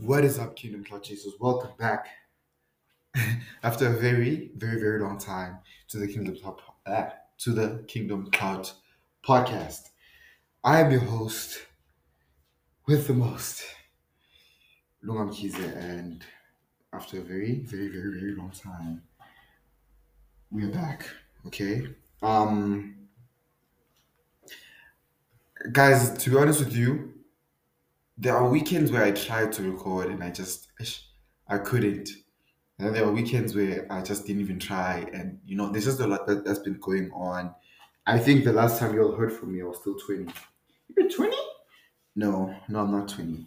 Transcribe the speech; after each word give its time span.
What 0.00 0.24
is 0.24 0.38
up, 0.38 0.54
Kingdom 0.54 0.84
Clout 0.84 1.02
Jesus? 1.02 1.32
Welcome 1.40 1.72
back 1.76 2.06
after 3.64 3.88
a 3.88 3.98
very, 3.98 4.52
very, 4.54 4.78
very 4.78 5.00
long 5.00 5.18
time 5.18 5.58
to 5.88 5.98
the 5.98 6.06
Kingdom 6.06 6.36
Clout 6.36 6.60
uh, 6.86 7.06
to 7.38 7.50
the 7.50 7.84
Kingdom 7.88 8.30
Clout 8.30 8.72
podcast. 9.26 9.88
I 10.62 10.80
am 10.80 10.92
your 10.92 11.00
host 11.00 11.66
with 12.86 13.08
the 13.08 13.12
most, 13.12 13.64
Lungam 15.04 15.34
Kize, 15.34 15.58
and 15.76 16.24
after 16.92 17.18
a 17.18 17.22
very, 17.22 17.58
very, 17.64 17.88
very, 17.88 18.20
very 18.20 18.34
long 18.36 18.52
time, 18.52 19.02
we 20.52 20.62
are 20.62 20.70
back. 20.70 21.08
Okay. 21.44 21.88
Um, 22.22 23.08
guys, 25.72 26.16
to 26.18 26.30
be 26.30 26.36
honest 26.36 26.60
with 26.60 26.76
you, 26.76 27.17
there 28.18 28.36
are 28.36 28.48
weekends 28.48 28.90
where 28.90 29.04
I 29.04 29.12
try 29.12 29.46
to 29.46 29.70
record 29.70 30.08
and 30.08 30.22
I 30.22 30.30
just 30.30 30.68
I 31.48 31.58
couldn't. 31.58 32.10
And 32.78 32.86
then 32.86 32.92
there 32.92 33.04
are 33.04 33.12
weekends 33.12 33.54
where 33.54 33.86
I 33.90 34.02
just 34.02 34.26
didn't 34.26 34.42
even 34.42 34.58
try, 34.60 35.08
and 35.12 35.40
you 35.44 35.56
know, 35.56 35.70
there's 35.70 35.86
just 35.86 36.00
a 36.00 36.06
lot 36.06 36.26
that, 36.28 36.44
that's 36.44 36.60
been 36.60 36.78
going 36.78 37.10
on. 37.12 37.52
I 38.06 38.18
think 38.18 38.44
the 38.44 38.52
last 38.52 38.78
time 38.78 38.94
you 38.94 39.02
all 39.02 39.16
heard 39.16 39.32
from 39.32 39.52
me, 39.52 39.62
I 39.62 39.64
was 39.64 39.78
still 39.78 39.96
20. 39.98 40.32
You're 40.96 41.10
20? 41.10 41.36
No, 42.16 42.54
no, 42.68 42.80
I'm 42.80 42.92
not 42.92 43.08
20. 43.08 43.46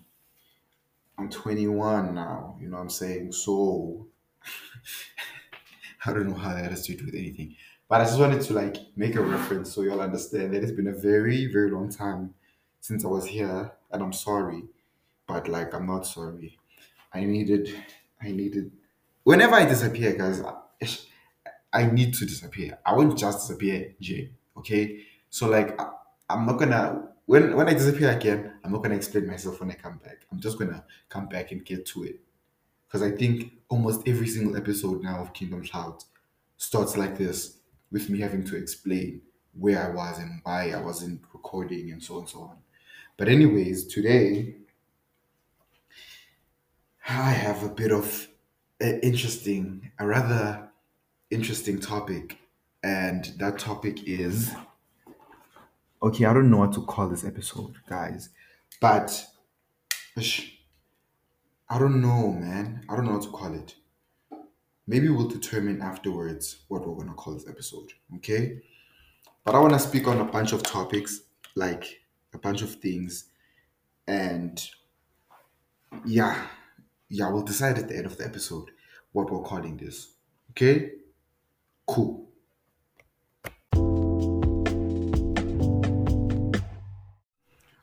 I'm 1.18 1.30
21 1.30 2.14
now. 2.14 2.58
You 2.60 2.68
know 2.68 2.78
what 2.78 2.84
I'm 2.84 2.90
saying? 2.90 3.32
So 3.32 4.08
I 6.06 6.14
don't 6.14 6.30
know 6.30 6.36
how 6.36 6.54
that 6.54 6.70
has 6.70 6.86
to 6.88 6.96
do 6.96 7.06
with 7.06 7.16
anything. 7.16 7.56
But 7.88 8.02
I 8.02 8.06
just 8.06 8.20
wanted 8.20 8.42
to 8.42 8.54
like 8.54 8.78
make 8.96 9.16
a 9.16 9.22
reference 9.22 9.74
so 9.74 9.82
y'all 9.82 10.02
understand 10.02 10.54
that 10.54 10.64
it's 10.64 10.72
been 10.72 10.88
a 10.88 10.94
very, 10.94 11.52
very 11.52 11.72
long 11.72 11.90
time 11.90 12.34
since 12.82 13.06
I 13.06 13.08
was 13.08 13.26
here, 13.26 13.72
and 13.92 14.02
I'm 14.02 14.14
sorry, 14.14 14.64
but 15.28 15.48
like 15.48 15.74
I'm 15.74 15.88
not 15.88 16.06
sorry. 16.06 16.58
I 17.14 17.24
needed, 17.26 17.74
I 18.22 18.32
needed. 18.32 18.72
Whenever 19.24 19.56
I 19.56 19.66
disappear, 19.66 20.14
guys, 20.14 20.42
I, 21.74 21.86
need 21.86 22.14
to 22.16 22.26
disappear. 22.26 22.80
I 22.86 22.96
won't 22.96 23.18
just 23.18 23.40
disappear, 23.48 23.94
Jay. 24.00 24.32
Okay, 24.58 25.02
so 25.30 25.48
like 25.48 25.80
I'm 26.30 26.46
not 26.46 26.58
gonna. 26.60 27.10
When 27.26 27.56
when 27.56 27.68
I 27.68 27.74
disappear 27.74 28.12
again, 28.12 28.54
I'm 28.64 28.72
not 28.72 28.84
gonna 28.84 28.96
explain 28.96 29.28
myself 29.28 29.60
when 29.60 29.72
I 29.72 29.76
come 29.76 29.98
back. 30.04 30.26
I'm 30.32 30.40
just 30.40 30.58
gonna 30.58 30.84
come 31.10 31.28
back 31.28 31.52
and 31.52 31.64
get 31.64 31.86
to 31.88 32.04
it 32.04 32.20
because 32.88 33.02
I 33.02 33.12
think 33.16 33.54
almost 33.70 34.08
every 34.08 34.28
single 34.28 34.58
episode 34.58 35.02
now 35.02 35.22
of 35.22 35.34
Kingdom 35.34 35.64
Clout 35.64 36.04
starts 36.58 36.98
like 36.98 37.18
this 37.18 37.58
with 37.92 38.10
me 38.10 38.20
having 38.20 38.44
to 38.46 38.58
explain 38.58 39.22
where 39.54 39.82
I 39.82 39.96
was 39.96 40.20
and 40.20 40.42
why 40.44 40.72
I 40.72 40.82
wasn't 40.82 41.22
recording 41.34 41.92
and 41.92 42.02
so 42.04 42.16
on 42.16 42.20
and 42.22 42.30
so 42.30 42.40
on. 42.42 42.58
But 43.22 43.30
anyways, 43.30 43.86
today 43.86 44.56
I 47.08 47.30
have 47.30 47.62
a 47.62 47.70
bit 47.70 47.92
of 47.92 48.28
an 48.80 49.00
interesting, 49.02 49.92
a 50.00 50.08
rather 50.08 50.68
interesting 51.30 51.80
topic, 51.80 52.40
and 52.82 53.26
that 53.38 53.60
topic 53.60 54.08
is 54.08 54.52
okay. 56.02 56.26
I 56.26 56.34
don't 56.34 56.50
know 56.50 56.58
what 56.58 56.74
to 56.74 56.82
call 56.82 57.10
this 57.10 57.24
episode, 57.24 57.76
guys, 57.88 58.30
but 58.80 59.24
ish, 60.18 60.58
I 61.70 61.78
don't 61.78 62.02
know, 62.02 62.32
man. 62.32 62.84
I 62.90 62.96
don't 62.96 63.06
know 63.06 63.14
what 63.14 63.22
to 63.22 63.30
call 63.30 63.54
it. 63.54 63.76
Maybe 64.88 65.10
we'll 65.10 65.28
determine 65.28 65.80
afterwards 65.84 66.64
what 66.70 66.88
we're 66.88 66.96
gonna 66.96 67.14
call 67.14 67.36
this 67.36 67.48
episode, 67.48 67.94
okay? 68.16 68.64
But 69.44 69.54
I 69.54 69.60
want 69.60 69.74
to 69.74 69.80
speak 69.80 70.08
on 70.08 70.22
a 70.22 70.26
bunch 70.26 70.54
of 70.54 70.64
topics, 70.64 71.22
like 71.54 72.01
a 72.34 72.38
bunch 72.38 72.62
of 72.62 72.76
things, 72.76 73.26
and 74.08 74.70
yeah, 76.06 76.48
yeah, 77.10 77.30
we'll 77.30 77.44
decide 77.44 77.78
at 77.78 77.88
the 77.88 77.96
end 77.98 78.06
of 78.06 78.18
the 78.18 78.26
episode 78.26 78.72
what 79.12 79.30
we're 79.32 79.44
calling 79.44 79.78
this. 79.78 80.14
Okay? 80.52 80.92
Cool. 81.88 82.28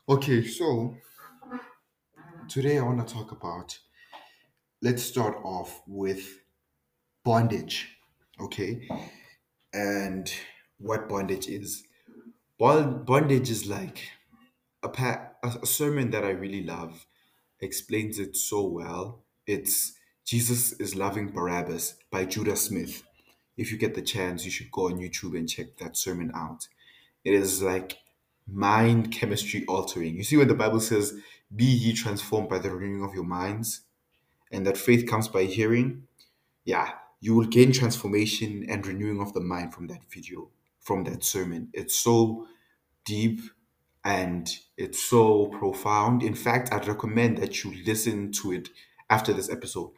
Okay, 0.08 0.46
so 0.46 0.96
today 2.48 2.78
I 2.78 2.82
want 2.82 3.06
to 3.06 3.14
talk 3.14 3.30
about 3.32 3.78
let's 4.80 5.02
start 5.02 5.36
off 5.44 5.82
with 5.86 6.40
bondage. 7.24 7.96
Okay? 8.40 8.88
And 9.72 10.32
what 10.78 11.08
bondage 11.08 11.48
is. 11.48 11.84
Bond- 12.58 13.04
Bondage 13.06 13.50
is 13.50 13.66
like 13.66 13.98
a, 14.82 14.88
pa- 14.88 15.30
a 15.42 15.66
sermon 15.66 16.10
that 16.10 16.24
I 16.24 16.30
really 16.30 16.62
love 16.62 17.06
explains 17.60 18.18
it 18.18 18.36
so 18.36 18.66
well. 18.66 19.24
It's 19.46 19.94
Jesus 20.24 20.72
is 20.72 20.94
Loving 20.94 21.28
Barabbas 21.28 21.96
by 22.10 22.24
Judah 22.24 22.56
Smith. 22.56 23.02
If 23.56 23.72
you 23.72 23.78
get 23.78 23.94
the 23.94 24.02
chance, 24.02 24.44
you 24.44 24.50
should 24.50 24.70
go 24.70 24.86
on 24.86 24.98
YouTube 24.98 25.36
and 25.36 25.48
check 25.48 25.78
that 25.78 25.96
sermon 25.96 26.30
out. 26.34 26.68
It 27.24 27.34
is 27.34 27.62
like 27.62 27.98
mind 28.46 29.12
chemistry 29.12 29.64
altering. 29.66 30.16
You 30.16 30.24
see, 30.24 30.36
when 30.36 30.48
the 30.48 30.54
Bible 30.54 30.80
says, 30.80 31.14
Be 31.54 31.64
ye 31.64 31.92
transformed 31.92 32.48
by 32.48 32.58
the 32.58 32.70
renewing 32.70 33.02
of 33.02 33.14
your 33.14 33.24
minds, 33.24 33.80
and 34.52 34.66
that 34.66 34.76
faith 34.76 35.08
comes 35.08 35.28
by 35.28 35.44
hearing, 35.44 36.04
yeah, 36.64 36.92
you 37.20 37.34
will 37.34 37.46
gain 37.46 37.72
transformation 37.72 38.64
and 38.68 38.86
renewing 38.86 39.20
of 39.20 39.32
the 39.32 39.40
mind 39.40 39.74
from 39.74 39.88
that 39.88 40.02
video, 40.10 40.50
from 40.80 41.04
that 41.04 41.24
sermon. 41.24 41.68
It's 41.72 41.98
so 41.98 42.46
deep 43.04 43.40
and 44.04 44.48
it's 44.76 45.02
so 45.02 45.46
profound. 45.46 46.22
In 46.22 46.34
fact, 46.34 46.72
I'd 46.72 46.88
recommend 46.88 47.38
that 47.38 47.64
you 47.64 47.74
listen 47.84 48.32
to 48.42 48.52
it 48.52 48.68
after 49.10 49.32
this 49.32 49.50
episode, 49.50 49.92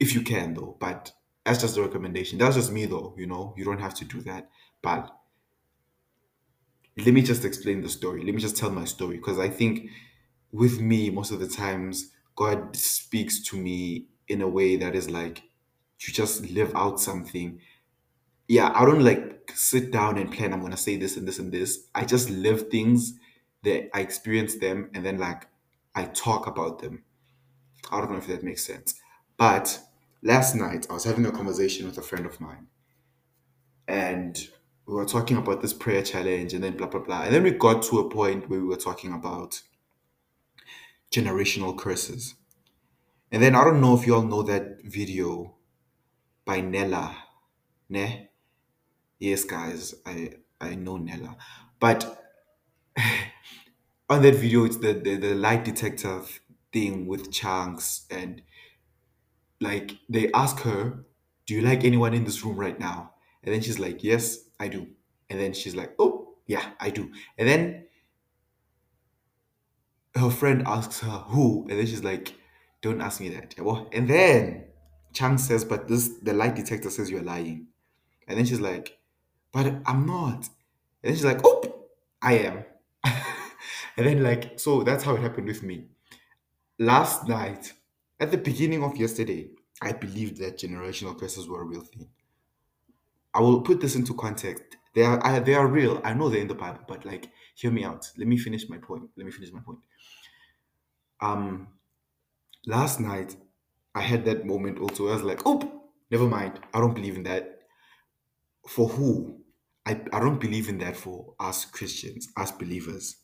if 0.00 0.14
you 0.14 0.22
can, 0.22 0.54
though. 0.54 0.76
But 0.80 1.12
that's 1.44 1.60
just 1.60 1.76
a 1.76 1.82
recommendation. 1.82 2.38
That's 2.38 2.56
just 2.56 2.72
me, 2.72 2.86
though. 2.86 3.14
You 3.16 3.26
know, 3.26 3.54
you 3.56 3.64
don't 3.64 3.80
have 3.80 3.94
to 3.94 4.04
do 4.04 4.20
that. 4.22 4.50
But 4.82 5.10
let 6.96 7.14
me 7.14 7.22
just 7.22 7.44
explain 7.44 7.80
the 7.80 7.88
story. 7.88 8.24
Let 8.24 8.34
me 8.34 8.40
just 8.40 8.56
tell 8.56 8.70
my 8.70 8.84
story 8.84 9.16
because 9.16 9.38
I 9.38 9.48
think 9.48 9.90
with 10.52 10.80
me, 10.80 11.10
most 11.10 11.30
of 11.30 11.40
the 11.40 11.48
times, 11.48 12.10
God 12.36 12.74
speaks 12.76 13.42
to 13.44 13.56
me 13.56 14.06
in 14.28 14.42
a 14.42 14.48
way 14.48 14.76
that 14.76 14.94
is 14.94 15.10
like 15.10 15.42
you 16.00 16.12
just 16.12 16.48
live 16.50 16.72
out 16.74 17.00
something 17.00 17.60
yeah, 18.48 18.72
I 18.74 18.84
don't 18.86 19.04
like 19.04 19.52
sit 19.54 19.92
down 19.92 20.18
and 20.18 20.32
plan. 20.32 20.52
I'm 20.52 20.62
gonna 20.62 20.76
say 20.76 20.96
this 20.96 21.16
and 21.16 21.28
this 21.28 21.38
and 21.38 21.52
this. 21.52 21.86
I 21.94 22.04
just 22.04 22.30
live 22.30 22.70
things 22.70 23.14
that 23.62 23.90
I 23.94 24.00
experience 24.00 24.56
them, 24.56 24.90
and 24.94 25.04
then 25.04 25.18
like 25.18 25.46
I 25.94 26.04
talk 26.06 26.46
about 26.46 26.80
them. 26.80 27.04
I 27.92 28.00
don't 28.00 28.10
know 28.10 28.18
if 28.18 28.26
that 28.26 28.42
makes 28.42 28.64
sense. 28.64 28.94
But 29.36 29.80
last 30.22 30.54
night 30.54 30.86
I 30.90 30.94
was 30.94 31.04
having 31.04 31.26
a 31.26 31.30
conversation 31.30 31.86
with 31.86 31.98
a 31.98 32.02
friend 32.02 32.24
of 32.24 32.40
mine, 32.40 32.68
and 33.86 34.38
we 34.86 34.94
were 34.94 35.04
talking 35.04 35.36
about 35.36 35.60
this 35.60 35.74
prayer 35.74 36.02
challenge, 36.02 36.54
and 36.54 36.64
then 36.64 36.76
blah 36.76 36.88
blah 36.88 37.00
blah. 37.00 37.22
And 37.22 37.34
then 37.34 37.42
we 37.42 37.50
got 37.50 37.82
to 37.84 37.98
a 37.98 38.10
point 38.10 38.48
where 38.48 38.60
we 38.60 38.66
were 38.66 38.76
talking 38.76 39.12
about 39.12 39.60
generational 41.12 41.76
curses. 41.76 42.34
And 43.30 43.42
then 43.42 43.54
I 43.54 43.62
don't 43.62 43.82
know 43.82 43.94
if 43.94 44.06
you 44.06 44.14
all 44.14 44.22
know 44.22 44.42
that 44.44 44.82
video 44.84 45.54
by 46.46 46.62
Nella. 46.62 47.14
Ne? 47.90 48.27
Yes, 49.18 49.44
guys, 49.44 49.94
I 50.06 50.34
I 50.60 50.74
know 50.74 50.96
Nella. 50.96 51.36
But 51.80 52.24
on 54.08 54.22
that 54.22 54.34
video 54.34 54.64
it's 54.64 54.78
the, 54.78 54.92
the 54.94 55.16
the 55.16 55.34
lie 55.34 55.56
detector 55.56 56.22
thing 56.72 57.06
with 57.06 57.30
Chunkz 57.30 58.04
and 58.10 58.42
like 59.60 59.98
they 60.08 60.30
ask 60.32 60.60
her 60.60 61.04
do 61.46 61.54
you 61.54 61.62
like 61.62 61.82
anyone 61.84 62.14
in 62.14 62.24
this 62.24 62.44
room 62.44 62.56
right 62.56 62.78
now? 62.78 63.14
And 63.42 63.54
then 63.54 63.62
she's 63.62 63.78
like 63.78 64.04
yes 64.04 64.38
i 64.60 64.68
do. 64.68 64.86
And 65.30 65.40
then 65.40 65.52
she's 65.52 65.74
like 65.74 65.94
oh 65.98 66.34
yeah 66.46 66.70
i 66.80 66.90
do. 66.90 67.10
And 67.38 67.48
then 67.48 67.84
her 70.14 70.30
friend 70.30 70.62
asks 70.66 71.00
her 71.00 71.24
who? 71.28 71.66
And 71.68 71.78
then 71.78 71.86
she's 71.86 72.04
like 72.04 72.34
don't 72.82 73.00
ask 73.00 73.20
me 73.20 73.30
that. 73.30 73.54
And 73.92 74.08
then 74.08 74.64
chang 75.12 75.38
says 75.38 75.64
but 75.64 75.88
this 75.88 76.08
the 76.22 76.32
light 76.32 76.54
detector 76.54 76.90
says 76.90 77.10
you're 77.10 77.22
lying. 77.22 77.68
And 78.28 78.38
then 78.38 78.44
she's 78.46 78.60
like 78.60 78.97
but 79.52 79.66
i'm 79.86 80.06
not. 80.06 80.48
And 81.02 81.14
she's 81.16 81.24
like 81.24 81.40
oh 81.44 81.86
i 82.22 82.34
am. 82.38 82.64
And 83.96 84.06
then 84.06 84.22
like 84.22 84.58
so 84.60 84.82
that's 84.84 85.04
how 85.04 85.14
it 85.16 85.20
happened 85.22 85.48
with 85.48 85.62
me. 85.62 85.88
Last 86.78 87.28
night 87.28 87.74
at 88.20 88.30
the 88.32 88.38
beginning 88.38 88.82
of 88.84 88.96
yesterday 88.96 89.50
i 89.82 89.92
believed 89.92 90.38
that 90.38 90.58
generational 90.58 91.18
curses 91.18 91.48
were 91.48 91.62
a 91.62 91.66
real 91.66 91.82
thing. 91.82 92.08
I 93.34 93.40
will 93.40 93.62
put 93.62 93.80
this 93.80 93.94
into 93.96 94.12
context. 94.14 94.76
They 94.94 95.02
are 95.02 95.24
I, 95.24 95.38
they 95.40 95.54
are 95.54 95.66
real. 95.66 96.00
I 96.04 96.12
know 96.14 96.28
they're 96.28 96.40
in 96.42 96.48
the 96.48 96.54
bible 96.54 96.80
but 96.86 97.04
like 97.06 97.30
hear 97.54 97.70
me 97.70 97.84
out. 97.84 98.10
Let 98.18 98.26
me 98.28 98.36
finish 98.36 98.68
my 98.68 98.78
point. 98.78 99.10
Let 99.16 99.24
me 99.26 99.32
finish 99.32 99.52
my 99.52 99.60
point. 99.60 99.78
Um 101.20 101.68
last 102.66 103.00
night 103.00 103.36
i 103.94 104.00
had 104.02 104.24
that 104.26 104.46
moment 104.46 104.78
also. 104.78 105.08
I 105.08 105.14
was 105.14 105.22
like 105.22 105.42
oh 105.46 105.60
never 106.10 106.26
mind. 106.28 106.60
I 106.74 106.80
don't 106.80 106.94
believe 106.94 107.16
in 107.16 107.24
that 107.24 107.57
for 108.68 108.88
who 108.88 109.40
i, 109.86 109.92
I 110.12 110.20
don't 110.20 110.40
believe 110.40 110.68
in 110.68 110.78
that 110.78 110.96
for 110.96 111.34
us 111.40 111.64
christians 111.64 112.28
us 112.36 112.52
believers 112.52 113.16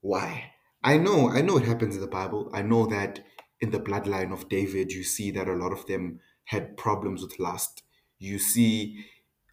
why? 0.00 0.52
I 0.82 0.98
know, 0.98 1.30
I 1.30 1.40
know 1.40 1.56
it 1.56 1.64
happens 1.64 1.94
in 1.94 2.00
the 2.00 2.06
Bible. 2.06 2.50
I 2.52 2.62
know 2.62 2.86
that 2.86 3.20
in 3.60 3.70
the 3.70 3.80
bloodline 3.80 4.32
of 4.32 4.48
David, 4.48 4.92
you 4.92 5.02
see 5.02 5.30
that 5.32 5.48
a 5.48 5.54
lot 5.54 5.72
of 5.72 5.86
them 5.86 6.20
had 6.46 6.76
problems 6.76 7.22
with 7.22 7.38
lust. 7.38 7.82
You 8.18 8.38
see, 8.38 9.04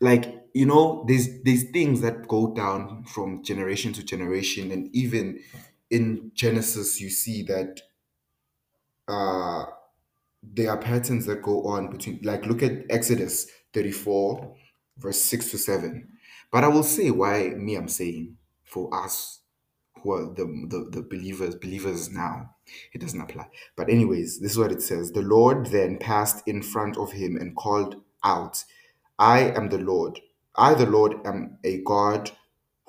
like 0.02 0.44
you 0.54 0.66
know, 0.66 1.06
there's 1.08 1.42
there's 1.44 1.64
things 1.72 2.02
that 2.02 2.28
go 2.28 2.54
down 2.54 3.06
from 3.06 3.44
generation 3.44 3.94
to 3.94 4.04
generation, 4.04 4.72
and 4.72 4.94
even 4.96 5.40
in 5.90 6.32
Genesis, 6.36 7.00
you 7.00 7.10
see 7.10 7.44
that 7.44 7.82
uh, 9.08 9.66
there 10.44 10.70
are 10.72 10.78
patterns 10.78 11.26
that 11.28 11.42
go 11.42 11.64
on 11.68 11.92
between. 11.92 12.20
Like 12.24 12.46
look 12.46 12.64
at 12.64 12.84
Exodus 12.90 13.48
34, 13.74 14.56
verse 14.98 15.22
six 15.22 15.52
to 15.52 15.58
seven. 15.58 16.10
But 16.52 16.64
I 16.64 16.68
will 16.68 16.84
say 16.84 17.12
why 17.12 17.50
me 17.50 17.76
I'm 17.76 17.88
saying 17.88 18.38
for 18.64 18.94
us 18.94 19.40
who 20.02 20.12
are 20.14 20.26
the, 20.26 20.46
the, 20.70 20.90
the 20.92 21.02
believers 21.04 21.56
believers 21.56 22.10
now 22.10 22.56
it 22.94 23.02
doesn't 23.02 23.22
apply. 23.22 23.48
But 23.76 23.90
anyways 23.90 24.40
this 24.40 24.52
is 24.52 24.58
what 24.58 24.72
it 24.72 24.82
says. 24.82 25.12
The 25.12 25.22
lord 25.22 25.68
then 25.68 25.98
passed 25.98 26.48
in 26.48 26.62
front 26.62 26.98
of 26.98 27.12
him 27.12 27.36
and 27.38 27.56
called 27.56 28.02
out 28.24 28.64
i 29.20 29.40
am 29.40 29.70
the 29.70 29.78
lord. 29.78 30.20
I 30.56 30.74
the 30.74 30.86
lord 30.86 31.16
am 31.26 31.58
a 31.64 31.82
god 31.84 32.32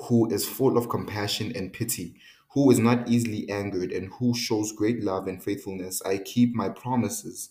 who 0.08 0.30
is 0.30 0.48
full 0.48 0.76
of 0.76 0.88
compassion 0.88 1.52
and 1.54 1.72
pity 1.72 2.16
who 2.52 2.70
is 2.70 2.78
not 2.78 3.08
easily 3.08 3.48
angered 3.48 3.92
and 3.92 4.12
who 4.14 4.34
shows 4.34 4.72
great 4.72 5.02
love 5.02 5.26
and 5.26 5.42
faithfulness. 5.42 6.02
I 6.02 6.18
keep 6.18 6.54
my 6.54 6.68
promises 6.68 7.50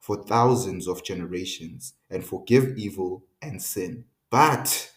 for 0.00 0.22
thousands 0.24 0.88
of 0.88 1.04
generations 1.04 1.94
and 2.10 2.24
forgive 2.24 2.76
evil 2.76 3.24
and 3.42 3.62
sin 3.62 4.04
but 4.30 4.90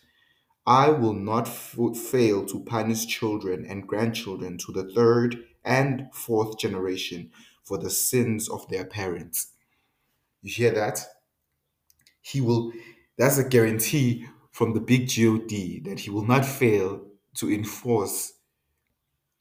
I 0.66 0.90
will 0.90 1.14
not 1.14 1.48
f- 1.48 1.78
fail 1.96 2.46
to 2.48 2.64
punish 2.64 3.06
children 3.06 3.66
and 3.68 3.88
grandchildren 3.88 4.58
to 4.60 4.72
the 4.72 4.92
third 4.94 5.44
and 5.64 6.08
fourth 6.14 6.58
generation 6.58 7.32
for 7.64 7.78
the 7.78 7.90
sins 7.90 8.50
of 8.50 8.68
their 8.70 8.86
parents. 8.86 9.50
You 10.42 10.52
hear 10.54 10.72
that? 10.72 11.06
He 12.22 12.42
will, 12.42 12.72
that's 13.18 13.38
a 13.38 13.48
guarantee 13.48 14.28
from 14.52 14.74
the 14.74 14.80
big 14.80 15.10
God 15.10 15.82
that 15.86 16.00
he 16.02 16.10
will 16.10 16.26
not 16.26 16.46
fail 16.46 17.06
to 17.36 17.52
enforce 17.52 18.34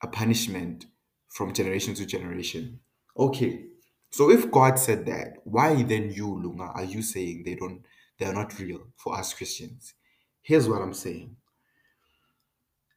a 0.03 0.07
punishment 0.09 0.87
from 1.29 1.53
generation 1.53 1.95
to 1.95 2.07
generation. 2.07 2.81
Okay, 3.19 3.67
so 4.11 4.31
if 4.31 4.51
God 4.51 4.79
said 4.79 5.07
that, 5.07 5.39
why 5.45 5.83
then 5.83 6.13
you, 6.13 6.41
Lunga, 6.43 6.65
are 6.65 6.85
you 6.85 7.03
saying 7.03 7.45
they 7.45 7.55
don't, 7.55 7.83
they 8.19 8.27
are 8.27 8.35
not 8.35 8.59
real 8.59 8.89
for 8.97 9.17
us 9.17 9.35
Christians? 9.35 9.95
Here's 10.43 10.69
what 10.69 10.83
I'm 10.83 10.95
saying. 10.95 11.37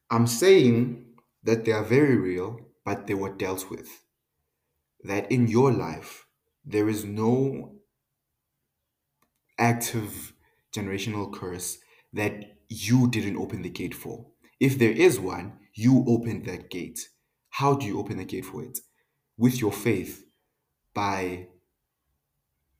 I'm 0.09 0.27
saying 0.27 1.05
that 1.43 1.65
they 1.65 1.71
are 1.71 1.83
very 1.83 2.15
real, 2.15 2.59
but 2.85 3.07
they 3.07 3.13
were 3.13 3.33
dealt 3.33 3.69
with. 3.69 4.03
That 5.03 5.31
in 5.31 5.47
your 5.47 5.71
life, 5.71 6.25
there 6.65 6.89
is 6.89 7.05
no 7.05 7.73
active 9.57 10.33
generational 10.75 11.33
curse 11.33 11.77
that 12.13 12.57
you 12.69 13.09
didn't 13.09 13.37
open 13.37 13.61
the 13.61 13.69
gate 13.69 13.95
for. 13.95 14.27
If 14.59 14.77
there 14.77 14.91
is 14.91 15.19
one, 15.19 15.53
you 15.73 16.03
opened 16.07 16.45
that 16.45 16.69
gate. 16.69 17.09
How 17.49 17.75
do 17.75 17.85
you 17.85 17.99
open 17.99 18.17
the 18.17 18.25
gate 18.25 18.45
for 18.45 18.63
it? 18.63 18.79
With 19.37 19.61
your 19.61 19.71
faith, 19.71 20.25
by 20.97 21.47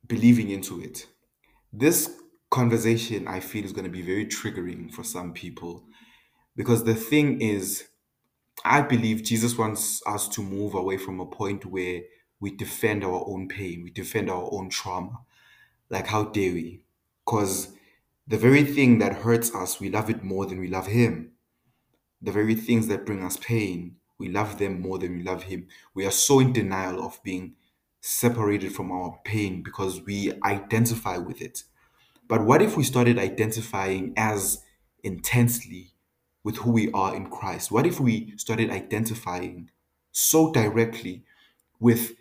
believing 0.08 0.50
into 0.50 0.82
it. 0.82 1.06
This 1.72 2.10
conversation, 2.50 3.28
I 3.28 3.40
feel, 3.40 3.66
is 3.66 3.74
going 3.74 3.86
to 3.86 3.92
be 3.92 4.02
very 4.02 4.26
triggering 4.26 4.92
for 4.92 5.04
some 5.04 5.34
people 5.34 5.86
because 6.58 6.84
the 6.84 6.96
thing 6.96 7.40
is, 7.40 7.88
I 8.66 8.82
believe 8.82 9.24
Jesus 9.24 9.58
wants 9.58 10.02
us 10.08 10.28
to 10.30 10.42
move 10.42 10.74
away 10.74 10.98
from 10.98 11.20
a 11.20 11.26
point 11.26 11.66
where 11.66 12.02
we 12.40 12.50
defend 12.50 13.04
our 13.04 13.24
own 13.28 13.48
pain, 13.48 13.84
we 13.84 13.92
defend 13.92 14.30
our 14.30 14.50
own 14.52 14.70
trauma. 14.70 15.20
Like, 15.90 16.08
how 16.08 16.26
dare 16.26 16.54
we? 16.54 16.82
Because 17.26 17.74
the 18.28 18.38
very 18.38 18.64
thing 18.64 18.98
that 19.00 19.14
hurts 19.14 19.54
us, 19.54 19.80
we 19.80 19.90
love 19.90 20.10
it 20.10 20.24
more 20.24 20.48
than 20.48 20.60
we 20.60 20.68
love 20.68 20.88
Him. 20.88 21.34
The 22.22 22.32
very 22.32 22.56
things 22.56 22.88
that 22.88 23.06
bring 23.06 23.24
us 23.24 23.38
pain, 23.38 23.98
we 24.18 24.28
love 24.30 24.58
them 24.58 24.82
more 24.82 24.98
than 24.98 25.16
we 25.16 25.24
love 25.24 25.44
Him. 25.44 25.68
We 25.94 26.06
are 26.06 26.12
so 26.12 26.40
in 26.40 26.54
denial 26.54 27.06
of 27.06 27.22
being 27.24 27.54
separated 28.02 28.74
from 28.74 28.92
our 28.92 29.20
pain 29.24 29.62
because 29.62 30.02
we 30.02 30.34
identify 30.44 31.18
with 31.18 31.42
it. 31.42 31.64
But 32.28 32.44
what 32.44 32.62
if 32.62 32.76
we 32.76 32.84
started 32.84 33.18
identifying 33.18 34.14
as 34.18 34.64
intensely 35.04 35.94
with 36.44 36.58
who 36.58 36.72
we 36.72 36.92
are 36.92 37.16
in 37.16 37.30
Christ? 37.30 37.72
What 37.72 37.86
if 37.86 38.00
we 38.00 38.34
started 38.38 38.70
identifying 38.70 39.70
so 40.12 40.52
directly 40.52 41.24
with 41.80 42.14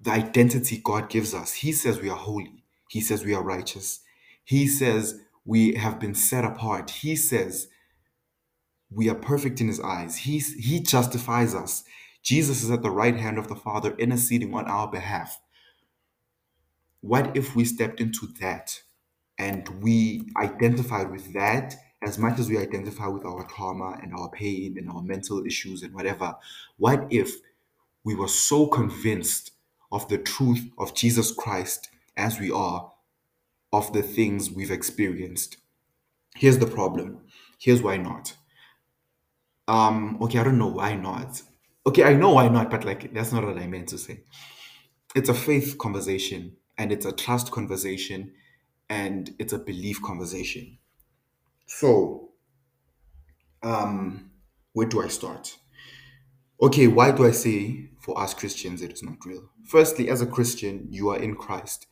the 0.00 0.10
identity 0.10 0.80
God 0.84 1.08
gives 1.08 1.34
us? 1.34 1.54
He 1.54 1.72
says 1.72 2.00
we 2.00 2.10
are 2.10 2.16
holy, 2.16 2.64
He 2.88 3.00
says 3.00 3.24
we 3.24 3.34
are 3.34 3.42
righteous, 3.42 4.00
He 4.44 4.66
says 4.66 5.20
we 5.44 5.74
have 5.74 5.98
been 5.98 6.14
set 6.14 6.44
apart, 6.44 6.90
He 6.90 7.16
says 7.16 7.68
we 8.90 9.08
are 9.08 9.14
perfect 9.14 9.60
in 9.60 9.68
His 9.68 9.80
eyes, 9.80 10.18
He's, 10.18 10.54
He 10.54 10.80
justifies 10.80 11.54
us. 11.54 11.84
Jesus 12.22 12.62
is 12.62 12.70
at 12.70 12.82
the 12.82 12.90
right 12.90 13.16
hand 13.16 13.38
of 13.38 13.48
the 13.48 13.56
Father 13.56 13.94
interceding 13.96 14.52
on 14.52 14.66
our 14.66 14.90
behalf. 14.90 15.40
What 17.00 17.36
if 17.36 17.56
we 17.56 17.64
stepped 17.64 18.00
into 18.00 18.26
that 18.40 18.82
and 19.38 19.68
we 19.82 20.28
identified 20.36 21.10
with 21.10 21.32
that 21.34 21.74
as 22.02 22.18
much 22.18 22.38
as 22.38 22.48
we 22.48 22.58
identify 22.58 23.06
with 23.06 23.24
our 23.24 23.44
trauma 23.46 23.98
and 24.02 24.12
our 24.14 24.30
pain 24.30 24.76
and 24.78 24.88
our 24.90 25.02
mental 25.02 25.44
issues 25.44 25.82
and 25.82 25.94
whatever? 25.94 26.36
What 26.76 27.06
if 27.10 27.32
we 28.04 28.14
were 28.14 28.28
so 28.28 28.66
convinced 28.66 29.52
of 29.90 30.08
the 30.08 30.18
truth 30.18 30.68
of 30.78 30.94
Jesus 30.94 31.32
Christ 31.32 31.88
as 32.16 32.38
we 32.38 32.50
are 32.50 32.92
of 33.72 33.92
the 33.92 34.02
things 34.02 34.50
we've 34.50 34.70
experienced? 34.70 35.56
Here's 36.34 36.58
the 36.58 36.66
problem. 36.66 37.20
Here's 37.58 37.82
why 37.82 37.96
not. 37.96 38.34
Um, 39.66 40.18
okay, 40.22 40.38
I 40.38 40.44
don't 40.44 40.58
know 40.58 40.68
why 40.68 40.94
not. 40.94 41.42
Okay, 41.86 42.04
I 42.04 42.14
know 42.14 42.30
why 42.30 42.48
not, 42.48 42.70
but 42.70 42.84
like 42.84 43.12
that's 43.12 43.32
not 43.32 43.44
what 43.44 43.58
I 43.58 43.66
meant 43.66 43.88
to 43.88 43.98
say. 43.98 44.20
It's 45.14 45.28
a 45.28 45.34
faith 45.34 45.78
conversation 45.78 46.56
and 46.76 46.92
it's 46.92 47.06
a 47.06 47.12
trust 47.12 47.50
conversation 47.50 48.32
and 48.88 49.34
it's 49.38 49.52
a 49.52 49.58
belief 49.58 50.02
conversation. 50.02 50.78
So, 51.66 52.30
um, 53.62 54.30
where 54.72 54.86
do 54.86 55.02
I 55.02 55.08
start? 55.08 55.56
Okay, 56.60 56.88
why 56.88 57.12
do 57.12 57.26
I 57.26 57.30
say 57.30 57.90
for 58.00 58.18
us 58.20 58.34
Christians 58.34 58.82
it 58.82 58.92
is 58.92 59.02
not 59.02 59.24
real? 59.24 59.50
Firstly, 59.64 60.08
as 60.10 60.20
a 60.20 60.26
Christian, 60.26 60.88
you 60.90 61.10
are 61.10 61.18
in 61.18 61.36
Christ. 61.36 61.86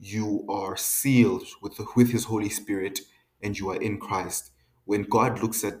You 0.00 0.44
are 0.48 0.76
sealed 0.76 1.46
with 1.62 1.76
the, 1.76 1.86
with 1.94 2.10
His 2.10 2.24
Holy 2.24 2.50
Spirit, 2.50 3.00
and 3.42 3.58
you 3.58 3.70
are 3.70 3.80
in 3.80 3.98
Christ. 3.98 4.50
When 4.84 5.02
God 5.02 5.42
looks 5.42 5.64
at 5.64 5.78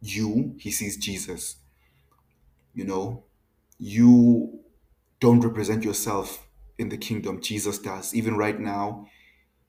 you, 0.00 0.54
He 0.58 0.70
sees 0.70 0.96
Jesus. 0.96 1.56
You 2.72 2.84
know, 2.84 3.24
you 3.78 4.60
don't 5.20 5.40
represent 5.40 5.84
yourself 5.84 6.46
in 6.78 6.88
the 6.88 6.96
kingdom. 6.96 7.40
Jesus 7.40 7.78
does. 7.78 8.14
Even 8.14 8.36
right 8.36 8.58
now, 8.58 9.06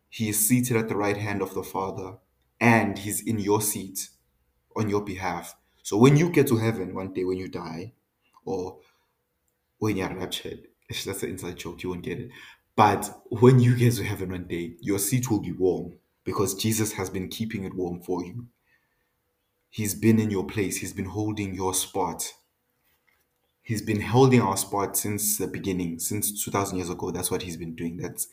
He 0.10 0.30
is 0.30 0.48
seated 0.48 0.78
at 0.78 0.90
the 0.90 0.96
right 0.96 1.18
hand 1.18 1.42
of 1.42 1.54
the 1.54 1.64
Father, 1.64 2.18
and 2.60 2.98
He's 2.98 3.22
in 3.22 3.40
your 3.40 3.62
seat 3.62 4.10
on 4.76 4.90
your 4.90 5.02
behalf. 5.02 5.56
So 5.84 5.98
when 5.98 6.18
you 6.18 6.30
get 6.30 6.48
to 6.48 6.58
heaven 6.58 6.94
one 6.94 7.14
day, 7.14 7.24
when 7.24 7.38
you 7.38 7.48
die, 7.48 7.94
or 8.46 8.80
when 9.80 9.98
you're 9.98 10.14
raptured, 10.14 10.68
that's 10.90 11.24
an 11.24 11.30
inside 11.30 11.58
joke, 11.58 11.84
you 11.84 11.90
won't 11.90 12.04
get 12.04 12.20
it. 12.20 12.30
But 12.76 13.10
when 13.30 13.60
you 13.60 13.76
get 13.76 13.96
to 13.96 14.04
heaven 14.04 14.30
one 14.30 14.46
day, 14.46 14.76
your 14.82 15.00
seat 15.00 15.32
will 15.32 15.40
be 15.40 15.52
warm 15.52 15.94
because 16.24 16.54
Jesus 16.56 16.94
has 16.94 17.10
been 17.10 17.28
keeping 17.28 17.64
it 17.64 17.74
warm 17.74 18.02
for 18.02 18.24
you. 18.24 18.48
He's 19.70 19.96
been 19.96 20.20
in 20.20 20.30
your 20.30 20.46
place, 20.46 20.78
He's 20.78 20.94
been 20.94 21.06
holding 21.06 21.56
your 21.56 21.74
spot. 21.74 22.34
He's 23.62 23.82
been 23.82 24.00
holding 24.00 24.42
our 24.42 24.56
spot 24.56 24.96
since 24.96 25.38
the 25.38 25.48
beginning, 25.48 26.00
since 26.00 26.44
2000 26.44 26.78
years 26.78 26.90
ago. 26.90 27.12
That's 27.12 27.30
what 27.30 27.42
He's 27.42 27.58
been 27.58 27.76
doing. 27.76 27.98
That's 27.98 28.28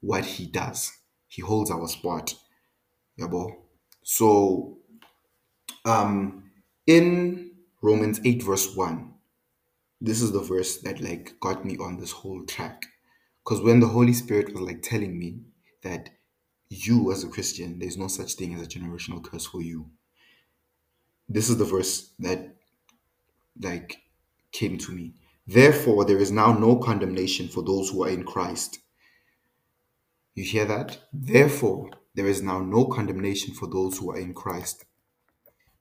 what 0.00 0.24
He 0.24 0.46
does. 0.46 0.92
He 1.36 1.42
holds 1.42 1.70
our 1.70 1.86
spot. 1.86 2.34
Yabo. 3.20 3.54
So 4.02 4.78
um 5.84 6.50
in 6.86 7.50
Romans 7.82 8.20
8 8.24 8.42
verse 8.42 8.74
1 8.74 9.12
this 10.00 10.22
is 10.22 10.32
the 10.32 10.40
verse 10.40 10.78
that 10.78 11.00
like 11.00 11.38
got 11.40 11.64
me 11.64 11.76
on 11.76 11.98
this 11.98 12.12
whole 12.12 12.42
track 12.46 12.86
because 13.44 13.60
when 13.60 13.80
the 13.80 13.88
Holy 13.88 14.14
Spirit 14.14 14.52
was 14.54 14.62
like 14.62 14.80
telling 14.80 15.18
me 15.18 15.40
that 15.82 16.08
you 16.70 17.12
as 17.12 17.22
a 17.22 17.28
Christian 17.28 17.78
there's 17.78 17.98
no 17.98 18.08
such 18.08 18.32
thing 18.34 18.54
as 18.54 18.62
a 18.62 18.66
generational 18.66 19.22
curse 19.22 19.44
for 19.44 19.60
you 19.60 19.90
this 21.28 21.50
is 21.50 21.58
the 21.58 21.64
verse 21.64 22.12
that 22.18 22.56
like 23.60 23.98
came 24.52 24.78
to 24.78 24.92
me 24.92 25.12
therefore 25.46 26.06
there 26.06 26.18
is 26.18 26.32
now 26.32 26.52
no 26.52 26.76
condemnation 26.76 27.46
for 27.46 27.62
those 27.62 27.90
who 27.90 28.04
are 28.04 28.10
in 28.10 28.24
Christ 28.24 28.78
you 30.36 30.44
hear 30.44 30.66
that 30.66 31.00
therefore 31.12 31.90
there 32.14 32.28
is 32.28 32.42
now 32.42 32.60
no 32.60 32.86
condemnation 32.86 33.54
for 33.54 33.68
those 33.68 33.98
who 33.98 34.12
are 34.12 34.20
in 34.20 34.34
Christ 34.34 34.86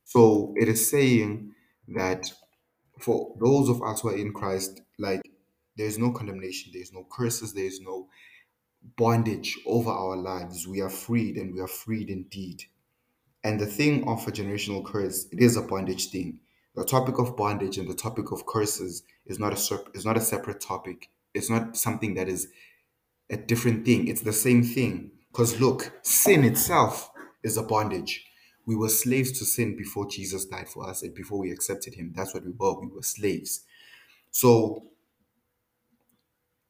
so 0.03 0.53
it 0.57 0.67
is 0.67 0.89
saying 0.89 1.53
that 1.89 2.25
for 2.99 3.35
those 3.39 3.69
of 3.69 3.81
us 3.83 4.01
who 4.01 4.09
are 4.09 4.17
in 4.17 4.33
Christ, 4.33 4.81
like 4.99 5.21
There's 5.77 5.99
no 5.99 6.11
condemnation, 6.11 6.71
there's 6.73 6.93
no 6.93 7.05
curses, 7.11 7.53
there's 7.53 7.81
no 7.81 8.09
bondage 8.97 9.59
over 9.67 9.91
our 9.91 10.17
lives. 10.17 10.67
We 10.67 10.81
are 10.81 10.89
freed 10.89 11.37
and 11.37 11.53
we 11.53 11.61
are 11.61 11.67
freed 11.67 12.09
indeed. 12.09 12.63
And 13.43 13.59
the 13.59 13.67
thing 13.67 14.07
of 14.07 14.27
a 14.27 14.31
generational 14.31 14.85
curse, 14.85 15.27
it 15.31 15.39
is 15.41 15.57
a 15.57 15.61
bondage 15.61 16.09
thing. 16.11 16.39
The 16.75 16.85
topic 16.85 17.19
of 17.19 17.37
bondage 17.37 17.77
and 17.77 17.89
the 17.89 17.95
topic 17.95 18.31
of 18.31 18.45
curses 18.45 19.03
is 19.25 19.39
not 19.39 19.53
a 19.53 19.57
is 19.93 20.05
not 20.05 20.17
a 20.17 20.21
separate 20.21 20.61
topic. 20.61 21.09
It's 21.33 21.49
not 21.49 21.77
something 21.77 22.15
that 22.15 22.29
is 22.29 22.47
a 23.29 23.37
different 23.37 23.85
thing. 23.85 24.07
It's 24.07 24.21
the 24.21 24.33
same 24.33 24.63
thing. 24.63 25.11
Because 25.31 25.59
look, 25.59 25.91
sin 26.03 26.43
itself 26.43 27.11
is 27.43 27.57
a 27.57 27.63
bondage. 27.63 28.25
We 28.65 28.75
were 28.75 28.89
slaves 28.89 29.37
to 29.39 29.45
sin 29.45 29.77
before 29.77 30.07
Jesus 30.09 30.45
died 30.45 30.67
for 30.67 30.89
us 30.89 31.03
and 31.03 31.13
before 31.13 31.39
we 31.39 31.51
accepted 31.51 31.95
him. 31.95 32.13
That's 32.15 32.33
what 32.33 32.43
we 32.45 32.51
were. 32.57 32.79
We 32.79 32.87
were 32.87 33.03
slaves. 33.03 33.61
So 34.31 34.87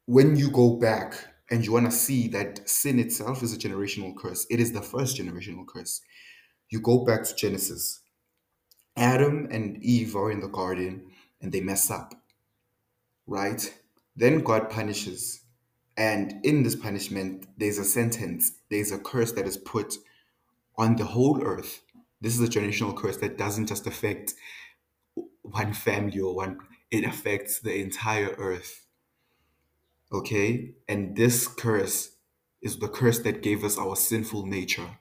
when 0.06 0.36
you 0.36 0.52
go 0.52 0.76
back 0.76 1.16
and 1.50 1.66
you 1.66 1.72
want 1.72 1.86
to 1.86 1.92
see 1.92 2.28
that 2.30 2.68
sin 2.68 3.00
itself 3.00 3.44
is 3.44 3.54
a 3.54 3.58
generational 3.58 4.16
curse, 4.16 4.46
it 4.50 4.60
is 4.60 4.72
the 4.72 4.82
first 4.82 5.18
generational 5.18 5.66
curse. 5.66 6.02
You 6.70 6.82
go 6.82 7.06
back 7.06 7.24
to 7.24 7.36
Genesis. 7.36 8.02
Adam 8.98 9.48
and 9.52 9.82
Eve 9.84 10.16
are 10.16 10.32
in 10.32 10.40
the 10.40 10.48
garden 10.48 11.08
and 11.42 11.52
they 11.52 11.62
mess 11.62 11.92
up, 11.92 12.14
right? 13.28 13.74
Then 14.16 14.40
God 14.40 14.70
punishes. 14.70 15.42
And 15.98 16.46
in 16.46 16.64
this 16.64 16.76
punishment, 16.76 17.48
there's 17.58 17.78
a 17.78 17.86
sentence, 17.86 18.52
there's 18.70 18.92
a 18.92 19.00
curse 19.00 19.32
that 19.34 19.48
is 19.48 19.58
put 19.58 19.96
on 20.78 20.98
the 20.98 21.06
whole 21.06 21.42
earth. 21.42 21.82
This 22.20 22.38
is 22.38 22.42
a 22.42 22.52
generational 22.52 22.96
curse 22.96 23.18
that 23.18 23.38
doesn't 23.38 23.68
just 23.68 23.88
affect 23.88 24.34
one 25.42 25.74
family 25.74 26.20
or 26.20 26.36
one, 26.36 26.60
it 26.92 27.06
affects 27.06 27.60
the 27.60 27.80
entire 27.80 28.36
earth. 28.38 28.86
Okay? 30.12 30.74
And 30.88 31.16
this 31.16 31.48
curse 31.48 32.16
is 32.62 32.80
the 32.80 32.88
curse 32.88 33.20
that 33.20 33.44
gave 33.44 33.64
us 33.64 33.78
our 33.78 33.96
sinful 33.96 34.46
nature. 34.46 34.98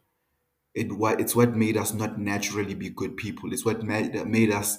It 0.74 0.92
what 0.92 1.20
it's 1.20 1.36
what 1.36 1.56
made 1.56 1.76
us 1.76 1.94
not 1.94 2.18
naturally 2.18 2.74
be 2.74 2.90
good 2.90 3.16
people. 3.16 3.52
It's 3.52 3.64
what 3.64 3.82
made, 3.82 4.26
made 4.26 4.50
us 4.50 4.78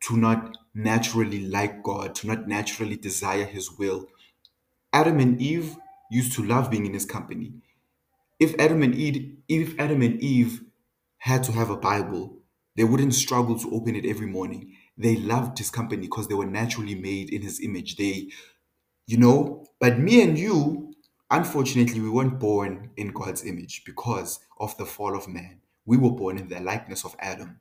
to 0.00 0.16
not 0.16 0.56
naturally 0.74 1.46
like 1.46 1.82
God, 1.82 2.14
to 2.16 2.26
not 2.26 2.48
naturally 2.48 2.96
desire 2.96 3.44
His 3.44 3.70
will. 3.70 4.06
Adam 4.92 5.18
and 5.20 5.40
Eve 5.40 5.76
used 6.10 6.32
to 6.34 6.44
love 6.44 6.70
being 6.70 6.86
in 6.86 6.94
His 6.94 7.06
company. 7.06 7.54
If 8.40 8.54
Adam 8.58 8.82
and 8.82 8.94
Eve, 8.94 9.36
if 9.48 9.78
Adam 9.78 10.02
and 10.02 10.20
Eve 10.22 10.62
had 11.18 11.44
to 11.44 11.52
have 11.52 11.70
a 11.70 11.76
Bible, 11.76 12.38
they 12.76 12.84
wouldn't 12.84 13.14
struggle 13.14 13.58
to 13.58 13.70
open 13.74 13.96
it 13.96 14.06
every 14.06 14.26
morning. 14.26 14.74
They 14.98 15.16
loved 15.16 15.58
His 15.58 15.70
company 15.70 16.02
because 16.02 16.28
they 16.28 16.34
were 16.34 16.46
naturally 16.46 16.94
made 16.94 17.30
in 17.32 17.42
His 17.42 17.60
image. 17.60 17.96
They, 17.96 18.30
you 19.06 19.18
know, 19.18 19.66
but 19.80 19.98
me 19.98 20.22
and 20.22 20.38
you, 20.38 20.94
unfortunately, 21.30 22.00
we 22.00 22.10
weren't 22.10 22.40
born 22.40 22.90
in 22.96 23.12
God's 23.12 23.44
image 23.44 23.84
because 23.84 24.40
of 24.58 24.76
the 24.78 24.86
fall 24.86 25.16
of 25.16 25.28
man. 25.28 25.60
We 25.86 25.96
were 25.96 26.12
born 26.12 26.38
in 26.38 26.48
the 26.48 26.60
likeness 26.60 27.04
of 27.04 27.16
Adam. 27.20 27.60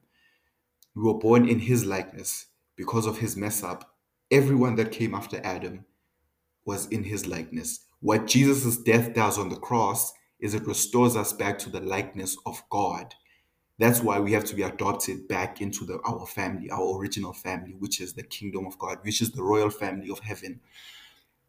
We 0.95 1.03
were 1.03 1.17
born 1.17 1.49
in 1.49 1.59
his 1.59 1.85
likeness 1.85 2.47
because 2.75 3.05
of 3.07 3.19
his 3.19 3.35
mess 3.35 3.63
up. 3.63 3.95
Everyone 4.31 4.75
that 4.75 4.91
came 4.91 5.15
after 5.15 5.41
Adam 5.43 5.85
was 6.65 6.87
in 6.87 7.03
his 7.03 7.27
likeness. 7.27 7.79
What 8.01 8.27
Jesus' 8.27 8.77
death 8.77 9.13
does 9.13 9.37
on 9.37 9.49
the 9.49 9.57
cross 9.57 10.13
is 10.39 10.53
it 10.53 10.67
restores 10.67 11.15
us 11.15 11.33
back 11.33 11.59
to 11.59 11.69
the 11.69 11.81
likeness 11.81 12.37
of 12.45 12.63
God. 12.69 13.13
That's 13.77 14.01
why 14.01 14.19
we 14.19 14.33
have 14.33 14.45
to 14.45 14.55
be 14.55 14.63
adopted 14.63 15.27
back 15.27 15.61
into 15.61 15.85
the, 15.85 15.99
our 16.05 16.25
family, 16.25 16.69
our 16.69 16.97
original 16.97 17.33
family, 17.33 17.75
which 17.79 18.01
is 18.01 18.13
the 18.13 18.23
kingdom 18.23 18.65
of 18.65 18.77
God, 18.77 18.99
which 19.03 19.21
is 19.21 19.31
the 19.31 19.43
royal 19.43 19.69
family 19.69 20.09
of 20.09 20.19
heaven. 20.19 20.59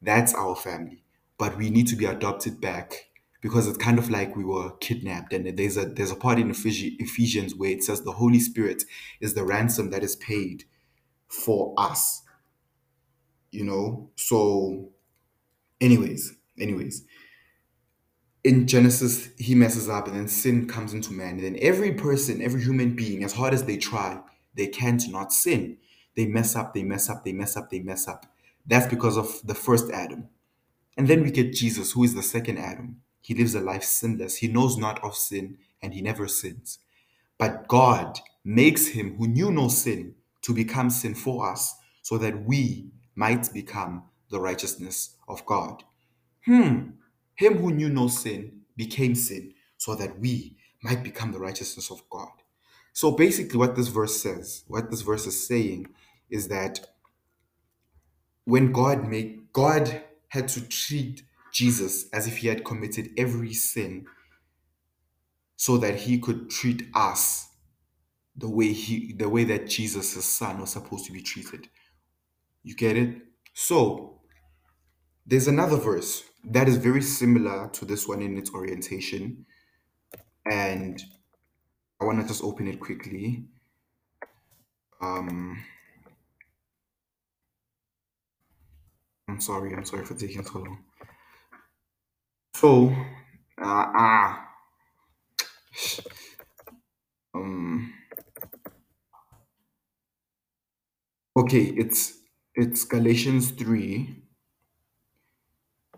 That's 0.00 0.34
our 0.34 0.54
family. 0.54 1.02
But 1.38 1.56
we 1.58 1.70
need 1.70 1.88
to 1.88 1.96
be 1.96 2.04
adopted 2.04 2.60
back 2.60 3.10
because 3.40 3.66
it's 3.66 3.78
kind 3.78 3.98
of 3.98 4.10
like 4.10 4.36
we 4.36 4.44
were 4.44 4.70
kidnapped. 4.76 5.32
And 5.32 5.56
there's 5.58 5.76
a 5.76 5.86
there's 5.86 6.10
a 6.10 6.16
part 6.16 6.38
in 6.38 6.50
Ephesians 6.50 7.54
where 7.54 7.70
it 7.70 7.82
says 7.82 8.02
the 8.02 8.12
Holy 8.12 8.38
Spirit 8.38 8.84
is 9.20 9.34
the 9.34 9.44
ransom 9.44 9.90
that 9.90 10.04
is 10.04 10.16
paid 10.16 10.64
for 11.28 11.74
us. 11.76 12.22
You 13.50 13.64
know? 13.64 14.10
So 14.16 14.90
anyways, 15.80 16.34
anyways. 16.58 17.04
In 18.42 18.66
Genesis, 18.66 19.28
he 19.36 19.54
messes 19.54 19.88
up 19.88 20.06
and 20.06 20.16
then 20.16 20.28
sin 20.28 20.66
comes 20.66 20.94
into 20.94 21.12
man. 21.12 21.34
And 21.34 21.44
then 21.44 21.58
every 21.60 21.92
person, 21.92 22.40
every 22.40 22.62
human 22.62 22.96
being, 22.96 23.22
as 23.22 23.34
hard 23.34 23.52
as 23.52 23.64
they 23.64 23.76
try, 23.76 24.20
they 24.54 24.66
can't 24.66 25.02
not 25.08 25.32
sin. 25.32 25.76
They 26.16 26.26
mess 26.26 26.56
up, 26.56 26.74
they 26.74 26.82
mess 26.82 27.08
up, 27.10 27.24
they 27.24 27.32
mess 27.32 27.56
up, 27.56 27.70
they 27.70 27.80
mess 27.80 28.08
up. 28.08 28.26
That's 28.66 28.86
because 28.86 29.16
of 29.16 29.40
the 29.44 29.54
first 29.54 29.90
Adam. 29.90 30.28
And 30.96 31.08
then 31.08 31.22
we 31.22 31.30
get 31.30 31.52
Jesus, 31.52 31.92
who 31.92 32.04
is 32.04 32.14
the 32.14 32.22
second 32.22 32.58
Adam. 32.58 33.00
He 33.20 33.34
lives 33.34 33.54
a 33.54 33.60
life 33.60 33.84
sinless. 33.84 34.36
He 34.36 34.48
knows 34.48 34.76
not 34.76 35.02
of 35.04 35.14
sin 35.14 35.58
and 35.82 35.94
he 35.94 36.02
never 36.02 36.26
sins. 36.26 36.78
But 37.38 37.68
God 37.68 38.18
makes 38.44 38.88
him 38.88 39.16
who 39.16 39.28
knew 39.28 39.50
no 39.50 39.68
sin 39.68 40.14
to 40.42 40.54
become 40.54 40.90
sin 40.90 41.14
for 41.14 41.50
us 41.50 41.74
so 42.02 42.18
that 42.18 42.44
we 42.44 42.90
might 43.14 43.52
become 43.52 44.04
the 44.30 44.40
righteousness 44.40 45.16
of 45.28 45.44
God. 45.46 45.84
Hmm. 46.46 46.90
Him 47.34 47.58
who 47.58 47.70
knew 47.72 47.88
no 47.88 48.08
sin 48.08 48.62
became 48.76 49.14
sin 49.14 49.54
so 49.76 49.94
that 49.94 50.18
we 50.18 50.56
might 50.82 51.02
become 51.02 51.32
the 51.32 51.38
righteousness 51.38 51.90
of 51.90 52.02
God. 52.10 52.30
So 52.92 53.12
basically, 53.12 53.58
what 53.58 53.76
this 53.76 53.88
verse 53.88 54.20
says, 54.20 54.64
what 54.66 54.90
this 54.90 55.02
verse 55.02 55.26
is 55.26 55.46
saying, 55.46 55.88
is 56.28 56.48
that 56.48 56.80
when 58.44 58.72
God 58.72 59.08
made 59.08 59.52
God 59.52 60.02
had 60.28 60.48
to 60.48 60.66
treat 60.68 61.22
Jesus 61.52 62.08
as 62.12 62.26
if 62.26 62.38
he 62.38 62.48
had 62.48 62.64
committed 62.64 63.10
every 63.16 63.52
sin 63.52 64.06
so 65.56 65.76
that 65.78 65.96
he 66.00 66.18
could 66.18 66.50
treat 66.50 66.88
us 66.94 67.48
the 68.36 68.48
way 68.48 68.72
he 68.72 69.12
the 69.12 69.28
way 69.28 69.44
that 69.44 69.68
Jesus' 69.68 70.24
son 70.24 70.60
was 70.60 70.70
supposed 70.70 71.04
to 71.06 71.12
be 71.12 71.20
treated. 71.20 71.68
You 72.62 72.74
get 72.74 72.96
it? 72.96 73.16
So 73.54 74.19
there's 75.30 75.48
another 75.48 75.76
verse 75.76 76.24
that 76.44 76.68
is 76.68 76.76
very 76.76 77.02
similar 77.02 77.68
to 77.70 77.84
this 77.86 78.06
one 78.08 78.20
in 78.22 78.36
its 78.36 78.50
orientation. 78.52 79.46
And 80.50 81.02
I 82.00 82.04
want 82.04 82.20
to 82.20 82.26
just 82.28 82.44
open 82.44 82.68
it 82.68 82.80
quickly. 82.80 83.44
Um 85.00 85.62
I'm 89.28 89.40
sorry, 89.40 89.74
I'm 89.74 89.86
sorry 89.86 90.04
for 90.04 90.14
taking 90.14 90.44
so 90.44 90.58
long. 90.58 90.84
So, 92.54 92.90
uh, 93.58 93.86
ah, 93.96 94.48
um, 97.34 97.92
okay, 101.36 101.64
it's 101.76 102.18
it's 102.54 102.84
Galatians 102.84 103.50
three. 103.52 104.19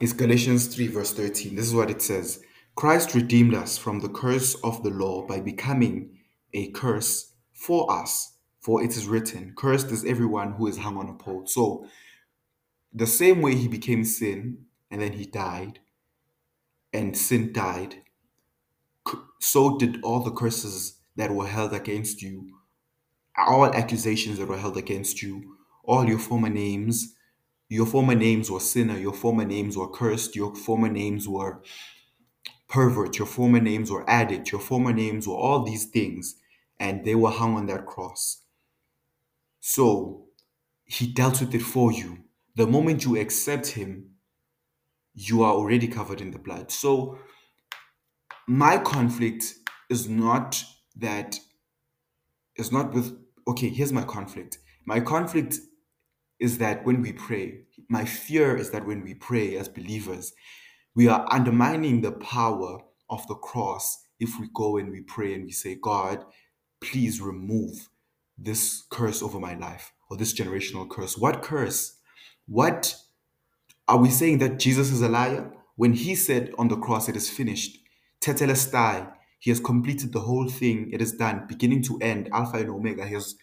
It's 0.02 0.12
Galatians 0.12 0.66
three 0.66 0.88
verse 0.88 1.12
thirteen. 1.12 1.54
This 1.54 1.68
is 1.68 1.75
what 1.76 1.88
it 1.88 2.02
says: 2.02 2.42
Christ 2.75 3.14
redeemed 3.14 3.54
us 3.54 3.78
from 3.78 4.00
the 4.00 4.09
curse 4.09 4.56
of 4.64 4.82
the 4.82 4.90
law 4.90 5.25
by 5.25 5.38
becoming 5.38 6.18
a 6.52 6.73
curse 6.73 7.35
for 7.52 7.88
us. 7.88 8.32
For 8.59 8.82
it 8.82 8.97
is 8.97 9.06
written, 9.06 9.54
"Cursed 9.56 9.92
is 9.92 10.04
everyone 10.04 10.54
who 10.54 10.66
is 10.66 10.78
hung 10.78 10.97
on 10.97 11.09
a 11.09 11.14
pole." 11.14 11.47
So, 11.47 11.87
the 12.92 13.06
same 13.06 13.42
way 13.42 13.54
he 13.54 13.68
became 13.68 14.02
sin 14.04 14.66
and 14.90 15.00
then 15.00 15.12
he 15.12 15.25
died, 15.25 15.78
and 16.92 17.16
sin 17.16 17.52
died, 17.52 18.02
so 19.38 19.78
did 19.78 20.02
all 20.02 20.25
the 20.25 20.32
curses 20.32 20.99
that 21.14 21.32
were 21.32 21.47
held 21.47 21.73
against 21.73 22.23
you, 22.23 22.59
all 23.38 23.66
accusations 23.66 24.38
that 24.38 24.49
were 24.49 24.59
held 24.59 24.76
against 24.76 25.23
you, 25.23 25.59
all 25.85 26.09
your 26.09 26.18
former 26.18 26.49
names. 26.49 27.14
Your 27.73 27.87
former 27.87 28.14
names 28.14 28.50
were 28.50 28.61
sinner, 28.61 28.99
your 28.99 29.14
former 29.14 29.47
names 29.47 29.79
were 29.79 29.88
cursed, 29.88 30.37
your 30.37 30.55
former 30.55 30.91
names 30.91 31.26
were 31.26 31.62
pervert, 32.69 33.17
your 33.17 33.26
former 33.26 33.61
names 33.61 33.91
were 33.91 34.05
addict, 34.11 34.52
your 34.52 34.61
former 34.61 34.93
names 34.93 35.26
were 35.26 35.37
all 35.37 35.64
these 35.64 35.87
things, 35.87 36.37
and 36.79 37.02
they 37.02 37.14
were 37.14 37.31
hung 37.31 37.55
on 37.55 37.64
that 37.69 37.87
cross. 37.87 38.43
So 39.61 40.26
he 40.85 41.07
dealt 41.07 41.41
with 41.41 41.55
it 41.55 41.62
for 41.62 41.91
you. 41.91 42.19
The 42.57 42.67
moment 42.67 43.07
you 43.07 43.19
accept 43.19 43.69
him, 43.69 44.17
you 45.14 45.43
are 45.43 45.55
already 45.55 45.88
covered 45.88 46.21
in 46.21 46.31
the 46.31 46.38
blood. 46.38 46.71
So 46.71 47.21
my 48.47 48.76
conflict 48.76 49.55
is 49.88 50.11
not 50.11 50.62
that 50.97 51.38
is 52.57 52.71
not 52.71 52.93
with 52.93 53.17
okay 53.49 53.71
here's 53.71 53.95
my 53.95 54.05
conflict 54.05 54.59
my 54.85 55.00
conflict 55.00 55.59
is 56.42 56.58
that 56.58 56.84
when 56.87 57.02
we 57.02 57.12
pray 57.12 57.61
my 57.88 58.04
fear 58.04 58.56
is 58.56 58.70
that 58.72 58.87
when 58.87 59.02
we 59.04 59.14
pray 59.14 59.56
as 59.56 59.68
believers 59.68 60.34
we 60.96 61.08
are 61.08 61.26
undermining 61.32 62.02
the 62.02 62.12
power 62.12 62.80
of 63.11 63.26
the 63.28 63.37
cross 63.37 64.06
if 64.20 64.38
we 64.40 64.49
go 64.54 64.78
and 64.78 64.90
we 64.92 65.02
pray 65.02 65.34
and 65.34 65.44
we 65.44 65.52
say 65.52 65.76
god 65.82 66.25
please 66.82 67.20
remove 67.22 67.88
this 68.38 68.84
curse 68.90 69.22
over 69.22 69.40
my 69.40 69.54
life 69.56 69.92
or 70.11 70.16
this 70.18 70.34
generational 70.34 70.88
curse 70.90 71.18
what 71.18 71.42
curse 71.42 71.99
what 72.46 72.96
Are 73.88 73.99
we 73.99 74.11
saying 74.11 74.38
that 74.38 74.58
Jesus 74.58 74.90
is 74.92 75.02
a 75.02 75.08
liar? 75.08 75.52
When 75.76 75.94
he 75.94 76.14
said 76.16 76.52
on 76.58 76.68
the 76.68 76.76
cross, 76.76 77.08
it 77.08 77.16
is 77.16 77.30
finished, 77.30 77.78
tetelestai, 78.20 79.12
he 79.40 79.50
has 79.50 79.61
completed 79.61 80.12
the 80.12 80.20
whole 80.20 80.49
thing, 80.49 80.90
it 80.92 81.02
is 81.02 81.12
done, 81.12 81.46
beginning 81.49 81.82
to 81.84 81.99
end, 82.00 82.30
Alpha 82.32 82.58
and 82.58 82.70
Omega. 82.70 83.06
He 83.06 83.14
has 83.14 83.37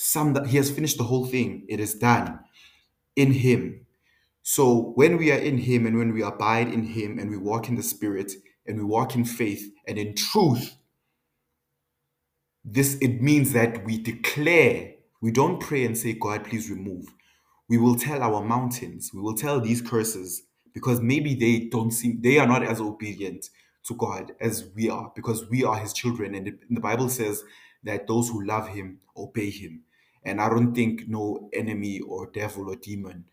summed 0.00 0.46
he 0.46 0.56
has 0.56 0.70
finished 0.70 0.96
the 0.96 1.02
whole 1.02 1.26
thing, 1.26 1.64
it 1.68 1.80
is 1.80 1.94
done 1.94 2.38
in 3.16 3.32
him. 3.32 3.84
So 4.42 4.92
when 4.94 5.18
we 5.18 5.32
are 5.32 5.38
in 5.38 5.58
him 5.58 5.86
and 5.86 5.98
when 5.98 6.12
we 6.12 6.22
abide 6.22 6.68
in 6.68 6.84
him 6.84 7.18
and 7.18 7.28
we 7.28 7.36
walk 7.36 7.68
in 7.68 7.74
the 7.74 7.82
spirit 7.82 8.30
and 8.64 8.78
we 8.78 8.84
walk 8.84 9.16
in 9.16 9.24
faith 9.24 9.68
and 9.88 9.98
in 9.98 10.14
truth, 10.14 10.76
this 12.64 12.96
it 13.00 13.20
means 13.20 13.52
that 13.54 13.84
we 13.84 13.98
declare, 13.98 14.92
we 15.20 15.32
don't 15.32 15.58
pray 15.58 15.84
and 15.84 15.98
say, 15.98 16.12
God, 16.12 16.44
please 16.44 16.70
remove. 16.70 17.06
We 17.68 17.76
will 17.76 17.96
tell 17.96 18.22
our 18.22 18.44
mountains, 18.44 19.10
we 19.12 19.20
will 19.20 19.34
tell 19.34 19.60
these 19.60 19.82
curses 19.82 20.44
because 20.72 21.00
maybe 21.00 21.34
they 21.34 21.66
don't 21.66 21.90
seem 21.90 22.20
they 22.22 22.38
are 22.38 22.46
not 22.46 22.62
as 22.62 22.80
obedient 22.80 23.50
to 23.86 23.94
God 23.94 24.32
as 24.40 24.70
we 24.76 24.88
are 24.88 25.10
because 25.16 25.50
we 25.50 25.64
are 25.64 25.76
his 25.76 25.92
children 25.92 26.36
and 26.36 26.46
the, 26.46 26.58
the 26.70 26.80
Bible 26.80 27.08
says 27.08 27.42
that 27.82 28.06
those 28.06 28.28
who 28.28 28.44
love 28.46 28.68
him 28.68 29.00
obey 29.16 29.50
him. 29.50 29.82
And 30.24 30.40
I 30.40 30.48
don't 30.48 30.74
think 30.74 31.08
no 31.08 31.48
enemy 31.52 32.00
or 32.00 32.30
devil 32.30 32.70
or 32.70 32.76
demon 32.76 33.24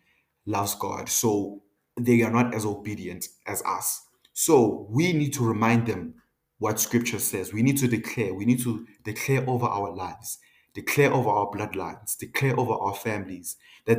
loves 0.46 0.74
God. 0.74 1.08
So 1.08 1.62
they 1.98 2.22
are 2.22 2.30
not 2.30 2.54
as 2.54 2.64
obedient 2.64 3.28
as 3.46 3.62
us. 3.62 4.02
So 4.32 4.86
we 4.90 5.12
need 5.12 5.32
to 5.34 5.44
remind 5.46 5.86
them 5.86 6.14
what 6.58 6.80
scripture 6.80 7.18
says. 7.18 7.52
We 7.52 7.62
need 7.62 7.78
to 7.78 7.88
declare, 7.88 8.34
we 8.34 8.44
need 8.44 8.62
to 8.62 8.86
declare 9.02 9.44
over 9.48 9.66
our 9.66 9.94
lives, 9.94 10.38
declare 10.74 11.12
over 11.12 11.28
our 11.28 11.50
bloodlines, 11.50 12.16
declare 12.16 12.58
over 12.58 12.72
our 12.72 12.94
families 12.94 13.56
that 13.86 13.98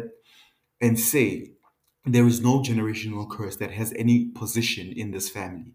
and 0.79 0.99
say 0.99 1.51
there 2.05 2.27
is 2.27 2.41
no 2.41 2.59
generational 2.59 3.29
curse 3.29 3.55
that 3.57 3.71
has 3.71 3.93
any 3.95 4.25
position 4.25 4.93
in 4.95 5.11
this 5.11 5.29
family. 5.29 5.73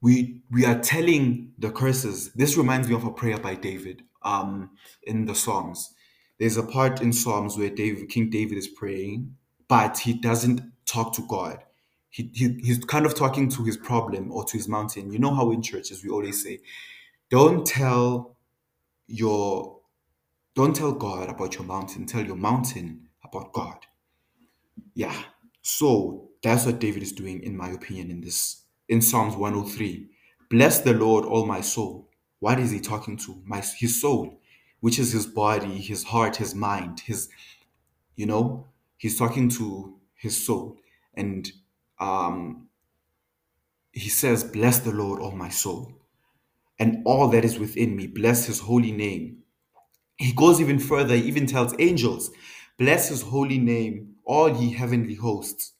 We 0.00 0.40
we 0.50 0.64
are 0.64 0.78
telling 0.78 1.52
the 1.58 1.70
curses. 1.70 2.32
This 2.32 2.56
reminds 2.56 2.88
me 2.88 2.94
of 2.94 3.04
a 3.04 3.10
prayer 3.10 3.38
by 3.38 3.54
David 3.56 4.02
um 4.22 4.70
in 5.02 5.26
the 5.26 5.34
Psalms. 5.34 5.94
There's 6.38 6.56
a 6.56 6.62
part 6.62 7.02
in 7.02 7.12
Psalms 7.12 7.58
where 7.58 7.70
David, 7.70 8.08
King 8.08 8.30
David 8.30 8.58
is 8.58 8.68
praying, 8.68 9.36
but 9.68 9.98
he 9.98 10.14
doesn't 10.14 10.62
talk 10.86 11.14
to 11.14 11.22
God. 11.26 11.64
He, 12.08 12.30
he, 12.34 12.58
he's 12.62 12.84
kind 12.84 13.06
of 13.06 13.14
talking 13.14 13.48
to 13.50 13.64
his 13.64 13.76
problem 13.76 14.32
or 14.32 14.44
to 14.44 14.56
his 14.56 14.68
mountain. 14.68 15.12
You 15.12 15.18
know 15.18 15.34
how 15.34 15.50
in 15.52 15.62
churches 15.62 16.02
we 16.02 16.10
always 16.10 16.42
say, 16.42 16.60
don't 17.30 17.66
tell 17.66 18.36
your 19.06 19.78
don't 20.56 20.76
tell 20.76 20.92
God 20.92 21.30
about 21.30 21.54
your 21.54 21.64
mountain, 21.64 22.06
tell 22.06 22.26
your 22.26 22.36
mountain 22.36 23.08
about 23.24 23.52
God. 23.52 23.78
Yeah. 24.94 25.16
So 25.62 26.30
that's 26.42 26.66
what 26.66 26.80
David 26.80 27.02
is 27.02 27.12
doing, 27.12 27.42
in 27.42 27.56
my 27.56 27.70
opinion, 27.70 28.10
in 28.10 28.20
this 28.20 28.64
in 28.88 29.02
Psalms 29.02 29.36
103. 29.36 30.08
Bless 30.50 30.80
the 30.80 30.94
Lord, 30.94 31.24
all 31.24 31.46
my 31.46 31.62
soul. 31.62 32.09
What 32.40 32.60
is 32.60 32.72
he 32.72 32.80
talking 32.80 33.16
to? 33.18 33.42
My 33.46 33.60
his 33.60 34.00
soul, 34.00 34.40
which 34.80 34.98
is 34.98 35.12
his 35.12 35.26
body, 35.26 35.78
his 35.78 36.04
heart, 36.04 36.36
his 36.36 36.54
mind, 36.54 37.00
his 37.00 37.28
you 38.16 38.26
know, 38.26 38.66
he's 38.98 39.18
talking 39.18 39.48
to 39.50 39.96
his 40.16 40.44
soul. 40.46 40.78
And 41.14 41.50
um 42.00 42.68
he 43.92 44.08
says, 44.08 44.44
Bless 44.44 44.80
the 44.80 44.92
Lord, 44.92 45.20
all 45.20 45.32
my 45.32 45.48
soul, 45.50 45.92
and 46.78 47.02
all 47.04 47.28
that 47.28 47.44
is 47.44 47.58
within 47.58 47.96
me, 47.96 48.06
bless 48.06 48.46
his 48.46 48.60
holy 48.60 48.92
name. 48.92 49.38
He 50.16 50.32
goes 50.32 50.60
even 50.60 50.78
further, 50.78 51.16
he 51.16 51.24
even 51.24 51.46
tells 51.46 51.74
angels, 51.78 52.30
Bless 52.78 53.08
his 53.08 53.22
holy 53.22 53.58
name, 53.58 54.16
all 54.24 54.50
ye 54.50 54.72
heavenly 54.72 55.14
hosts. 55.16 55.72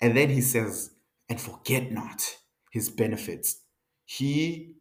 And 0.00 0.16
then 0.16 0.30
he 0.30 0.40
says, 0.40 0.90
And 1.28 1.40
forget 1.40 1.92
not 1.92 2.22
his 2.70 2.90
benefits. 2.90 3.60
He 4.04 4.74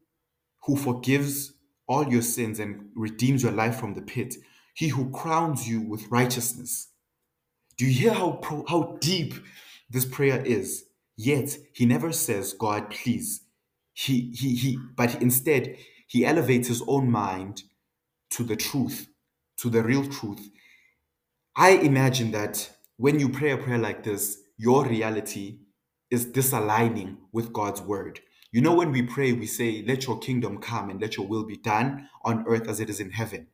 who 0.65 0.75
forgives 0.75 1.53
all 1.87 2.07
your 2.07 2.21
sins 2.21 2.59
and 2.59 2.89
redeems 2.95 3.43
your 3.43 3.51
life 3.51 3.79
from 3.79 3.93
the 3.93 4.01
pit, 4.01 4.35
he 4.73 4.87
who 4.89 5.09
crowns 5.11 5.67
you 5.67 5.81
with 5.81 6.09
righteousness. 6.09 6.89
Do 7.77 7.85
you 7.85 7.91
hear 7.91 8.13
how, 8.13 8.31
pro- 8.33 8.65
how 8.67 8.97
deep 8.99 9.33
this 9.89 10.05
prayer 10.05 10.43
is? 10.43 10.85
Yet 11.17 11.57
he 11.73 11.85
never 11.85 12.11
says, 12.11 12.53
God, 12.53 12.89
please. 12.89 13.41
He, 13.93 14.31
he, 14.35 14.55
he, 14.55 14.79
but 14.97 15.21
instead, 15.21 15.77
he 16.07 16.25
elevates 16.25 16.67
his 16.67 16.83
own 16.87 17.09
mind 17.09 17.63
to 18.31 18.43
the 18.43 18.55
truth, 18.55 19.07
to 19.57 19.69
the 19.69 19.83
real 19.83 20.05
truth. 20.07 20.49
I 21.55 21.71
imagine 21.71 22.31
that 22.31 22.69
when 22.97 23.19
you 23.19 23.29
pray 23.29 23.51
a 23.51 23.57
prayer 23.57 23.77
like 23.77 24.03
this, 24.03 24.39
your 24.57 24.85
reality 24.85 25.59
is 26.09 26.25
disaligning 26.25 27.17
with 27.31 27.53
God's 27.53 27.81
word. 27.81 28.19
You 28.55 28.61
know, 28.61 28.73
when 28.73 28.93
we 28.93 29.01
pray, 29.01 29.33
we 29.33 29.47
say, 29.47 29.83
Let 29.85 30.07
your 30.07 30.17
kingdom 30.17 30.59
come 30.59 30.89
and 30.89 31.01
let 31.01 31.17
your 31.17 31.27
will 31.27 31.43
be 31.43 31.57
done 31.57 32.07
on 32.23 32.45
earth 32.47 32.69
as 32.69 32.79
it 32.79 32.89
is 32.89 33.01
in 33.01 33.11
heaven. 33.11 33.47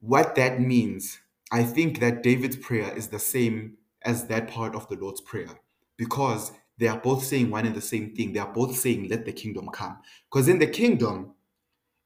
What 0.00 0.34
that 0.36 0.62
means, 0.62 1.18
I 1.52 1.62
think 1.62 2.00
that 2.00 2.22
David's 2.22 2.56
prayer 2.56 2.96
is 2.96 3.08
the 3.08 3.18
same 3.18 3.76
as 4.00 4.28
that 4.28 4.48
part 4.48 4.74
of 4.74 4.88
the 4.88 4.96
Lord's 4.96 5.20
Prayer 5.20 5.60
because 5.98 6.52
they 6.78 6.88
are 6.88 6.96
both 6.96 7.22
saying 7.22 7.50
one 7.50 7.66
and 7.66 7.74
the 7.74 7.82
same 7.82 8.14
thing. 8.16 8.32
They 8.32 8.40
are 8.40 8.50
both 8.50 8.74
saying, 8.74 9.10
Let 9.10 9.26
the 9.26 9.32
kingdom 9.34 9.68
come. 9.68 9.98
Because 10.32 10.48
in 10.48 10.58
the 10.58 10.68
kingdom, 10.68 11.34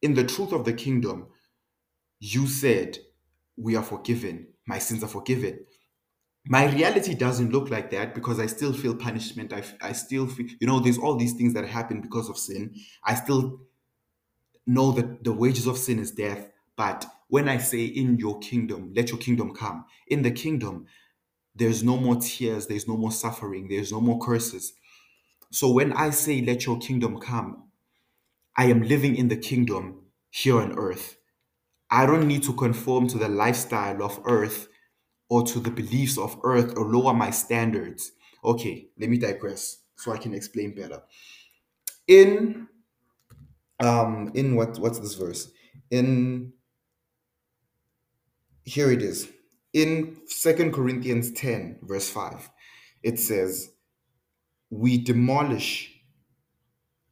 in 0.03 0.15
the 0.15 0.25
truth 0.25 0.51
of 0.51 0.65
the 0.65 0.73
kingdom, 0.73 1.29
you 2.19 2.49
said, 2.49 2.99
We 3.57 3.77
are 3.77 3.85
forgiven, 3.85 4.49
my 4.67 4.81
sins 4.81 5.05
are 5.05 5.09
forgiven. 5.09 5.61
My 6.47 6.67
reality 6.73 7.15
doesn't 7.15 7.53
look 7.53 7.71
like 7.71 7.91
that 7.91 8.15
because 8.15 8.41
I 8.41 8.47
still 8.47 8.73
feel 8.73 8.95
punishment. 8.97 9.53
I, 9.53 9.63
I 9.81 9.93
still 9.93 10.27
feel, 10.27 10.47
you 10.61 10.67
know, 10.67 10.81
there's 10.81 10.99
all 10.99 11.17
these 11.17 11.35
things 11.35 11.55
that 11.55 11.67
happen 11.67 12.01
because 12.01 12.29
of 12.29 12.39
sin. 12.39 12.75
I 13.05 13.15
still 13.15 13.61
know 14.67 14.93
that 14.93 15.25
the 15.25 15.33
wages 15.33 15.67
of 15.67 15.79
sin 15.79 15.99
is 15.99 16.11
death. 16.13 16.51
But 16.77 17.07
when 17.29 17.49
I 17.49 17.59
say, 17.59 17.85
In 17.85 18.19
your 18.19 18.39
kingdom, 18.39 18.93
let 18.95 19.11
your 19.11 19.19
kingdom 19.19 19.55
come, 19.55 19.85
in 20.09 20.23
the 20.23 20.31
kingdom, 20.31 20.87
there's 21.55 21.83
no 21.83 21.97
more 21.97 22.17
tears, 22.17 22.67
there's 22.67 22.89
no 22.89 22.97
more 22.97 23.13
suffering, 23.13 23.69
there's 23.69 23.93
no 23.93 24.01
more 24.01 24.19
curses. 24.21 24.73
So 25.53 25.71
when 25.73 25.93
I 25.93 26.11
say, 26.11 26.43
Let 26.43 26.67
your 26.67 26.79
kingdom 26.79 27.19
come, 27.21 27.65
I 28.57 28.67
am 28.67 28.83
living 28.83 29.17
in 29.17 29.29
the 29.29 29.37
kingdom 29.37 30.03
here 30.31 30.61
on 30.61 30.79
earth. 30.79 31.17
I 31.91 32.07
don't 32.07 32.29
need 32.29 32.45
to 32.45 32.55
conform 32.55 33.09
to 33.09 33.19
the 33.19 33.29
lifestyle 33.29 34.03
of 34.03 34.21
earth 34.27 34.69
or 35.31 35.43
to 35.45 35.61
the 35.61 35.71
beliefs 35.71 36.19
of 36.19 36.39
earth 36.43 36.75
or 36.77 36.85
lower 36.85 37.15
my 37.15 37.31
standards. 37.31 38.13
Okay, 38.45 38.89
let 38.99 39.09
me 39.09 39.17
digress 39.17 39.79
so 39.97 40.13
I 40.13 40.19
can 40.19 40.35
explain 40.35 40.75
better. 40.75 41.03
In 42.07 42.69
um 43.79 44.33
in 44.35 44.57
what 44.57 44.79
what's 44.79 44.99
this 44.99 45.15
verse? 45.15 45.51
In 45.91 46.53
here 48.65 48.91
it 48.91 49.03
is. 49.03 49.31
In 49.73 50.17
Second 50.27 50.73
Corinthians 50.73 51.33
10, 51.33 51.79
verse 51.83 52.11
5, 52.11 52.51
it 53.05 53.19
says, 53.21 53.71
We 54.71 54.99
demolish 54.99 55.93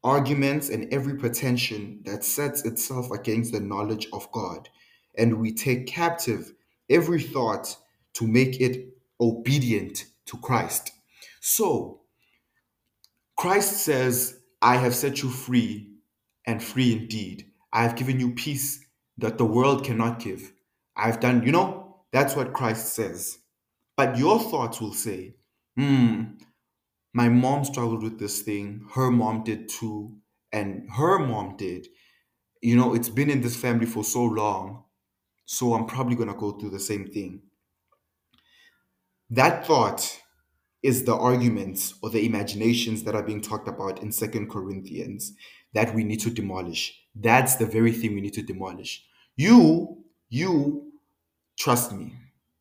arguments 0.02 0.68
and 0.68 0.92
every 0.92 1.16
pretension 1.16 2.00
that 2.04 2.24
sets 2.24 2.64
itself 2.64 3.11
against 3.12 3.52
the 3.52 3.61
knowledge 3.61 4.09
of 4.12 4.31
God, 4.33 4.68
and 5.16 5.38
we 5.38 5.52
take 5.52 5.87
captive 5.87 6.52
every 6.90 7.22
thought 7.22 7.76
to 8.18 8.26
make 8.26 8.61
it 8.61 8.88
obedient 9.20 10.07
to 10.26 10.37
Christ. 10.38 10.90
So, 11.40 12.00
Christ 13.37 13.85
says, 13.85 14.40
I 14.61 14.76
have 14.76 14.94
set 14.94 15.22
you 15.22 15.31
free 15.31 15.92
and 16.44 16.62
free 16.62 16.92
indeed. 16.92 17.46
I 17.72 17.85
have 17.85 17.94
given 17.94 18.18
you 18.18 18.35
peace 18.35 18.85
that 19.18 19.38
the 19.38 19.44
world 19.44 19.85
cannot 19.85 20.18
give. 20.18 20.52
I've 20.96 21.20
done, 21.20 21.44
you 21.44 21.52
know, 21.52 22.02
that's 22.12 22.35
what 22.35 22.52
Christ 22.52 22.94
says. 22.94 23.38
But 23.96 24.18
your 24.18 24.40
thoughts 24.40 24.81
will 24.81 24.94
say, 24.94 25.37
hmm, 25.76 26.24
my 27.12 27.28
mom 27.28 27.64
struggled 27.64 28.02
with 28.02 28.18
this 28.18 28.42
thing, 28.42 28.85
her 28.94 29.12
mom 29.12 29.44
did 29.44 29.68
too, 29.68 30.16
and 30.52 30.88
her 30.96 31.20
mom 31.20 31.57
did. 31.57 31.87
You 32.62 32.74
know, 32.74 32.94
it's 32.94 33.11
been 33.11 33.31
in 33.31 33.42
this 33.42 33.57
family 33.57 33.87
for 33.87 34.02
so 34.02 34.24
long, 34.24 34.83
so 35.46 35.74
I'm 35.74 35.87
probably 35.87 36.16
to 36.16 36.35
go 36.35 36.52
through 36.52 36.70
the 36.70 36.81
same 36.81 37.07
thing. 37.07 37.42
That 39.30 39.66
thought 39.66 40.20
is 40.82 41.04
the 41.04 41.14
arguments 41.14 41.94
or 42.02 42.08
the 42.10 42.24
imaginations 42.24 43.02
that 43.04 43.14
are 43.14 43.22
being 43.22 43.40
talked 43.42 43.68
about 43.68 44.02
in 44.02 44.10
Second 44.10 44.48
Corinthians 44.48 45.34
that 45.74 45.94
we 45.94 46.04
need 46.04 46.20
to 46.20 46.30
demolish. 46.30 46.98
That's 47.14 47.56
the 47.56 47.66
very 47.66 47.92
thing 47.92 48.14
we 48.14 48.22
need 48.22 48.34
to 48.34 48.42
demolish. 48.42 49.04
You, 49.36 50.04
you, 50.30 50.92
trust 51.58 51.92
me, 51.92 52.14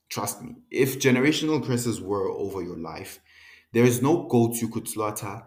trust 0.09 0.41
me. 0.41 0.55
If 0.69 0.99
generational 0.99 1.65
curses 1.65 2.01
were 2.01 2.29
over 2.29 2.61
your 2.61 2.77
life, 2.77 3.19
there 3.71 3.85
is 3.85 4.01
no 4.01 4.23
goats 4.27 4.61
you 4.61 4.67
could 4.67 4.89
slaughter, 4.89 5.43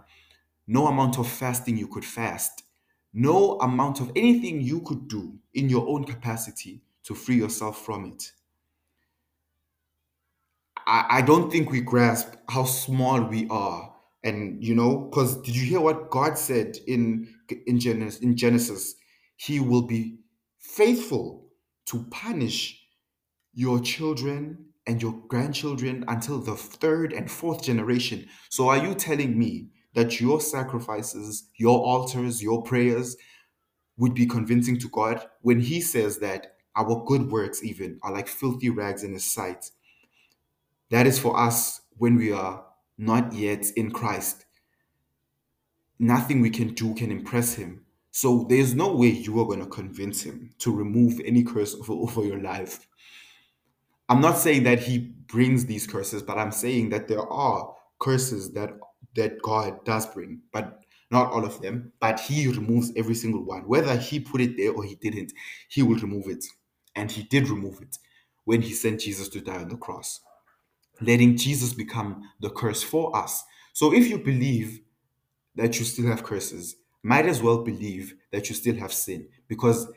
no 0.67 0.87
amount 0.87 1.19
of 1.19 1.29
fasting 1.29 1.77
you 1.77 1.89
could 1.89 2.05
fast, 2.05 2.63
no 3.13 3.59
amount 3.59 4.01
of 4.01 4.11
anything 4.17 4.61
you 4.61 4.81
could 4.81 5.09
do 5.09 5.39
in 5.53 5.69
your 5.69 5.87
own 5.89 6.05
capacity 6.05 6.81
to 7.03 7.15
free 7.15 7.37
yourself 7.37 7.85
from 7.85 8.07
it. 8.07 8.33
I, 10.91 11.07
I 11.19 11.23
don't 11.23 11.51
think 11.51 11.71
we 11.71 11.81
grasp 11.81 12.35
how 12.49 12.65
small 12.65 13.23
we 13.23 13.47
are. 13.49 13.95
And 14.25 14.63
you 14.63 14.75
know, 14.75 15.09
because 15.11 15.37
did 15.41 15.57
you 15.57 15.65
hear 15.65 15.81
what 15.81 16.11
God 16.11 16.37
said 16.37 16.77
in 16.87 17.33
in 17.67 17.79
Genesis 17.81 18.21
in 18.21 18.37
Genesis? 18.37 18.95
He 19.37 19.61
will 19.61 19.87
be 19.87 20.19
faithful 20.59 21.47
to 21.87 22.05
punish 22.11 22.85
your 23.55 23.81
children 23.81 24.67
and 24.87 25.01
your 25.01 25.15
grandchildren 25.29 26.05
until 26.09 26.39
the 26.39 26.57
third 26.57 27.13
and 27.13 27.31
fourth 27.31 27.63
generation. 27.63 28.27
So 28.51 28.69
are 28.69 28.85
you 28.85 28.95
telling 28.95 29.39
me 29.39 29.69
that 29.95 30.21
your 30.21 30.41
sacrifices, 30.41 31.49
your 31.57 31.79
altars, 31.79 32.43
your 32.43 32.63
prayers 32.63 33.17
would 33.97 34.15
be 34.15 34.27
convincing 34.27 34.79
to 34.81 34.89
God 34.89 35.25
when 35.41 35.61
he 35.61 35.81
says 35.81 36.19
that 36.19 36.57
our 36.77 37.05
good 37.07 37.31
works 37.31 37.65
even 37.65 37.99
are 38.03 38.13
like 38.13 38.29
filthy 38.29 38.69
rags 38.71 39.03
in 39.03 39.13
his 39.15 39.25
sight? 39.25 39.71
That 40.91 41.07
is 41.07 41.19
for 41.19 41.39
us 41.39 41.81
when 41.97 42.17
we 42.17 42.33
are 42.33 42.65
not 42.99 43.33
yet 43.33 43.65
in 43.77 43.91
Christ. 43.93 44.45
Nothing 45.99 46.41
we 46.41 46.51
can 46.51 46.75
do 46.75 46.95
can 46.95 47.11
impress 47.11 47.55
him. 47.55 47.85
So 48.11 48.45
there's 48.49 48.75
no 48.75 48.95
way 48.97 49.09
you 49.09 49.41
are 49.41 49.47
going 49.47 49.61
to 49.61 49.67
convince 49.67 50.23
him 50.23 50.51
to 50.59 50.75
remove 50.75 51.21
any 51.25 51.45
curse 51.45 51.75
over, 51.81 51.93
over 51.93 52.25
your 52.25 52.41
life. 52.41 52.87
I'm 54.09 54.21
not 54.21 54.39
saying 54.39 54.65
that 54.65 54.81
he 54.81 54.99
brings 54.99 55.67
these 55.67 55.87
curses, 55.87 56.23
but 56.23 56.39
I'm 56.39 56.51
saying 56.51 56.91
that 56.91 57.07
there 57.07 57.27
are 57.27 57.75
curses 58.01 58.53
that 58.53 58.73
that 59.17 59.43
God 59.43 59.85
does 59.85 60.07
bring, 60.07 60.41
but 60.53 60.81
not 61.11 61.33
all 61.33 61.45
of 61.45 61.61
them. 61.61 61.93
But 62.01 62.21
he 62.21 62.47
removes 62.47 62.93
every 62.97 63.15
single 63.15 63.45
one. 63.45 63.63
Whether 63.63 63.97
he 63.97 64.21
put 64.21 64.41
it 64.41 64.57
there 64.57 64.73
or 64.73 64.85
he 64.85 64.95
didn't, 64.97 65.33
he 65.69 65.83
will 65.83 65.97
remove 65.97 66.29
it. 66.29 66.45
And 66.95 67.11
he 67.11 67.25
did 67.25 67.49
remove 67.49 67.81
it 67.83 67.99
when 68.45 68.63
he 68.63 68.73
sent 68.73 69.01
Jesus 69.01 69.29
to 69.31 69.41
die 69.41 69.63
on 69.63 69.69
the 69.69 69.77
cross 69.77 70.21
letting 71.01 71.37
Jesus 71.37 71.73
become 71.73 72.23
the 72.41 72.51
curse 72.51 72.83
for 72.83 73.17
us. 73.17 73.45
So 73.73 73.95
if 73.95 74.09
you 74.09 74.19
believe 74.19 74.81
that 75.57 75.79
you 75.79 75.85
still 75.85 76.07
have 76.07 76.23
curses, 76.23 76.77
might 77.03 77.27
as 77.27 77.43
well 77.43 77.63
believe 77.63 78.15
that 78.33 78.49
you 78.49 78.55
still 78.55 78.77
have 78.77 78.93
sin 78.93 79.29
because 79.49 79.89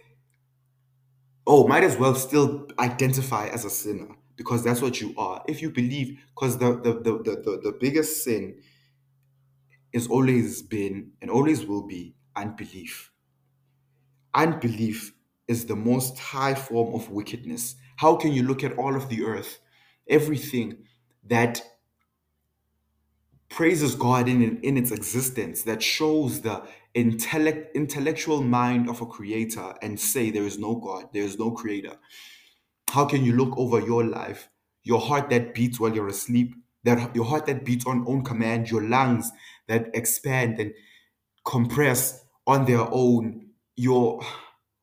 oh, 1.46 1.68
might 1.68 1.84
as 1.84 1.98
well 1.98 2.16
still 2.16 2.68
identify 2.80 3.48
as 3.48 3.66
a 3.66 3.70
sinner 3.70 4.08
because 4.36 4.64
that's 4.64 4.82
what 4.82 5.02
you 5.02 5.14
are. 5.18 5.44
If 5.48 5.62
you 5.62 5.70
believe, 5.70 6.20
because 6.34 6.58
the 6.58 6.76
the, 6.76 6.94
the 6.94 7.42
the 7.42 7.60
the 7.64 7.78
biggest 7.80 8.24
sin 8.24 8.60
is 9.92 10.08
always 10.08 10.62
been 10.62 11.12
and 11.22 11.30
always 11.30 11.66
will 11.66 11.86
be 11.86 12.16
unbelief. 12.36 13.12
Unbelief 14.34 15.14
is 15.48 15.66
the 15.66 15.76
most 15.76 16.18
high 16.18 16.56
form 16.56 16.96
of 16.96 17.10
wickedness. 17.12 17.76
How 17.98 18.16
can 18.16 18.32
you 18.32 18.44
look 18.44 18.64
at 18.64 18.78
all 18.78 18.96
of 18.96 19.08
the 19.10 19.24
earth, 19.24 19.60
everything 20.10 20.78
that 21.28 21.62
praises 23.50 23.94
God 23.94 24.28
in, 24.28 24.60
in 24.62 24.78
its 24.78 24.92
existence, 24.92 25.62
that 25.64 25.82
shows 25.82 26.42
the 26.42 26.64
intellect, 26.96 27.76
intellectual 27.76 28.42
mind 28.42 28.90
of 28.90 29.02
a 29.02 29.06
creator 29.06 29.74
and 29.82 30.00
say 30.00 30.32
there 30.32 30.44
is 30.44 30.58
no 30.58 30.76
God, 30.76 31.10
there 31.14 31.24
is 31.24 31.38
no 31.38 31.52
creator? 31.52 31.96
How 32.90 33.06
can 33.06 33.24
you 33.24 33.34
look 33.34 33.58
over 33.58 33.80
your 33.80 34.04
life, 34.04 34.50
your 34.84 35.00
heart 35.00 35.30
that 35.30 35.54
beats 35.54 35.80
while 35.80 35.94
you're 35.94 36.08
asleep, 36.08 36.56
that 36.84 37.16
your 37.16 37.26
heart 37.26 37.46
that 37.46 37.64
beats 37.64 37.86
on 37.86 38.04
own 38.08 38.24
command, 38.24 38.70
your 38.70 38.84
lungs 38.84 39.32
that 39.68 39.90
expand 39.94 40.60
and 40.60 40.74
compress 41.46 42.26
on 42.46 42.66
their 42.66 42.86
own, 42.92 43.48
your 43.76 44.22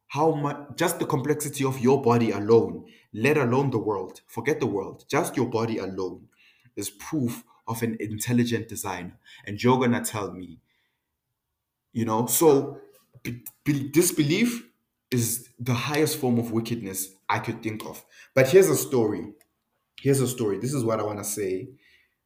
how 0.08 0.32
much 0.32 0.56
just 0.76 0.98
the 0.98 1.06
complexity 1.06 1.64
of 1.64 1.78
your 1.78 2.02
body 2.02 2.30
alone, 2.30 2.84
let 3.12 3.36
alone 3.36 3.70
the 3.70 3.78
world, 3.78 4.20
forget 4.26 4.58
the 4.58 4.66
world, 4.66 5.04
just 5.08 5.36
your 5.36 5.46
body 5.46 5.78
alone 5.78 6.26
is 6.80 6.90
proof 6.90 7.44
of 7.68 7.82
an 7.82 7.96
intelligent 8.00 8.68
designer. 8.68 9.16
And 9.46 9.62
you're 9.62 9.78
gonna 9.78 10.04
tell 10.04 10.32
me, 10.32 10.58
you 11.92 12.04
know, 12.04 12.26
so 12.26 12.80
be, 13.22 13.44
be, 13.64 13.88
disbelief 13.88 14.66
is 15.10 15.48
the 15.58 15.74
highest 15.74 16.18
form 16.18 16.38
of 16.38 16.52
wickedness 16.52 17.14
I 17.28 17.38
could 17.38 17.62
think 17.62 17.84
of. 17.84 18.04
But 18.34 18.48
here's 18.48 18.68
a 18.68 18.76
story. 18.76 19.32
Here's 20.00 20.20
a 20.20 20.28
story. 20.28 20.58
This 20.58 20.72
is 20.72 20.84
what 20.84 21.00
I 21.00 21.02
want 21.04 21.18
to 21.18 21.24
say 21.24 21.68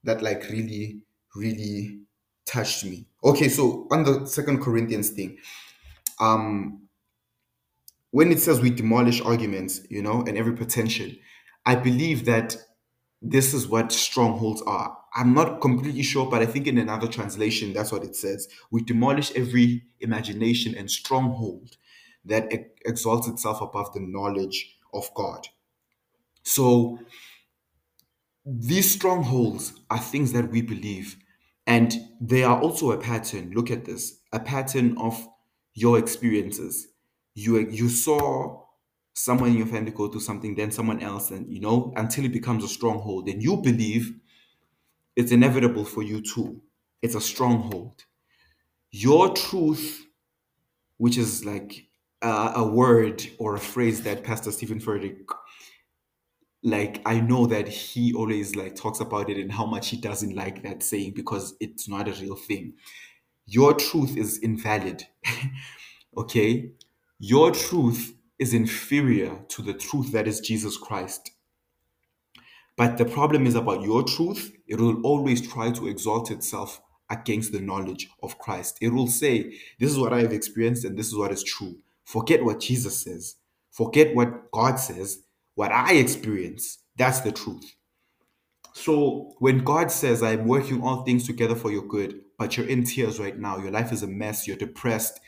that 0.05 0.23
like 0.23 0.49
really, 0.51 1.03
really 1.35 2.01
touched 2.47 2.85
me. 2.85 3.07
Okay, 3.23 3.49
so 3.49 3.87
on 3.91 4.05
the 4.05 4.27
second 4.27 4.63
Corinthians 4.63 5.11
thing, 5.11 5.39
um, 6.21 6.83
when 8.11 8.31
it 8.31 8.39
says 8.39 8.61
we 8.61 8.71
demolish 8.71 9.21
arguments, 9.23 9.81
you 9.91 10.03
know, 10.03 10.23
and 10.27 10.39
every 10.39 10.53
pretension, 10.53 11.19
I 11.67 11.75
believe 11.75 12.27
that 12.27 12.57
this 13.27 13.55
is 13.55 13.67
what 13.67 13.91
strongholds 13.91 14.63
are. 14.63 14.99
I'm 15.15 15.33
not 15.33 15.61
completely 15.63 16.03
sure, 16.03 16.31
but 16.31 16.43
I 16.43 16.47
think 16.47 16.67
in 16.67 16.77
another 16.77 17.09
translation, 17.09 17.73
that's 17.73 17.91
what 17.91 18.05
it 18.05 18.15
says. 18.15 18.49
We 18.71 18.83
demolish 18.83 19.33
every 19.35 19.85
imagination 20.01 20.75
and 20.75 20.91
stronghold 20.91 21.77
that 22.27 22.53
exalts 22.85 23.27
itself 23.27 23.63
above 23.63 23.95
the 23.95 24.01
knowledge 24.01 24.77
of 24.93 25.09
God. 25.15 25.49
So 26.43 26.99
these 28.45 28.93
strongholds 28.93 29.73
are 29.91 29.99
things 29.99 30.33
that 30.33 30.51
we 30.51 30.61
believe, 30.61 31.17
and 31.67 31.95
they 32.21 32.45
are 32.45 32.61
also 32.61 32.93
a 32.93 32.99
pattern. 32.99 33.53
Look 33.55 33.71
at 33.71 33.87
this 33.87 34.21
a 34.33 34.41
pattern 34.41 34.99
of 34.99 35.27
your 35.73 35.99
experiences. 35.99 36.89
You, 37.35 37.59
you 37.71 37.89
saw 37.89 38.64
someone 39.15 39.51
in 39.51 39.57
your 39.57 39.67
family 39.67 39.93
go 39.93 40.09
through 40.09 40.21
something, 40.21 40.55
then 40.55 40.71
someone 40.71 41.01
else, 41.01 41.31
and 41.31 41.51
you 41.51 41.61
know, 41.61 41.93
until 41.97 42.25
it 42.25 42.33
becomes 42.33 42.65
a 42.65 42.69
stronghold, 42.69 43.29
and 43.29 43.43
you 43.43 43.57
believe 43.57 44.13
it's 45.17 45.33
inevitable 45.33 45.85
for 45.85 46.03
you 46.03 46.21
too. 46.21 46.61
It's 47.01 47.15
a 47.15 47.21
stronghold. 47.21 48.05
Your 48.91 49.33
truth, 49.35 50.07
which 50.99 51.17
is 51.17 51.45
like 51.45 51.87
a 52.23 52.67
word 52.67 53.23
or 53.39 53.55
a 53.55 53.61
phrase 53.61 54.03
that 54.03 54.25
Pastor 54.25 54.51
Steven 54.51 54.81
Furtick, 54.81 55.19
like 56.63 57.03
I 57.05 57.21
know 57.21 57.47
that 57.47 57.69
he 57.69 58.15
always 58.15 58.57
like 58.57 58.75
talks 58.75 59.01
about 59.01 59.29
it 59.29 59.37
and 59.37 59.53
how 59.53 59.67
much 59.67 59.91
he 59.91 59.99
doesn't 59.99 60.35
like 60.35 60.63
that 60.63 60.83
saying 60.83 61.13
because 61.15 61.55
it's 61.61 61.89
not 61.89 62.09
a 62.09 62.13
real 62.13 62.37
thing. 62.37 62.75
Your 63.47 63.75
truth 63.75 64.17
is 64.17 64.39
invalid. 64.39 65.07
okay? 66.17 66.71
Your 67.19 67.51
truth 67.51 68.15
is 68.39 68.55
inferior 68.55 69.39
to 69.49 69.63
the 69.63 69.75
truth 69.75 70.13
that 70.13 70.27
is 70.27 70.41
Jesus 70.41 70.77
Christ. 70.77 71.31
But 72.77 72.99
the 72.99 73.05
problem 73.05 73.47
is 73.47 73.55
about 73.55 73.83
your 73.83 74.03
truth, 74.03 74.53
it 74.67 74.81
will 74.81 75.01
always 75.03 75.47
try 75.47 75.71
to 75.71 75.87
exalt 75.89 76.31
itself 76.31 76.81
against 77.11 77.53
the 77.53 77.61
knowledge 77.61 78.09
of 78.23 78.39
Christ. 78.39 78.79
It 78.81 78.89
will 78.89 79.07
say, 79.07 79.59
This 79.79 79.91
is 79.91 79.99
what 79.99 80.13
I 80.13 80.23
have 80.23 80.33
experienced 80.33 80.85
and 80.85 80.99
this 80.99 81.09
is 81.09 81.17
what 81.17 81.31
is 81.31 81.45
true. 81.45 81.79
Forget 82.05 82.45
what 82.45 82.61
Jesus 82.61 83.01
says. 83.01 83.37
Forget 83.71 84.15
what 84.15 84.51
God 84.51 84.77
says. 84.77 85.23
What 85.55 85.71
I 85.71 85.95
experience, 85.95 86.79
that's 86.97 87.21
the 87.21 87.31
truth. 87.31 87.75
So 88.73 89.35
when 89.39 89.59
God 89.59 89.93
says, 89.93 90.21
I'm 90.21 90.49
working 90.49 90.83
all 90.83 91.05
things 91.05 91.27
together 91.27 91.55
for 91.55 91.71
your 91.71 91.87
good, 91.87 92.23
but 92.39 92.57
you're 92.57 92.67
in 92.67 92.83
tears 92.83 93.21
right 93.21 93.39
now, 93.39 93.59
your 93.59 93.71
life 93.71 93.93
is 93.93 94.03
a 94.03 94.09
mess, 94.09 94.49
you're 94.49 94.57
depressed, 94.57 95.21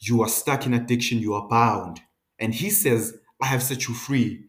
you 0.00 0.22
are 0.22 0.28
stuck 0.28 0.66
in 0.66 0.74
addiction, 0.74 1.20
you 1.20 1.34
are 1.34 1.46
bound, 1.48 2.00
and 2.40 2.54
He 2.54 2.70
says, 2.70 3.16
I 3.40 3.46
have 3.46 3.62
set 3.62 3.86
you 3.86 3.94
free, 3.94 4.46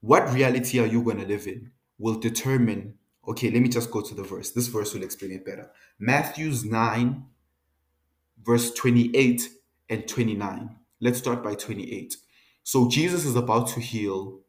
what 0.00 0.32
reality 0.32 0.80
are 0.80 0.86
you 0.86 1.02
going 1.02 1.18
to 1.18 1.26
live 1.26 1.46
in 1.46 1.70
will 1.98 2.18
determine. 2.18 2.94
Okay, 3.26 3.50
let 3.50 3.62
me 3.62 3.68
just 3.68 3.90
go 3.90 4.02
to 4.02 4.14
the 4.14 4.22
verse. 4.22 4.50
This 4.50 4.66
verse 4.66 4.92
will 4.92 5.02
explain 5.02 5.32
it 5.32 5.46
better. 5.46 5.70
Matthew's 5.98 6.64
9, 6.64 7.24
verse 8.44 8.72
28 8.74 9.48
and 9.88 10.06
29. 10.06 10.76
Let's 11.00 11.18
start 11.18 11.42
by 11.42 11.54
28. 11.54 12.16
So 12.62 12.88
Jesus 12.88 13.24
is 13.24 13.36
about 13.36 13.68
to 13.68 13.80
heal 13.80 14.40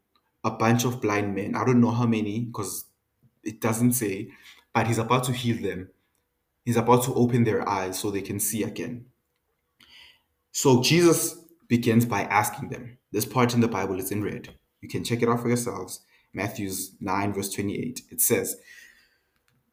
a 0.43 0.51
bunch 0.51 0.85
of 0.85 1.01
blind 1.01 1.35
men. 1.35 1.55
I 1.55 1.65
don't 1.65 1.81
know 1.81 1.91
how 1.91 2.05
many 2.05 2.41
because 2.41 2.85
it 3.43 3.61
doesn't 3.61 3.93
say, 3.93 4.29
but 4.73 4.87
he's 4.87 4.97
about 4.97 5.23
to 5.25 5.31
heal 5.31 5.61
them. 5.61 5.89
He's 6.65 6.77
about 6.77 7.03
to 7.05 7.13
open 7.13 7.43
their 7.43 7.67
eyes 7.67 7.99
so 7.99 8.11
they 8.11 8.21
can 8.21 8.39
see 8.39 8.63
again. 8.63 9.05
So 10.51 10.81
Jesus 10.81 11.37
begins 11.67 12.05
by 12.05 12.21
asking 12.23 12.69
them. 12.69 12.97
This 13.11 13.25
part 13.25 13.53
in 13.53 13.61
the 13.61 13.67
Bible 13.67 13.99
is 13.99 14.11
in 14.11 14.23
red. 14.23 14.49
You 14.81 14.89
can 14.89 15.03
check 15.03 15.21
it 15.21 15.29
out 15.29 15.41
for 15.41 15.47
yourselves. 15.47 16.01
Matthew's 16.33 16.95
9, 16.99 17.33
verse 17.33 17.53
28. 17.53 18.01
It 18.11 18.21
says, 18.21 18.57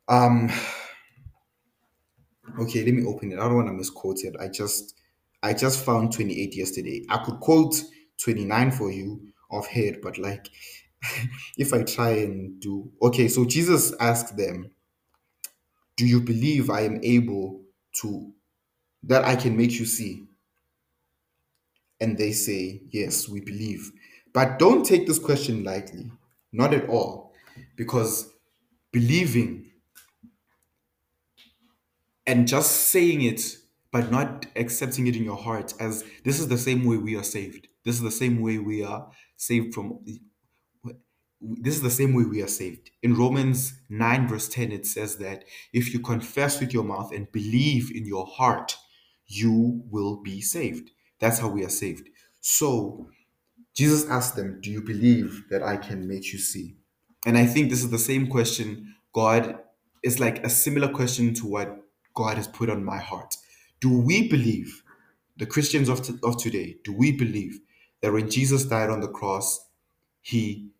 um, 0.08 0.50
okay, 2.60 2.84
let 2.84 2.94
me 2.94 3.04
open 3.04 3.32
it. 3.32 3.38
I 3.38 3.44
don't 3.44 3.56
want 3.56 3.68
to 3.68 3.72
misquote 3.72 4.20
it. 4.24 4.36
I 4.40 4.48
just 4.48 4.94
I 5.42 5.52
just 5.52 5.84
found 5.84 6.12
28 6.12 6.56
yesterday. 6.56 7.04
I 7.08 7.18
could 7.18 7.40
quote 7.40 7.74
29 8.22 8.70
for 8.72 8.90
you 8.90 9.20
off 9.50 9.66
head, 9.66 9.98
but 10.02 10.18
like 10.18 10.48
if 11.58 11.72
I 11.72 11.82
try 11.82 12.10
and 12.10 12.60
do 12.60 12.90
okay, 13.02 13.28
so 13.28 13.44
Jesus 13.44 13.94
asked 14.00 14.36
them, 14.36 14.70
Do 15.96 16.06
you 16.06 16.20
believe 16.20 16.70
I 16.70 16.82
am 16.82 17.00
able 17.02 17.62
to 18.00 18.32
that 19.04 19.24
I 19.24 19.36
can 19.36 19.56
make 19.56 19.78
you 19.78 19.86
see? 19.86 20.26
And 22.02 22.18
they 22.18 22.32
say, 22.32 22.82
Yes, 22.92 23.30
we 23.30 23.40
believe. 23.40 23.92
But 24.34 24.60
don't 24.60 24.84
take 24.86 25.06
this 25.08 25.20
question 25.20 25.64
lightly. 25.64 26.12
Not 26.52 26.74
at 26.74 26.90
all. 26.90 27.32
because 27.76 28.30
believing 28.92 29.70
and 32.26 32.48
just 32.48 32.70
saying 32.90 33.22
it 33.22 33.42
but 33.92 34.10
not 34.10 34.46
accepting 34.56 35.06
it 35.06 35.16
in 35.16 35.24
your 35.24 35.36
heart 35.36 35.74
as 35.80 36.04
this 36.24 36.40
is 36.40 36.48
the 36.48 36.58
same 36.58 36.84
way 36.84 36.96
we 36.96 37.16
are 37.16 37.24
saved 37.24 37.68
this 37.84 37.96
is 37.96 38.02
the 38.02 38.10
same 38.10 38.40
way 38.40 38.58
we 38.58 38.84
are 38.84 39.10
saved 39.36 39.74
from 39.74 40.00
this 41.40 41.74
is 41.76 41.82
the 41.82 41.90
same 41.90 42.14
way 42.14 42.24
we 42.24 42.42
are 42.42 42.48
saved 42.48 42.90
in 43.02 43.14
romans 43.14 43.74
9 43.90 44.28
verse 44.28 44.48
10 44.48 44.72
it 44.72 44.86
says 44.86 45.16
that 45.18 45.44
if 45.72 45.92
you 45.92 46.00
confess 46.00 46.60
with 46.60 46.72
your 46.72 46.84
mouth 46.84 47.12
and 47.12 47.32
believe 47.32 47.90
in 47.94 48.06
your 48.06 48.26
heart 48.26 48.76
you 49.26 49.82
will 49.90 50.22
be 50.22 50.40
saved 50.40 50.90
that's 51.22 51.40
how 51.40 51.48
we 51.48 51.64
are 51.64 51.70
saved 51.70 52.10
so 52.42 53.08
jesus 53.76 54.08
asked 54.10 54.36
them 54.36 54.60
do 54.62 54.70
you 54.70 54.82
believe 54.82 55.44
that 55.50 55.62
i 55.62 55.76
can 55.76 56.08
make 56.08 56.32
you 56.32 56.40
see 56.40 56.76
and 57.26 57.38
I 57.38 57.46
think 57.46 57.70
this 57.70 57.84
is 57.84 57.90
the 57.90 57.98
same 57.98 58.28
question 58.28 58.96
God 59.14 59.58
is 60.02 60.20
like 60.20 60.44
a 60.44 60.50
similar 60.50 60.88
question 60.88 61.34
to 61.36 61.46
what 61.46 61.78
God 62.14 62.36
has 62.38 62.48
put 62.48 62.70
on 62.70 62.84
my 62.84 62.98
heart. 62.98 63.36
Do 63.80 63.90
we 63.90 64.28
believe, 64.28 64.82
the 65.38 65.46
Christians 65.46 65.88
of, 65.88 66.02
t- 66.02 66.14
of 66.24 66.38
today, 66.38 66.76
do 66.84 66.92
we 66.92 67.12
believe 67.12 67.60
that 68.02 68.12
when 68.12 68.30
Jesus 68.30 68.64
died 68.66 68.90
on 68.90 69.00
the 69.00 69.08
cross, 69.08 69.66
he, 70.22 70.70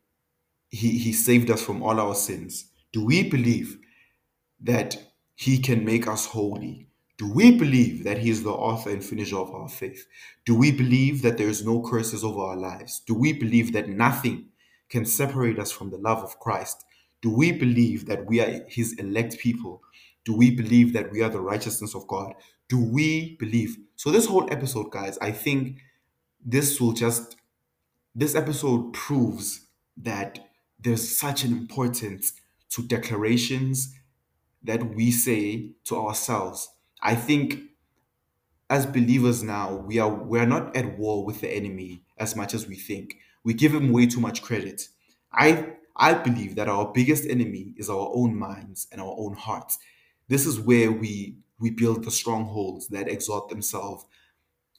he, 0.70 0.98
he 0.98 1.12
saved 1.12 1.50
us 1.50 1.62
from 1.62 1.82
all 1.82 2.00
our 2.00 2.14
sins? 2.14 2.66
Do 2.92 3.04
we 3.04 3.28
believe 3.28 3.78
that 4.62 4.96
he 5.36 5.58
can 5.58 5.84
make 5.84 6.08
us 6.08 6.26
holy? 6.26 6.88
Do 7.22 7.28
we 7.28 7.52
believe 7.52 8.02
that 8.02 8.18
he 8.18 8.30
is 8.30 8.42
the 8.42 8.50
author 8.50 8.90
and 8.90 9.04
finisher 9.04 9.36
of 9.36 9.54
our 9.54 9.68
faith? 9.68 10.08
Do 10.44 10.56
we 10.56 10.72
believe 10.72 11.22
that 11.22 11.38
there 11.38 11.48
is 11.48 11.64
no 11.64 11.80
curses 11.80 12.24
over 12.24 12.40
our 12.40 12.56
lives? 12.56 13.00
Do 13.06 13.14
we 13.14 13.32
believe 13.32 13.72
that 13.74 13.88
nothing 13.88 14.46
can 14.88 15.06
separate 15.06 15.56
us 15.56 15.70
from 15.70 15.90
the 15.90 15.98
love 15.98 16.18
of 16.18 16.40
Christ? 16.40 16.84
Do 17.20 17.30
we 17.30 17.52
believe 17.52 18.06
that 18.06 18.26
we 18.26 18.40
are 18.40 18.64
his 18.66 18.94
elect 18.94 19.38
people? 19.38 19.82
Do 20.24 20.36
we 20.36 20.50
believe 20.50 20.94
that 20.94 21.12
we 21.12 21.22
are 21.22 21.28
the 21.28 21.40
righteousness 21.40 21.94
of 21.94 22.08
God? 22.08 22.34
Do 22.68 22.80
we 22.80 23.36
believe? 23.36 23.76
So, 23.94 24.10
this 24.10 24.26
whole 24.26 24.52
episode, 24.52 24.90
guys, 24.90 25.16
I 25.18 25.30
think 25.30 25.78
this 26.44 26.80
will 26.80 26.92
just, 26.92 27.36
this 28.16 28.34
episode 28.34 28.94
proves 28.94 29.68
that 29.96 30.40
there's 30.80 31.16
such 31.16 31.44
an 31.44 31.52
importance 31.52 32.32
to 32.70 32.82
declarations 32.82 33.94
that 34.64 34.96
we 34.96 35.12
say 35.12 35.70
to 35.84 35.96
ourselves. 35.96 36.68
I 37.02 37.14
think 37.14 37.60
as 38.70 38.86
believers 38.86 39.42
now, 39.42 39.76
we 39.76 39.98
are 39.98 40.12
we 40.12 40.38
are 40.38 40.46
not 40.46 40.74
at 40.76 40.98
war 40.98 41.24
with 41.24 41.40
the 41.40 41.50
enemy 41.50 42.02
as 42.18 42.34
much 42.36 42.54
as 42.54 42.66
we 42.66 42.76
think. 42.76 43.16
We 43.44 43.54
give 43.54 43.74
him 43.74 43.92
way 43.92 44.06
too 44.06 44.20
much 44.20 44.42
credit. 44.42 44.88
I 45.32 45.74
I 45.96 46.14
believe 46.14 46.54
that 46.56 46.68
our 46.68 46.90
biggest 46.92 47.26
enemy 47.26 47.74
is 47.76 47.90
our 47.90 48.10
own 48.14 48.34
minds 48.36 48.86
and 48.90 49.00
our 49.00 49.14
own 49.18 49.34
hearts. 49.34 49.78
This 50.28 50.46
is 50.46 50.58
where 50.58 50.90
we 50.90 51.36
we 51.58 51.70
build 51.70 52.04
the 52.04 52.10
strongholds 52.10 52.88
that 52.88 53.08
exalt 53.08 53.48
themselves 53.50 54.04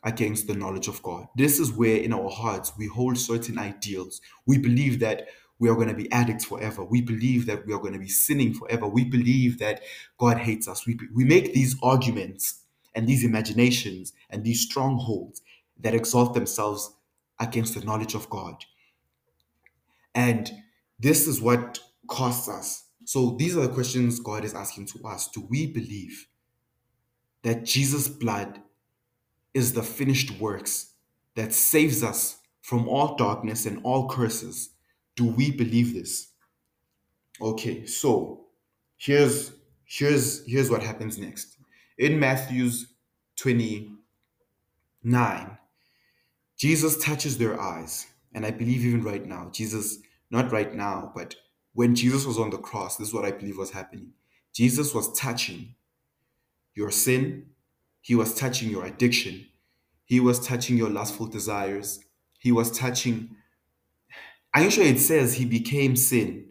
against 0.03 0.47
the 0.47 0.55
knowledge 0.55 0.87
of 0.87 1.01
God. 1.03 1.27
This 1.35 1.59
is 1.59 1.71
where 1.71 1.97
in 1.97 2.13
our 2.13 2.29
hearts 2.29 2.73
we 2.77 2.87
hold 2.87 3.17
certain 3.17 3.57
ideals. 3.57 4.21
We 4.45 4.57
believe 4.57 4.99
that 4.99 5.27
we 5.59 5.69
are 5.69 5.75
going 5.75 5.87
to 5.87 5.93
be 5.93 6.11
addicts 6.11 6.45
forever. 6.45 6.83
We 6.83 7.01
believe 7.01 7.45
that 7.45 7.65
we 7.65 7.73
are 7.73 7.79
going 7.79 7.93
to 7.93 7.99
be 7.99 8.09
sinning 8.09 8.53
forever. 8.53 8.87
We 8.87 9.05
believe 9.05 9.59
that 9.59 9.81
God 10.17 10.37
hates 10.37 10.67
us. 10.67 10.85
We, 10.85 10.99
we 11.13 11.23
make 11.23 11.53
these 11.53 11.75
arguments 11.81 12.61
and 12.95 13.07
these 13.07 13.23
imaginations 13.23 14.13
and 14.29 14.43
these 14.43 14.61
strongholds 14.61 15.41
that 15.79 15.95
exalt 15.95 16.33
themselves 16.33 16.93
against 17.39 17.75
the 17.75 17.85
knowledge 17.85 18.13
of 18.13 18.29
God. 18.29 18.65
And 20.15 20.51
this 20.99 21.27
is 21.27 21.41
what 21.41 21.79
costs 22.07 22.49
us. 22.49 22.85
So 23.05 23.35
these 23.37 23.57
are 23.57 23.61
the 23.61 23.73
questions 23.73 24.19
God 24.19 24.45
is 24.45 24.53
asking 24.53 24.87
to 24.87 25.03
us. 25.05 25.27
Do 25.27 25.45
we 25.49 25.67
believe 25.67 26.27
that 27.43 27.65
Jesus' 27.65 28.07
blood 28.07 28.61
is 29.53 29.73
the 29.73 29.83
finished 29.83 30.39
works 30.39 30.93
that 31.35 31.53
saves 31.53 32.03
us 32.03 32.37
from 32.61 32.87
all 32.87 33.15
darkness 33.15 33.65
and 33.65 33.79
all 33.83 34.07
curses? 34.07 34.69
Do 35.15 35.25
we 35.25 35.51
believe 35.51 35.93
this? 35.93 36.29
Okay, 37.41 37.85
so 37.85 38.45
here's 38.97 39.53
here's 39.85 40.45
here's 40.45 40.69
what 40.69 40.83
happens 40.83 41.17
next. 41.17 41.57
In 41.97 42.19
Matthew's 42.19 42.93
29, 43.37 45.57
Jesus 46.57 47.03
touches 47.03 47.37
their 47.37 47.59
eyes. 47.59 48.07
And 48.33 48.45
I 48.45 48.51
believe 48.51 48.85
even 48.85 49.03
right 49.03 49.25
now, 49.25 49.49
Jesus, 49.51 49.99
not 50.31 50.51
right 50.51 50.73
now, 50.73 51.11
but 51.15 51.35
when 51.73 51.95
Jesus 51.95 52.25
was 52.25 52.39
on 52.39 52.49
the 52.49 52.57
cross, 52.57 52.97
this 52.97 53.09
is 53.09 53.13
what 53.13 53.25
I 53.25 53.31
believe 53.31 53.57
was 53.57 53.71
happening. 53.71 54.11
Jesus 54.53 54.93
was 54.93 55.11
touching 55.13 55.75
your 56.75 56.89
sin, 56.89 57.47
he 58.01 58.15
was 58.15 58.33
touching 58.33 58.69
your 58.69 58.85
addiction, 58.85 59.45
he 60.05 60.19
was 60.19 60.45
touching 60.45 60.77
your 60.77 60.89
lustful 60.89 61.27
desires, 61.27 61.99
he 62.39 62.51
was 62.51 62.71
touching. 62.71 63.35
I'm 64.53 64.69
sure 64.69 64.85
it 64.85 64.99
says 64.99 65.33
he 65.35 65.45
became 65.45 65.95
sin. 65.95 66.45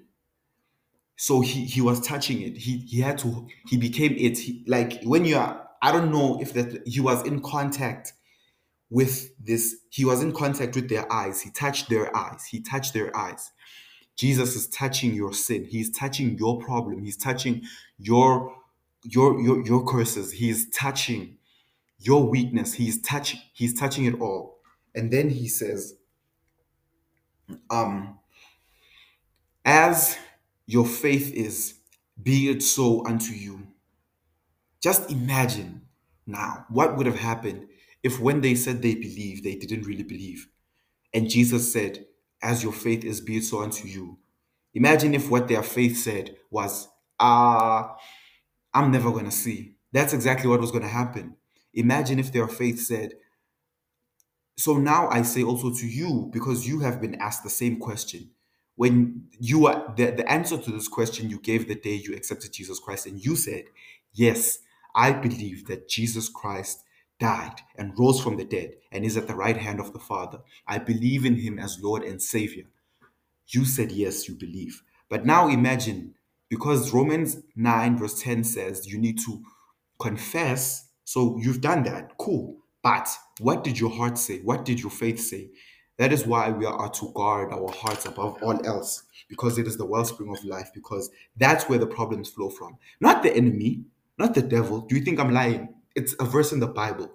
So 1.16 1.40
he 1.40 1.64
he 1.64 1.80
was 1.80 2.00
touching 2.00 2.42
it. 2.42 2.56
He 2.56 2.78
he 2.78 3.00
had 3.00 3.18
to 3.18 3.46
he 3.68 3.76
became 3.76 4.14
it. 4.18 4.38
He, 4.38 4.64
like 4.66 5.02
when 5.04 5.24
you 5.24 5.36
are, 5.36 5.68
I 5.80 5.92
don't 5.92 6.10
know 6.10 6.40
if 6.40 6.52
that 6.54 6.86
he 6.86 7.00
was 7.00 7.24
in 7.26 7.40
contact 7.42 8.12
with 8.90 9.30
this 9.44 9.76
he 9.90 10.04
was 10.04 10.22
in 10.22 10.32
contact 10.32 10.74
with 10.76 10.88
their 10.88 11.10
eyes. 11.12 11.42
He 11.42 11.50
touched 11.50 11.88
their 11.90 12.14
eyes. 12.16 12.46
He 12.46 12.60
touched 12.60 12.94
their 12.94 13.16
eyes. 13.16 13.52
Jesus 14.16 14.56
is 14.56 14.68
touching 14.68 15.14
your 15.14 15.32
sin. 15.32 15.64
He's 15.64 15.90
touching 15.90 16.36
your 16.38 16.60
problem. 16.60 17.02
He's 17.02 17.16
touching 17.16 17.62
your 17.98 18.54
your 19.04 19.40
your, 19.40 19.64
your 19.64 19.86
curses. 19.86 20.32
He's 20.32 20.70
touching 20.70 21.38
your 21.98 22.28
weakness. 22.28 22.74
He's 22.74 23.00
touching 23.02 23.40
he's 23.54 23.78
touching 23.78 24.06
it 24.06 24.20
all. 24.20 24.58
And 24.94 25.12
then 25.12 25.30
he 25.30 25.48
says 25.48 25.94
um 27.70 28.18
as 29.64 30.16
your 30.66 30.86
faith 30.86 31.32
is 31.32 31.74
be 32.22 32.48
it 32.48 32.62
so 32.62 33.04
unto 33.06 33.32
you 33.32 33.66
just 34.82 35.10
imagine 35.10 35.82
now 36.26 36.64
what 36.68 36.96
would 36.96 37.06
have 37.06 37.18
happened 37.18 37.66
if 38.02 38.18
when 38.20 38.40
they 38.40 38.54
said 38.54 38.82
they 38.82 38.94
believe 38.94 39.42
they 39.42 39.54
didn't 39.54 39.86
really 39.86 40.02
believe. 40.02 40.48
And 41.14 41.30
jesus 41.30 41.72
said 41.72 42.06
as 42.42 42.62
your 42.62 42.72
faith 42.72 43.04
is 43.04 43.20
be 43.20 43.38
it 43.38 43.44
so 43.44 43.62
unto 43.62 43.88
you. 43.88 44.18
Imagine 44.74 45.14
if 45.14 45.30
what 45.30 45.48
their 45.48 45.62
faith 45.62 45.98
said 45.98 46.36
was 46.50 46.88
ah 47.20 47.96
i'm 48.74 48.90
never 48.92 49.10
going 49.12 49.26
to 49.26 49.30
see. 49.30 49.76
That's 49.92 50.12
exactly 50.14 50.48
what 50.48 50.60
was 50.60 50.70
going 50.72 50.84
to 50.84 50.88
happen. 50.88 51.36
Imagine 51.74 52.18
if 52.18 52.32
their 52.32 52.48
faith 52.48 52.80
said 52.80 53.14
so 54.56 54.76
now 54.76 55.08
I 55.08 55.22
say 55.22 55.42
also 55.42 55.72
to 55.72 55.86
you, 55.86 56.30
because 56.32 56.66
you 56.66 56.80
have 56.80 57.00
been 57.00 57.14
asked 57.16 57.42
the 57.42 57.50
same 57.50 57.78
question. 57.78 58.30
When 58.76 59.28
you 59.38 59.66
are 59.66 59.92
the, 59.96 60.12
the 60.12 60.30
answer 60.30 60.56
to 60.56 60.70
this 60.70 60.88
question 60.88 61.30
you 61.30 61.38
gave 61.38 61.68
the 61.68 61.74
day 61.74 61.94
you 61.94 62.14
accepted 62.14 62.52
Jesus 62.52 62.78
Christ, 62.78 63.06
and 63.06 63.24
you 63.24 63.36
said, 63.36 63.64
Yes, 64.12 64.58
I 64.94 65.12
believe 65.12 65.66
that 65.68 65.88
Jesus 65.88 66.28
Christ 66.28 66.84
died 67.18 67.60
and 67.76 67.98
rose 67.98 68.20
from 68.20 68.36
the 68.36 68.44
dead 68.44 68.74
and 68.90 69.04
is 69.04 69.16
at 69.16 69.28
the 69.28 69.34
right 69.34 69.56
hand 69.56 69.80
of 69.80 69.92
the 69.92 69.98
Father. 69.98 70.40
I 70.66 70.78
believe 70.78 71.24
in 71.24 71.36
him 71.36 71.58
as 71.58 71.80
Lord 71.80 72.02
and 72.02 72.20
Savior. 72.20 72.64
You 73.46 73.64
said 73.64 73.92
yes, 73.92 74.28
you 74.28 74.34
believe. 74.34 74.82
But 75.08 75.24
now 75.26 75.48
imagine, 75.48 76.14
because 76.48 76.92
Romans 76.92 77.38
9, 77.54 77.98
verse 77.98 78.20
10 78.20 78.44
says 78.44 78.86
you 78.86 78.98
need 78.98 79.18
to 79.20 79.42
confess. 80.00 80.88
So 81.04 81.38
you've 81.40 81.60
done 81.60 81.84
that. 81.84 82.16
Cool. 82.18 82.56
But 82.82 83.08
what 83.38 83.62
did 83.62 83.78
your 83.78 83.90
heart 83.90 84.18
say? 84.18 84.40
What 84.40 84.64
did 84.64 84.80
your 84.80 84.90
faith 84.90 85.20
say? 85.20 85.50
That 85.98 86.12
is 86.12 86.26
why 86.26 86.50
we 86.50 86.66
are 86.66 86.90
to 86.90 87.12
guard 87.14 87.52
our 87.52 87.70
hearts 87.70 88.06
above 88.06 88.42
all 88.42 88.64
else, 88.66 89.04
because 89.28 89.58
it 89.58 89.66
is 89.66 89.76
the 89.76 89.86
wellspring 89.86 90.30
of 90.30 90.44
life, 90.44 90.70
because 90.74 91.10
that's 91.36 91.68
where 91.68 91.78
the 91.78 91.86
problems 91.86 92.30
flow 92.30 92.50
from. 92.50 92.78
Not 93.00 93.22
the 93.22 93.32
enemy, 93.34 93.84
not 94.18 94.34
the 94.34 94.42
devil. 94.42 94.80
Do 94.80 94.96
you 94.96 95.04
think 95.04 95.20
I'm 95.20 95.32
lying? 95.32 95.74
It's 95.94 96.16
a 96.18 96.24
verse 96.24 96.52
in 96.52 96.60
the 96.60 96.66
Bible. 96.66 97.12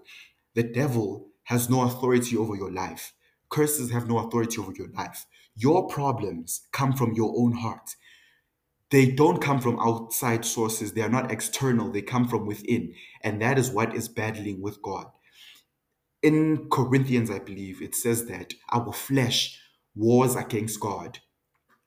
The 0.54 0.64
devil 0.64 1.28
has 1.44 1.70
no 1.70 1.82
authority 1.82 2.38
over 2.38 2.56
your 2.56 2.72
life. 2.72 3.14
Curses 3.50 3.92
have 3.92 4.08
no 4.08 4.20
authority 4.20 4.58
over 4.60 4.72
your 4.74 4.90
life. 4.90 5.26
Your 5.56 5.88
problems 5.88 6.62
come 6.72 6.94
from 6.94 7.14
your 7.14 7.34
own 7.36 7.54
heart. 7.54 7.96
They 8.90 9.08
don't 9.12 9.42
come 9.42 9.60
from 9.60 9.80
outside 9.80 10.46
sources. 10.46 10.94
They 10.94 11.02
are 11.02 11.10
not 11.10 11.32
external. 11.32 11.92
They 11.92 12.02
come 12.02 12.28
from 12.28 12.46
within. 12.46 12.94
And 13.22 13.42
that 13.42 13.58
is 13.58 13.70
what 13.70 13.96
is 13.96 14.08
battling 14.08 14.62
with 14.62 14.82
God 14.82 15.08
in 16.24 16.70
Corinthians, 16.70 17.32
I 17.32 17.40
believe, 17.40 17.82
it 17.82 17.96
says 17.96 18.26
that 18.28 18.54
our 18.72 18.94
flesh 18.94 19.60
wars 19.96 20.36
against 20.36 20.80
God. 20.80 21.20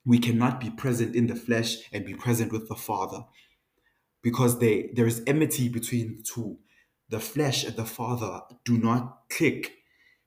We 0.04 0.18
cannot 0.18 0.60
be 0.60 0.70
present 0.70 1.16
in 1.16 1.28
the 1.28 1.36
flesh 1.36 1.76
and 1.92 2.04
be 2.06 2.14
present 2.14 2.52
with 2.52 2.68
the 2.68 2.76
Father 2.76 3.24
because 4.22 4.58
they, 4.60 4.90
there 4.94 5.06
is 5.06 5.22
enmity 5.26 5.68
between 5.68 6.18
the 6.18 6.22
two. 6.22 6.58
The 7.10 7.20
flesh 7.20 7.64
and 7.64 7.76
the 7.76 7.86
Father 7.86 8.42
do 8.64 8.78
not 8.78 9.28
click. 9.30 9.74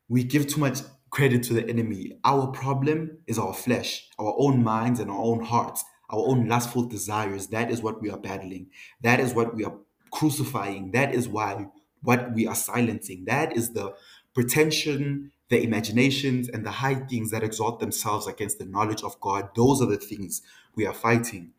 We 0.09 0.23
give 0.23 0.47
too 0.47 0.61
much 0.61 0.79
credit 1.11 1.43
to 1.43 1.53
the 1.53 1.67
enemy. 1.69 2.13
Our 2.25 2.47
problem 2.47 3.19
is 3.27 3.39
our 3.39 3.53
flesh, 3.53 4.09
our 4.19 4.35
own 4.37 4.63
minds, 4.63 4.99
and 4.99 5.11
our 5.11 5.19
own 5.21 5.43
hearts. 5.43 5.83
our 6.09 6.27
own 6.27 6.47
lustful 6.47 6.85
desires. 6.85 7.47
That 7.47 7.71
is 7.71 7.81
what 7.81 8.01
we 8.01 8.09
are 8.11 8.17
battling. 8.19 8.67
That 9.01 9.19
is 9.19 9.33
what 9.33 9.55
we 9.55 9.65
are 9.65 9.75
crucifying. 10.11 10.91
That 10.91 11.15
is 11.15 11.27
why 11.27 11.67
what 12.03 12.33
we 12.33 12.47
are 12.47 12.55
silencing. 12.55 13.25
That 13.25 13.57
is 13.57 13.71
the 13.71 13.95
pretension, 14.33 15.31
the 15.49 15.63
imaginations, 15.63 16.49
and 16.49 16.65
the 16.65 16.71
high 16.71 16.95
things 16.95 17.31
that 17.31 17.43
exalt 17.43 17.79
themselves 17.79 18.27
against 18.27 18.59
the 18.59 18.65
knowledge 18.65 19.03
of 19.03 19.19
God. 19.21 19.49
Those 19.55 19.81
are 19.81 19.87
the 19.87 19.97
things 19.97 20.41
we 20.75 20.85
are 20.85 20.93
fighting. 20.93 21.51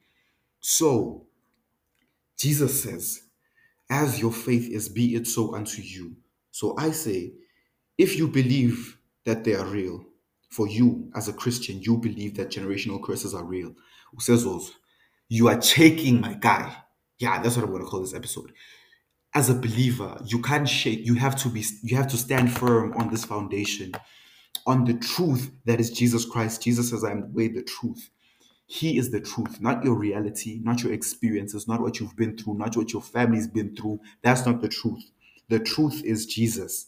So, 0.61 1.27
Jesus 2.39 2.83
says, 2.83 3.23
As 3.91 4.21
your 4.21 4.33
faith 4.33 4.69
is, 4.71 4.89
be 4.89 5.15
it 5.15 5.27
so 5.27 5.55
unto 5.55 5.83
you. 5.83 6.17
So 6.51 6.77
I 6.79 6.91
say, 6.93 7.33
if 7.99 8.17
you 8.19 8.29
believe 8.29 8.99
that 9.25 9.45
they 9.45 9.55
are 9.55 9.67
real, 9.67 10.05
for 10.51 10.69
you 10.69 11.11
as 11.17 11.29
a 11.29 11.33
Christian, 11.33 11.83
you 11.83 11.97
believe 11.97 12.37
that 12.37 12.51
generational 12.51 13.03
curses 13.03 13.35
are 13.35 13.45
real. 13.45 13.75
Who 14.13 14.21
says 14.21 14.45
those? 14.45 14.73
You 15.29 15.49
are 15.49 15.61
shaking 15.61 16.21
my 16.21 16.35
guy. 16.35 16.77
Yeah, 17.19 17.43
that's 17.43 17.57
what 17.57 17.65
I'm 17.65 17.73
gonna 17.73 17.85
call 17.87 18.01
this 18.01 18.15
episode. 18.15 18.53
As 19.35 19.51
a 19.51 19.55
believer, 19.55 20.21
you 20.25 20.41
can't 20.41 20.69
shake. 20.69 21.05
You 21.05 21.15
have 21.15 21.35
to 21.43 21.49
be. 21.49 21.65
You 21.83 21.97
have 21.97 22.07
to 22.09 22.17
stand 22.17 22.53
firm 22.53 22.93
on 22.95 23.11
this 23.11 23.25
foundation, 23.25 23.93
on 24.67 24.85
the 24.85 24.95
truth 24.95 25.51
that 25.65 25.81
is 25.81 25.91
Jesus 25.91 26.25
Christ. 26.25 26.63
Jesus 26.63 26.91
says, 26.91 27.03
"I 27.03 27.11
am 27.11 27.21
the 27.23 27.27
way, 27.27 27.49
the 27.49 27.63
truth." 27.63 28.11
He 28.67 28.97
is 28.97 29.11
the 29.11 29.21
truth, 29.21 29.61
not 29.61 29.85
your 29.85 29.95
reality, 29.95 30.61
not 30.63 30.83
your 30.83 30.93
experiences, 30.93 31.69
not 31.69 31.83
what 31.83 32.01
you've 32.01 32.17
been 32.17 32.37
through, 32.37 32.55
not 32.55 32.77
what 32.77 32.93
your 32.95 33.03
family's 33.03 33.47
been 33.47 33.77
through. 33.77 34.01
That's 34.23 34.47
not 34.47 34.63
the 34.63 34.69
truth. 34.69 35.05
The 35.49 35.59
truth 35.59 36.03
is 36.03 36.25
Jesus. 36.25 36.87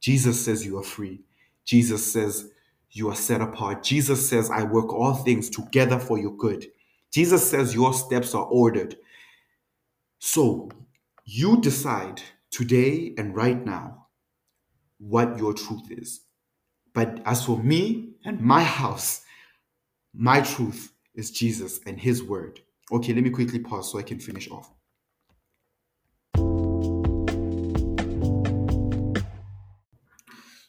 Jesus 0.00 0.44
says 0.44 0.66
you 0.66 0.78
are 0.78 0.82
free. 0.82 1.20
Jesus 1.64 2.12
says 2.12 2.50
you 2.90 3.08
are 3.08 3.14
set 3.14 3.40
apart. 3.40 3.84
Jesus 3.84 4.28
says, 4.28 4.50
I 4.50 4.64
work 4.64 4.92
all 4.92 5.14
things 5.14 5.48
together 5.48 5.98
for 6.00 6.18
your 6.18 6.36
good. 6.36 6.66
Jesus 7.12 7.48
says 7.48 7.72
your 7.72 7.94
steps 7.94 8.34
are 8.34 8.46
ordered. 8.46 8.96
So 10.18 10.70
you 11.34 11.58
decide 11.62 12.20
today 12.50 13.14
and 13.16 13.34
right 13.34 13.64
now 13.64 14.08
what 14.98 15.38
your 15.38 15.54
truth 15.54 15.90
is. 15.90 16.20
But 16.92 17.22
as 17.24 17.42
for 17.46 17.56
me 17.56 18.10
and 18.22 18.38
my 18.38 18.62
house, 18.62 19.22
my 20.12 20.42
truth 20.42 20.92
is 21.14 21.30
Jesus 21.30 21.80
and 21.86 21.98
his 21.98 22.22
word. 22.22 22.60
Okay, 22.92 23.14
let 23.14 23.24
me 23.24 23.30
quickly 23.30 23.60
pause 23.60 23.90
so 23.90 23.98
I 23.98 24.02
can 24.02 24.18
finish 24.18 24.50
off. 24.50 24.70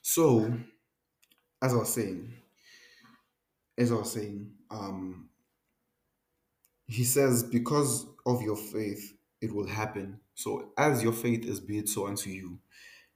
So, 0.02 0.54
as 1.62 1.74
I 1.74 1.78
was 1.78 1.94
saying, 1.94 2.32
as 3.78 3.92
I 3.92 3.96
was 3.96 4.14
saying, 4.14 4.50
um, 4.72 5.28
he 6.88 7.04
says, 7.04 7.44
because 7.44 8.06
of 8.26 8.42
your 8.42 8.56
faith, 8.56 9.14
it 9.44 9.54
will 9.54 9.68
happen. 9.68 10.22
So, 10.36 10.72
as 10.78 11.04
your 11.04 11.14
faith 11.14 11.46
is, 11.46 11.60
be 11.60 11.78
it 11.80 11.90
so 11.90 12.08
unto 12.08 12.32
you. 12.32 12.60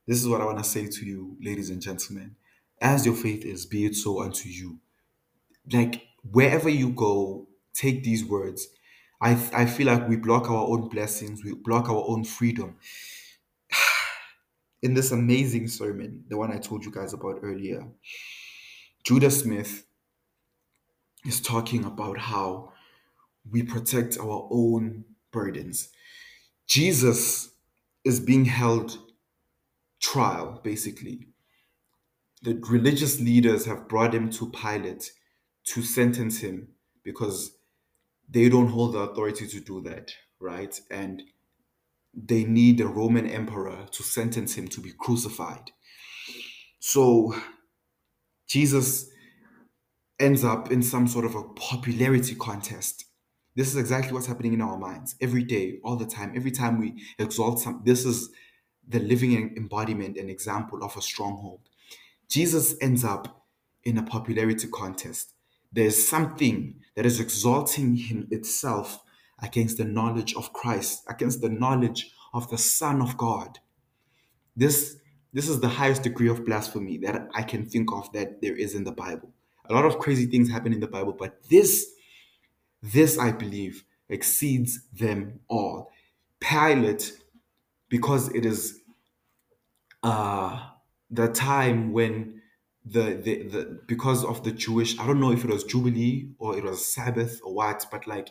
This 0.08 0.20
is 0.22 0.28
what 0.30 0.42
I 0.42 0.46
want 0.46 0.60
to 0.60 0.64
say 0.66 0.88
to 0.88 1.06
you, 1.06 1.38
ladies 1.42 1.70
and 1.72 1.82
gentlemen. 1.82 2.36
As 2.82 3.06
your 3.06 3.16
faith 3.16 3.46
is, 3.46 3.66
be 3.66 3.86
it 3.86 3.96
so 3.96 4.22
unto 4.22 4.50
you. 4.50 4.80
Like, 5.72 6.04
wherever 6.32 6.70
you 6.70 6.90
go, 6.90 7.48
take 7.74 8.04
these 8.04 8.26
words. 8.26 8.68
I, 9.22 9.32
I 9.54 9.66
feel 9.66 9.88
like 9.88 10.08
we 10.10 10.18
block 10.18 10.50
our 10.50 10.68
own 10.68 10.90
blessings, 10.90 11.44
we 11.44 11.54
block 11.56 11.90
our 11.90 12.06
own 12.08 12.26
freedom. 12.26 12.78
In 14.84 14.94
this 14.94 15.12
amazing 15.12 15.68
sermon, 15.70 16.26
the 16.30 16.38
one 16.38 16.52
I 16.54 16.60
told 16.60 16.86
you 16.86 16.92
guys 16.92 17.14
about 17.14 17.40
earlier, 17.44 17.88
Judah 19.04 19.32
Smith 19.32 19.86
is 21.26 21.42
talking 21.42 21.86
about 21.86 22.18
how 22.20 22.74
we 23.52 23.64
protect 23.64 24.18
our 24.20 24.48
own 24.52 25.06
burdens. 25.32 25.90
Jesus 26.68 27.50
is 28.04 28.20
being 28.20 28.46
held 28.46 28.98
trial, 30.02 30.62
basically. 30.64 31.28
The 32.44 32.62
religious 32.70 33.20
leaders 33.20 33.66
have 33.66 33.88
brought 33.88 34.14
him 34.14 34.30
to 34.32 34.52
Pilate 34.52 35.12
to 35.70 35.82
sentence 35.82 36.40
him 36.40 36.70
because 37.04 37.58
they 38.30 38.50
don't 38.50 38.70
hold 38.70 38.94
the 38.94 39.00
authority 39.00 39.48
to 39.48 39.60
do 39.60 39.82
that, 39.82 40.12
right? 40.40 40.80
And 40.92 41.24
they 42.14 42.44
need 42.44 42.78
the 42.78 42.88
Roman 42.88 43.28
emperor 43.28 43.86
to 43.92 44.04
sentence 44.04 44.56
him 44.56 44.68
to 44.70 44.82
be 44.82 44.92
crucified. 44.92 45.72
So 46.80 47.34
Jesus 48.48 49.10
ends 50.20 50.44
up 50.44 50.72
in 50.72 50.82
some 50.82 51.08
sort 51.08 51.26
of 51.26 51.36
a 51.36 51.44
popularity 51.44 52.36
contest. 52.36 53.06
This 53.58 53.70
is 53.70 53.78
exactly 53.78 54.14
what's 54.14 54.28
happening 54.28 54.54
in 54.54 54.62
our 54.62 54.78
minds 54.78 55.16
every 55.20 55.42
day, 55.42 55.80
all 55.84 55.96
the 55.96 56.06
time. 56.06 56.32
Every 56.36 56.52
time 56.52 56.80
we 56.80 57.04
exalt 57.18 57.60
some, 57.60 57.82
this 57.84 58.06
is 58.06 58.30
the 58.88 59.00
living 59.00 59.56
embodiment 59.58 60.16
and 60.16 60.30
example 60.30 60.84
of 60.84 60.96
a 60.96 61.02
stronghold. 61.02 61.62
Jesus 62.30 62.76
ends 62.82 63.04
up 63.04 63.48
in 63.84 63.98
a 63.98 64.04
popularity 64.04 64.68
contest. 64.68 65.34
There's 65.74 66.08
something 66.08 66.76
that 66.96 67.08
is 67.08 67.20
exalting 67.20 67.96
him 67.96 68.28
itself 68.30 69.00
against 69.42 69.80
the 69.80 69.86
knowledge 69.86 70.36
of 70.36 70.54
Christ, 70.54 71.04
against 71.10 71.42
the 71.42 71.50
knowledge 71.50 72.12
of 72.36 72.48
the 72.52 72.60
Son 72.60 73.02
of 73.02 73.18
God. 73.18 73.58
This 74.56 74.98
this 75.34 75.50
is 75.50 75.62
the 75.62 75.68
highest 75.68 76.04
degree 76.04 76.30
of 76.30 76.46
blasphemy 76.46 77.00
that 77.00 77.28
I 77.34 77.42
can 77.42 77.66
think 77.66 77.92
of 77.92 78.12
that 78.14 78.40
there 78.40 78.56
is 78.56 78.76
in 78.76 78.84
the 78.84 78.92
Bible. 78.92 79.32
A 79.66 79.74
lot 79.74 79.86
of 79.86 79.98
crazy 79.98 80.28
things 80.28 80.52
happen 80.52 80.74
in 80.74 80.80
the 80.80 80.88
Bible, 80.88 81.14
but 81.14 81.42
this 81.50 81.97
this 82.82 83.18
I 83.18 83.32
believe 83.32 83.84
exceeds 84.10 84.82
them 84.94 85.40
all. 85.48 85.92
Pilate, 86.40 87.14
because 87.90 88.30
it 88.36 88.46
is 88.46 88.80
uh 90.04 90.70
the 91.10 91.28
time 91.30 91.92
when 91.94 92.42
the, 92.86 93.20
the 93.24 93.44
the 93.44 93.80
because 93.88 94.24
of 94.24 94.44
the 94.44 94.52
Jewish, 94.52 94.98
I 95.00 95.06
don't 95.08 95.20
know 95.20 95.32
if 95.32 95.44
it 95.44 95.50
was 95.50 95.64
Jubilee 95.64 96.30
or 96.40 96.58
it 96.58 96.64
was 96.64 96.86
Sabbath 96.86 97.42
or 97.44 97.54
what, 97.54 97.86
but 97.92 98.08
like 98.08 98.30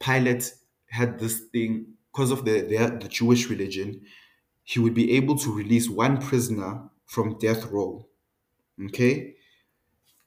Pilate 0.00 0.54
had 0.90 1.18
this 1.18 1.40
thing 1.52 1.94
because 2.12 2.30
of 2.30 2.44
the, 2.44 2.62
the 2.62 2.98
the 3.00 3.08
Jewish 3.08 3.48
religion, 3.48 4.02
he 4.64 4.80
would 4.80 4.94
be 4.94 5.12
able 5.12 5.38
to 5.38 5.52
release 5.52 5.88
one 5.90 6.18
prisoner 6.20 6.90
from 7.06 7.38
death 7.38 7.66
row. 7.66 8.06
Okay? 8.86 9.35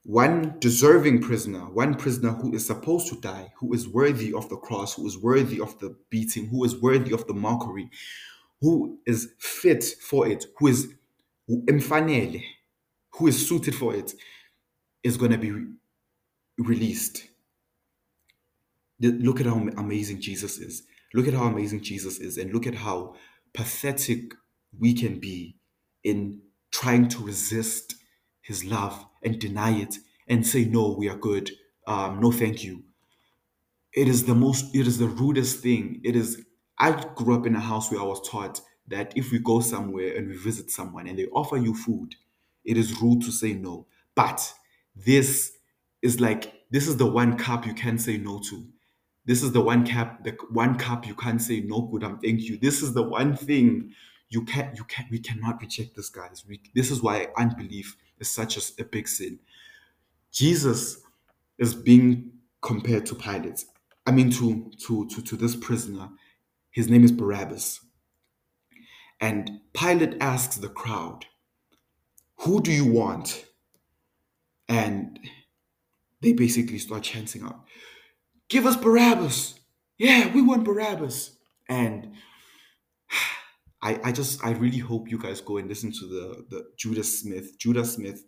One 0.04 0.58
deserving 0.60 1.22
prisoner, 1.22 1.60
one 1.70 1.96
prisoner 1.96 2.32
who 2.32 2.56
is 2.56 2.66
supposed 2.66 3.10
to 3.10 3.20
die, 3.20 3.54
who 3.60 3.74
is 3.74 3.88
worthy 3.88 4.34
of 4.34 4.50
the 4.50 4.58
cross, 4.58 4.96
who 4.96 5.06
is 5.08 5.18
worthy 5.18 5.60
of 5.60 5.78
the 5.80 5.96
beating, 6.10 6.48
who 6.48 6.64
is 6.64 6.82
worthy 6.82 7.14
of 7.14 7.28
the 7.28 7.34
mockery, 7.34 7.90
who 8.62 9.00
is 9.06 9.34
fit 9.40 9.84
for 10.02 10.28
it, 10.28 10.46
who 10.58 10.68
is 10.68 10.94
emfanele, 11.50 12.44
who 13.16 13.28
is 13.28 13.48
suited 13.48 13.76
for 13.76 13.96
it, 13.96 14.14
is 15.04 15.18
going 15.18 15.32
to 15.32 15.38
be 15.38 15.52
re- 15.52 15.68
released. 16.58 17.28
Look 19.02 19.40
at 19.40 19.48
how 19.48 19.56
amazing 19.78 20.22
Jesus 20.22 20.58
is. 20.58 20.84
Look 21.14 21.28
at 21.28 21.34
how 21.34 21.46
amazing 21.46 21.82
Jesus 21.84 22.20
is, 22.20 22.38
and 22.38 22.54
look 22.54 22.68
at 22.68 22.76
how 22.76 23.16
pathetic 23.54 24.34
we 24.80 24.94
can 24.94 25.20
be 25.20 25.58
in 26.04 26.42
trying 26.72 27.10
to 27.10 27.24
resist 27.24 27.96
his 28.42 28.66
love 28.66 29.06
and 29.24 29.40
deny 29.40 29.72
it 29.80 29.96
and 30.28 30.46
say, 30.46 30.66
no, 30.66 30.96
we 30.98 31.10
are 31.10 31.18
good. 31.18 31.52
Um, 31.88 32.20
no, 32.20 32.32
thank 32.32 32.64
you. 32.64 32.84
It 33.94 34.08
is 34.08 34.26
the 34.26 34.36
most, 34.36 34.76
it 34.76 34.88
is 34.88 35.00
the 35.00 35.08
rudest 35.08 35.62
thing. 35.62 36.02
It 36.04 36.16
is, 36.16 36.46
I 36.78 36.92
grew 37.16 37.36
up 37.36 37.48
in 37.48 37.56
a 37.56 37.60
house 37.60 37.92
where 37.92 38.00
I 38.00 38.06
was 38.06 38.28
taught 38.30 38.62
that 38.88 39.14
if 39.16 39.32
we 39.32 39.40
go 39.40 39.60
somewhere 39.60 40.16
and 40.16 40.28
we 40.28 40.38
visit 40.38 40.72
someone 40.72 41.08
and 41.08 41.18
they 41.18 41.26
offer 41.28 41.58
you 41.58 41.74
food, 41.74 42.16
it 42.64 42.78
is 42.78 43.02
rude 43.02 43.22
to 43.24 43.32
say 43.32 43.54
no. 43.54 43.88
But 44.16 44.54
this 44.96 45.54
is 46.02 46.20
like, 46.20 46.54
this 46.72 46.88
is 46.88 46.98
the 46.98 47.06
one 47.06 47.38
cup 47.38 47.66
you 47.66 47.74
can 47.74 47.98
say 47.98 48.18
no 48.18 48.40
to. 48.50 48.68
This 49.26 49.44
is 49.44 49.52
the 49.52 49.62
one 49.62 49.86
cap, 49.86 50.24
the 50.24 50.38
one 50.52 50.78
cup 50.78 51.06
you 51.08 51.16
can't 51.16 51.42
say 51.42 51.62
no 51.62 51.82
good. 51.82 52.04
I'm 52.04 52.20
thank 52.20 52.42
you. 52.42 52.58
This 52.58 52.82
is 52.82 52.94
the 52.94 53.04
one 53.04 53.36
thing 53.36 53.94
you 54.30 54.44
can't, 54.46 54.76
you 54.78 54.84
can't, 54.86 55.10
we 55.12 55.20
cannot 55.20 55.62
reject 55.62 55.96
this, 55.96 56.10
guys. 56.10 56.44
We, 56.48 56.62
this 56.76 56.92
is 56.92 57.02
why 57.02 57.28
I 57.38 57.42
unbelief 57.42 57.96
is 58.20 58.30
such 58.30 58.58
a, 58.58 58.82
a 58.82 58.86
big 58.86 59.08
sin. 59.08 59.40
Jesus 60.32 61.02
is 61.58 61.74
being 61.74 62.32
compared 62.62 63.06
to 63.08 63.16
Pilate. 63.16 63.66
I 64.06 64.12
mean, 64.12 64.32
to 64.32 64.72
to 64.86 65.08
to 65.08 65.22
to 65.22 65.36
this 65.36 65.56
prisoner. 65.56 66.10
His 66.72 66.90
name 66.90 67.04
is 67.04 67.12
Barabbas. 67.12 67.82
And 69.20 69.62
Pilate 69.74 70.18
asks 70.22 70.58
the 70.58 70.70
crowd, 70.70 71.26
"Who 72.42 72.62
do 72.62 72.72
you 72.72 72.86
want?" 72.86 73.46
And 74.68 75.20
they 76.22 76.34
basically 76.34 76.80
start 76.80 77.04
chanting 77.04 77.44
out, 77.44 77.66
"Give 78.50 78.66
us 78.66 78.76
Barabbas! 78.78 79.60
Yeah, 79.98 80.34
we 80.34 80.42
want 80.42 80.64
Barabbas!" 80.64 81.38
And 81.68 82.14
I, 83.82 84.00
I 84.04 84.12
just 84.12 84.44
I 84.44 84.52
really 84.52 84.80
hope 84.80 85.10
you 85.10 85.18
guys 85.18 85.42
go 85.42 85.58
and 85.58 85.70
listen 85.70 85.92
to 85.92 86.08
the 86.08 86.46
the 86.50 86.70
Judah 86.78 87.04
Smith 87.04 87.58
Judah 87.58 87.86
Smith 87.86 88.26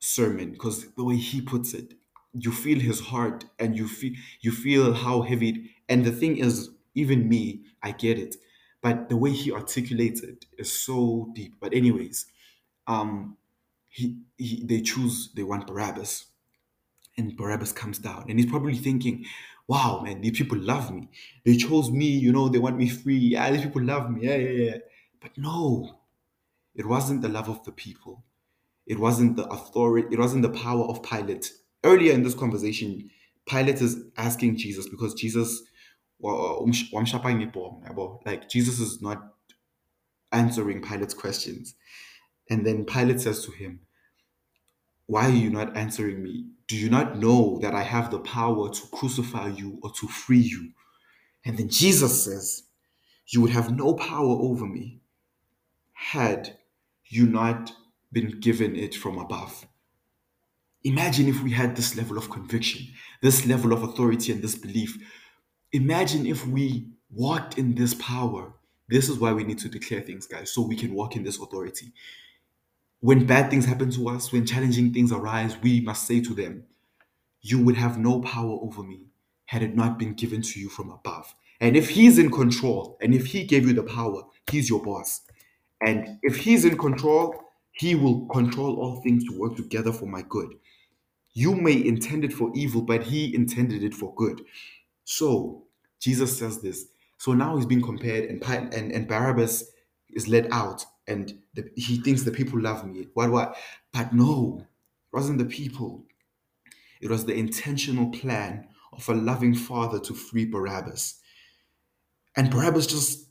sermon 0.00 0.52
because 0.52 0.86
the 0.94 1.04
way 1.04 1.16
he 1.16 1.40
puts 1.40 1.74
it, 1.74 1.94
you 2.32 2.52
feel 2.52 2.78
his 2.78 3.00
heart 3.00 3.44
and 3.58 3.76
you 3.76 3.86
feel 3.88 4.12
you 4.40 4.52
feel 4.52 4.94
how 4.94 5.22
heavy 5.22 5.70
and 5.88 6.04
the 6.04 6.12
thing 6.12 6.36
is 6.38 6.70
even 6.94 7.28
me 7.28 7.62
i 7.82 7.90
get 7.92 8.18
it 8.18 8.36
but 8.82 9.08
the 9.08 9.16
way 9.16 9.30
he 9.30 9.52
articulates 9.52 10.22
it 10.22 10.46
is 10.56 10.72
so 10.72 11.30
deep. 11.34 11.54
But 11.60 11.74
anyways 11.74 12.26
um 12.86 13.36
he, 13.88 14.18
he 14.38 14.64
they 14.64 14.80
choose 14.80 15.30
they 15.34 15.42
want 15.42 15.66
barabbas 15.66 16.26
and 17.16 17.36
barabbas 17.36 17.72
comes 17.72 17.98
down 17.98 18.26
and 18.28 18.38
he's 18.38 18.50
probably 18.50 18.76
thinking 18.76 19.24
wow 19.70 20.00
man 20.04 20.20
these 20.20 20.38
people 20.40 20.58
love 20.58 20.86
me 20.96 21.08
they 21.44 21.56
chose 21.56 21.90
me 21.90 22.06
you 22.06 22.32
know 22.32 22.48
they 22.48 22.58
want 22.66 22.76
me 22.82 22.88
free 22.88 23.24
yeah 23.34 23.50
these 23.50 23.64
people 23.66 23.82
love 23.82 24.10
me 24.10 24.26
yeah 24.26 24.38
yeah 24.46 24.64
yeah 24.64 24.78
but 25.22 25.32
no 25.36 25.60
it 26.74 26.86
wasn't 26.86 27.22
the 27.22 27.28
love 27.28 27.48
of 27.48 27.64
the 27.64 27.72
people 27.72 28.24
it 28.90 28.98
wasn't 28.98 29.36
the 29.36 29.46
authority, 29.48 30.08
it 30.10 30.18
wasn't 30.18 30.42
the 30.42 30.50
power 30.50 30.84
of 30.84 31.02
Pilate. 31.04 31.52
Earlier 31.84 32.12
in 32.12 32.24
this 32.24 32.34
conversation, 32.34 33.08
Pilate 33.46 33.80
is 33.80 34.02
asking 34.16 34.56
Jesus 34.56 34.88
because 34.88 35.14
Jesus, 35.14 35.62
like 38.26 38.48
Jesus 38.48 38.80
is 38.80 39.00
not 39.00 39.22
answering 40.32 40.82
Pilate's 40.82 41.14
questions. 41.14 41.76
And 42.50 42.66
then 42.66 42.84
Pilate 42.84 43.20
says 43.20 43.44
to 43.44 43.52
him, 43.52 43.80
Why 45.06 45.26
are 45.26 45.30
you 45.30 45.50
not 45.50 45.76
answering 45.76 46.20
me? 46.22 46.46
Do 46.70 46.76
you 46.76 46.88
not 46.88 47.18
know 47.18 47.58
that 47.62 47.74
I 47.74 47.82
have 47.82 48.12
the 48.12 48.20
power 48.20 48.70
to 48.70 48.86
crucify 48.92 49.48
you 49.48 49.80
or 49.82 49.90
to 49.90 50.06
free 50.06 50.38
you? 50.38 50.70
And 51.44 51.58
then 51.58 51.68
Jesus 51.68 52.24
says, 52.24 52.62
You 53.26 53.40
would 53.40 53.50
have 53.50 53.76
no 53.76 53.94
power 53.94 54.36
over 54.40 54.66
me 54.66 55.00
had 55.94 56.58
you 57.06 57.26
not 57.26 57.72
been 58.12 58.38
given 58.38 58.76
it 58.76 58.94
from 58.94 59.18
above. 59.18 59.66
Imagine 60.84 61.26
if 61.26 61.42
we 61.42 61.50
had 61.50 61.74
this 61.74 61.96
level 61.96 62.16
of 62.16 62.30
conviction, 62.30 62.86
this 63.20 63.46
level 63.46 63.72
of 63.72 63.82
authority, 63.82 64.30
and 64.30 64.40
this 64.40 64.54
belief. 64.54 64.96
Imagine 65.72 66.24
if 66.24 66.46
we 66.46 66.86
walked 67.10 67.58
in 67.58 67.74
this 67.74 67.94
power. 67.94 68.52
This 68.88 69.08
is 69.08 69.18
why 69.18 69.32
we 69.32 69.42
need 69.42 69.58
to 69.58 69.68
declare 69.68 70.02
things, 70.02 70.28
guys, 70.28 70.52
so 70.52 70.62
we 70.62 70.76
can 70.76 70.94
walk 70.94 71.16
in 71.16 71.24
this 71.24 71.40
authority. 71.40 71.92
When 73.00 73.26
bad 73.26 73.50
things 73.50 73.66
happen 73.66 73.90
to 73.92 74.08
us, 74.10 74.32
when 74.32 74.46
challenging 74.46 74.92
things 74.92 75.12
arise, 75.12 75.56
we 75.58 75.80
must 75.80 76.06
say 76.06 76.20
to 76.20 76.34
them, 76.34 76.64
You 77.40 77.60
would 77.64 77.76
have 77.76 77.98
no 77.98 78.20
power 78.20 78.58
over 78.62 78.82
me 78.82 79.06
had 79.46 79.62
it 79.62 79.74
not 79.74 79.98
been 79.98 80.14
given 80.14 80.42
to 80.42 80.60
you 80.60 80.68
from 80.68 80.90
above. 80.90 81.34
And 81.60 81.76
if 81.76 81.90
He's 81.90 82.18
in 82.18 82.30
control, 82.30 82.98
and 83.00 83.14
if 83.14 83.26
He 83.26 83.44
gave 83.44 83.66
you 83.66 83.74
the 83.74 83.82
power, 83.82 84.22
He's 84.50 84.68
your 84.70 84.82
boss. 84.82 85.22
And 85.80 86.18
if 86.22 86.36
He's 86.36 86.64
in 86.64 86.78
control, 86.78 87.34
He 87.72 87.94
will 87.94 88.26
control 88.28 88.76
all 88.80 89.00
things 89.02 89.24
to 89.28 89.38
work 89.38 89.56
together 89.56 89.92
for 89.92 90.06
my 90.06 90.22
good 90.22 90.54
you 91.34 91.54
may 91.54 91.84
intend 91.84 92.24
it 92.24 92.32
for 92.32 92.50
evil, 92.54 92.82
but 92.82 93.04
he 93.04 93.34
intended 93.34 93.84
it 93.84 93.94
for 93.94 94.14
good. 94.14 94.42
So 95.04 95.64
Jesus 96.00 96.38
says 96.38 96.60
this. 96.60 96.86
So 97.18 97.32
now 97.34 97.56
he's 97.56 97.66
being 97.66 97.82
compared, 97.82 98.24
and 98.30 98.42
and, 98.74 98.92
and 98.92 99.06
Barabbas 99.06 99.70
is 100.10 100.28
let 100.28 100.50
out, 100.52 100.84
and 101.10 101.34
the, 101.54 101.70
he 101.76 101.96
thinks 101.98 102.22
the 102.22 102.30
people 102.30 102.60
love 102.60 102.86
me. 102.86 103.06
What 103.14 103.30
what? 103.30 103.56
But 103.92 104.12
no, 104.12 104.60
it 104.60 105.16
wasn't 105.16 105.38
the 105.38 105.44
people. 105.44 106.04
It 107.00 107.10
was 107.10 107.24
the 107.24 107.34
intentional 107.34 108.10
plan 108.10 108.68
of 108.92 109.08
a 109.08 109.14
loving 109.14 109.54
father 109.54 109.98
to 110.00 110.14
free 110.14 110.44
Barabbas. 110.44 111.20
And 112.36 112.50
Barabbas 112.50 112.86
just 112.86 113.26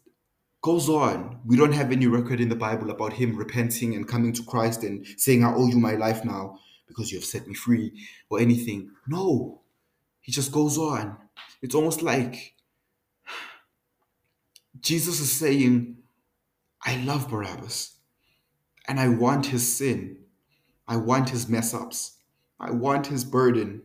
goes 0.62 0.90
on. 0.90 1.40
We 1.46 1.56
don't 1.56 1.74
have 1.74 1.92
any 1.92 2.08
record 2.08 2.42
in 2.42 2.50
the 2.50 2.56
Bible 2.56 2.90
about 2.90 3.14
him 3.14 3.36
repenting 3.36 3.96
and 3.96 4.08
coming 4.08 4.34
to 4.34 4.44
Christ 4.44 4.84
and 4.84 5.06
saying, 5.18 5.44
I 5.44 5.54
owe 5.54 5.68
you 5.68 5.80
my 5.80 5.94
life 5.94 6.26
now 6.26 6.60
because 6.88 7.12
you 7.12 7.18
have 7.18 7.26
set 7.26 7.48
me 7.48 7.54
free 7.54 7.94
or 8.30 8.40
anything. 8.40 8.92
No, 9.08 9.62
he 10.20 10.32
just 10.32 10.52
goes 10.52 10.78
on. 10.78 11.18
It's 11.62 11.76
almost 11.76 12.02
like 12.02 12.56
Jesus 14.82 15.20
is 15.20 15.32
saying, 15.32 15.99
I 16.84 16.98
love 17.04 17.30
Barabbas 17.30 17.98
and 18.88 19.00
I 19.00 19.08
want 19.10 19.48
his 19.48 19.76
sin. 19.76 20.18
I 20.88 20.98
want 20.98 21.30
his 21.30 21.48
mess 21.48 21.74
ups. 21.74 22.18
I 22.60 22.72
want 22.72 23.08
his 23.08 23.24
burden. 23.24 23.84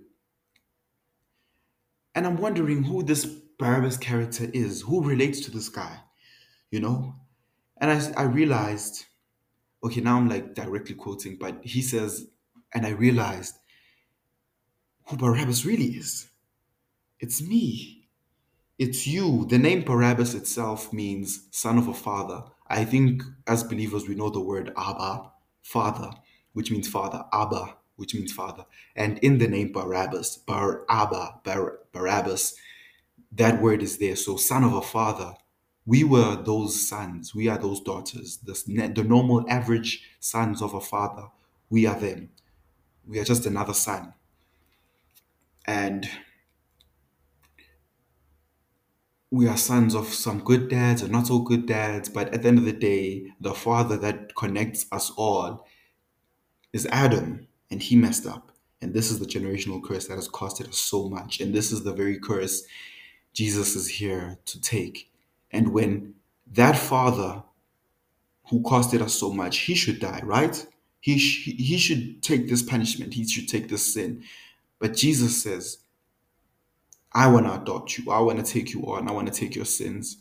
And 2.15 2.27
I'm 2.27 2.37
wondering 2.37 2.85
who 2.85 3.03
this 3.03 3.25
Barabbas 3.59 3.97
character 3.97 4.49
is, 4.53 4.83
who 4.83 5.05
relates 5.05 5.41
to 5.41 5.51
this 5.51 5.69
guy, 5.69 6.01
you 6.71 6.81
know? 6.81 7.17
And 7.81 7.91
I, 7.91 8.23
I 8.23 8.25
realized, 8.25 9.05
okay, 9.83 10.01
now 10.01 10.17
I'm 10.17 10.29
like 10.29 10.55
directly 10.55 10.95
quoting, 10.95 11.37
but 11.39 11.59
he 11.63 11.83
says, 11.83 12.27
and 12.73 12.87
I 12.87 12.91
realized 12.91 13.57
who 15.07 15.17
Barabbas 15.17 15.65
really 15.65 15.87
is. 15.87 16.29
It's 17.21 17.43
me. 17.43 18.09
It's 18.79 19.07
you. 19.07 19.47
The 19.47 19.59
name 19.59 19.83
Barabbas 19.83 20.35
itself 20.35 20.93
means 20.93 21.47
son 21.51 21.79
of 21.79 21.89
a 21.89 21.95
father. 21.95 22.45
I 22.67 22.85
think 22.85 23.23
as 23.47 23.63
believers, 23.65 24.09
we 24.09 24.15
know 24.15 24.31
the 24.31 24.41
word 24.41 24.73
Abba, 24.77 25.31
father, 25.63 26.11
which 26.53 26.71
means 26.71 26.89
father, 26.89 27.25
Abba, 27.33 27.77
which 27.97 28.15
means 28.15 28.33
father. 28.33 28.65
And 28.97 29.19
in 29.19 29.39
the 29.39 29.49
name 29.49 29.73
Barabbas, 29.73 30.39
Bar 30.39 30.85
Abba, 30.89 31.41
Bar, 31.45 31.79
Barabbas, 31.93 32.57
that 33.33 33.61
word 33.61 33.83
is 33.83 33.99
there. 33.99 34.17
So, 34.17 34.37
son 34.37 34.65
of 34.65 34.73
a 34.75 34.83
father. 34.83 35.35
We 35.87 36.03
were 36.03 36.37
those 36.37 36.89
sons. 36.89 37.35
We 37.35 37.49
are 37.49 37.59
those 37.59 37.81
daughters. 37.81 38.39
The, 38.39 38.93
the 38.95 39.05
normal, 39.05 39.45
average 39.51 40.03
sons 40.19 40.63
of 40.63 40.73
a 40.73 40.81
father. 40.81 41.29
We 41.69 41.85
are 41.87 41.99
them. 41.99 42.31
We 43.07 43.19
are 43.19 43.25
just 43.25 43.45
another 43.45 43.75
son. 43.75 44.15
And 45.67 46.09
we 49.35 49.49
are 49.49 49.57
sons 49.57 49.97
of 49.97 50.07
some 50.07 50.39
good 50.39 50.69
dads 50.69 51.03
and 51.03 51.11
not 51.11 51.27
so 51.27 51.41
good 51.41 51.67
dads, 51.67 52.09
but 52.09 52.33
at 52.33 52.43
the 52.43 52.49
end 52.49 52.59
of 52.59 52.65
the 52.65 52.73
day, 52.73 53.33
the 53.41 53.53
father 53.53 53.97
that 53.97 54.37
connects 54.37 54.87
us 54.93 55.11
all 55.17 55.67
is 56.73 56.87
Adam, 56.93 57.49
and 57.69 57.83
he 57.83 57.97
messed 57.97 58.29
up. 58.29 58.53
And 58.81 58.95
this 58.95 59.11
is 59.11 59.19
the 59.19 59.27
generational 59.27 59.83
curse 59.83 60.07
that 60.07 60.15
has 60.15 60.29
costed 60.29 60.69
us 60.69 60.79
so 60.79 61.09
much. 61.09 61.41
And 61.41 61.53
this 61.53 61.73
is 61.73 61.83
the 61.83 61.93
very 61.93 62.17
curse 62.21 62.63
Jesus 63.33 63.75
is 63.75 63.89
here 63.89 64.39
to 64.47 64.61
take. 64.61 65.11
And 65.51 65.73
when 65.73 66.15
that 66.53 66.77
father 66.77 67.43
who 68.51 68.63
costed 68.63 69.01
us 69.01 69.15
so 69.19 69.33
much, 69.33 69.59
he 69.59 69.75
should 69.75 69.99
die, 69.99 70.21
right? 70.23 70.65
He, 71.01 71.19
sh- 71.19 71.57
he 71.59 71.77
should 71.77 72.23
take 72.23 72.49
this 72.49 72.63
punishment, 72.63 73.15
he 73.15 73.27
should 73.27 73.49
take 73.49 73.69
this 73.69 73.95
sin. 73.95 74.23
But 74.79 74.95
Jesus 74.95 75.43
says, 75.43 75.79
I 77.15 77.29
want 77.29 77.47
to 77.47 77.61
adopt 77.61 77.97
you. 77.97 78.11
I 78.11 78.21
want 78.21 78.45
to 78.45 78.53
take 78.53 78.73
you 78.73 78.83
on. 78.83 79.09
I 79.09 79.13
want 79.13 79.33
to 79.33 79.41
take 79.41 79.55
your 79.55 79.65
sins. 79.65 80.19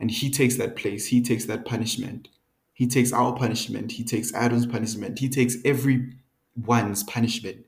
And 0.00 0.10
he 0.10 0.30
takes 0.30 0.56
that 0.56 0.74
place. 0.74 1.06
He 1.06 1.22
takes 1.22 1.44
that 1.44 1.64
punishment. 1.64 2.28
He 2.72 2.86
takes 2.88 3.12
our 3.12 3.36
punishment. 3.36 3.92
He 3.92 4.02
takes 4.02 4.34
Adam's 4.34 4.66
punishment. 4.66 5.20
He 5.20 5.28
takes 5.28 5.56
everyone's 5.64 7.04
punishment. 7.04 7.66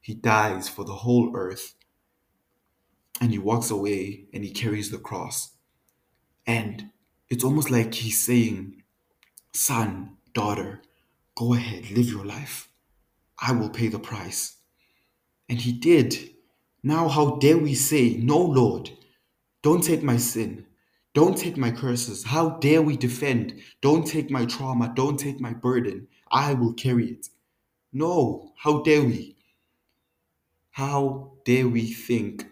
He 0.00 0.14
dies 0.14 0.68
for 0.68 0.84
the 0.84 0.94
whole 0.94 1.34
earth. 1.34 1.74
And 3.20 3.32
he 3.32 3.38
walks 3.38 3.70
away 3.70 4.26
and 4.32 4.44
he 4.44 4.50
carries 4.50 4.90
the 4.90 4.98
cross. 4.98 5.52
And 6.46 6.90
it's 7.28 7.44
almost 7.44 7.70
like 7.70 7.94
he's 7.94 8.24
saying, 8.24 8.82
Son, 9.52 10.16
daughter, 10.34 10.82
go 11.34 11.54
ahead, 11.54 11.90
live 11.90 12.08
your 12.08 12.24
life. 12.24 12.68
I 13.40 13.52
will 13.52 13.70
pay 13.70 13.88
the 13.88 13.98
price. 13.98 14.56
And 15.48 15.60
he 15.60 15.72
did. 15.72 16.31
Now, 16.82 17.08
how 17.08 17.36
dare 17.36 17.58
we 17.58 17.74
say, 17.74 18.16
No, 18.16 18.38
Lord, 18.38 18.90
don't 19.62 19.84
take 19.84 20.02
my 20.02 20.16
sin. 20.16 20.66
Don't 21.14 21.36
take 21.36 21.56
my 21.56 21.70
curses. 21.70 22.24
How 22.24 22.50
dare 22.58 22.82
we 22.82 22.96
defend? 22.96 23.60
Don't 23.80 24.06
take 24.06 24.30
my 24.30 24.46
trauma. 24.46 24.92
Don't 24.96 25.18
take 25.18 25.40
my 25.40 25.52
burden. 25.52 26.08
I 26.30 26.54
will 26.54 26.72
carry 26.72 27.10
it. 27.10 27.28
No, 27.92 28.52
how 28.56 28.82
dare 28.82 29.02
we? 29.02 29.36
How 30.70 31.34
dare 31.44 31.68
we 31.68 31.92
think 31.92 32.46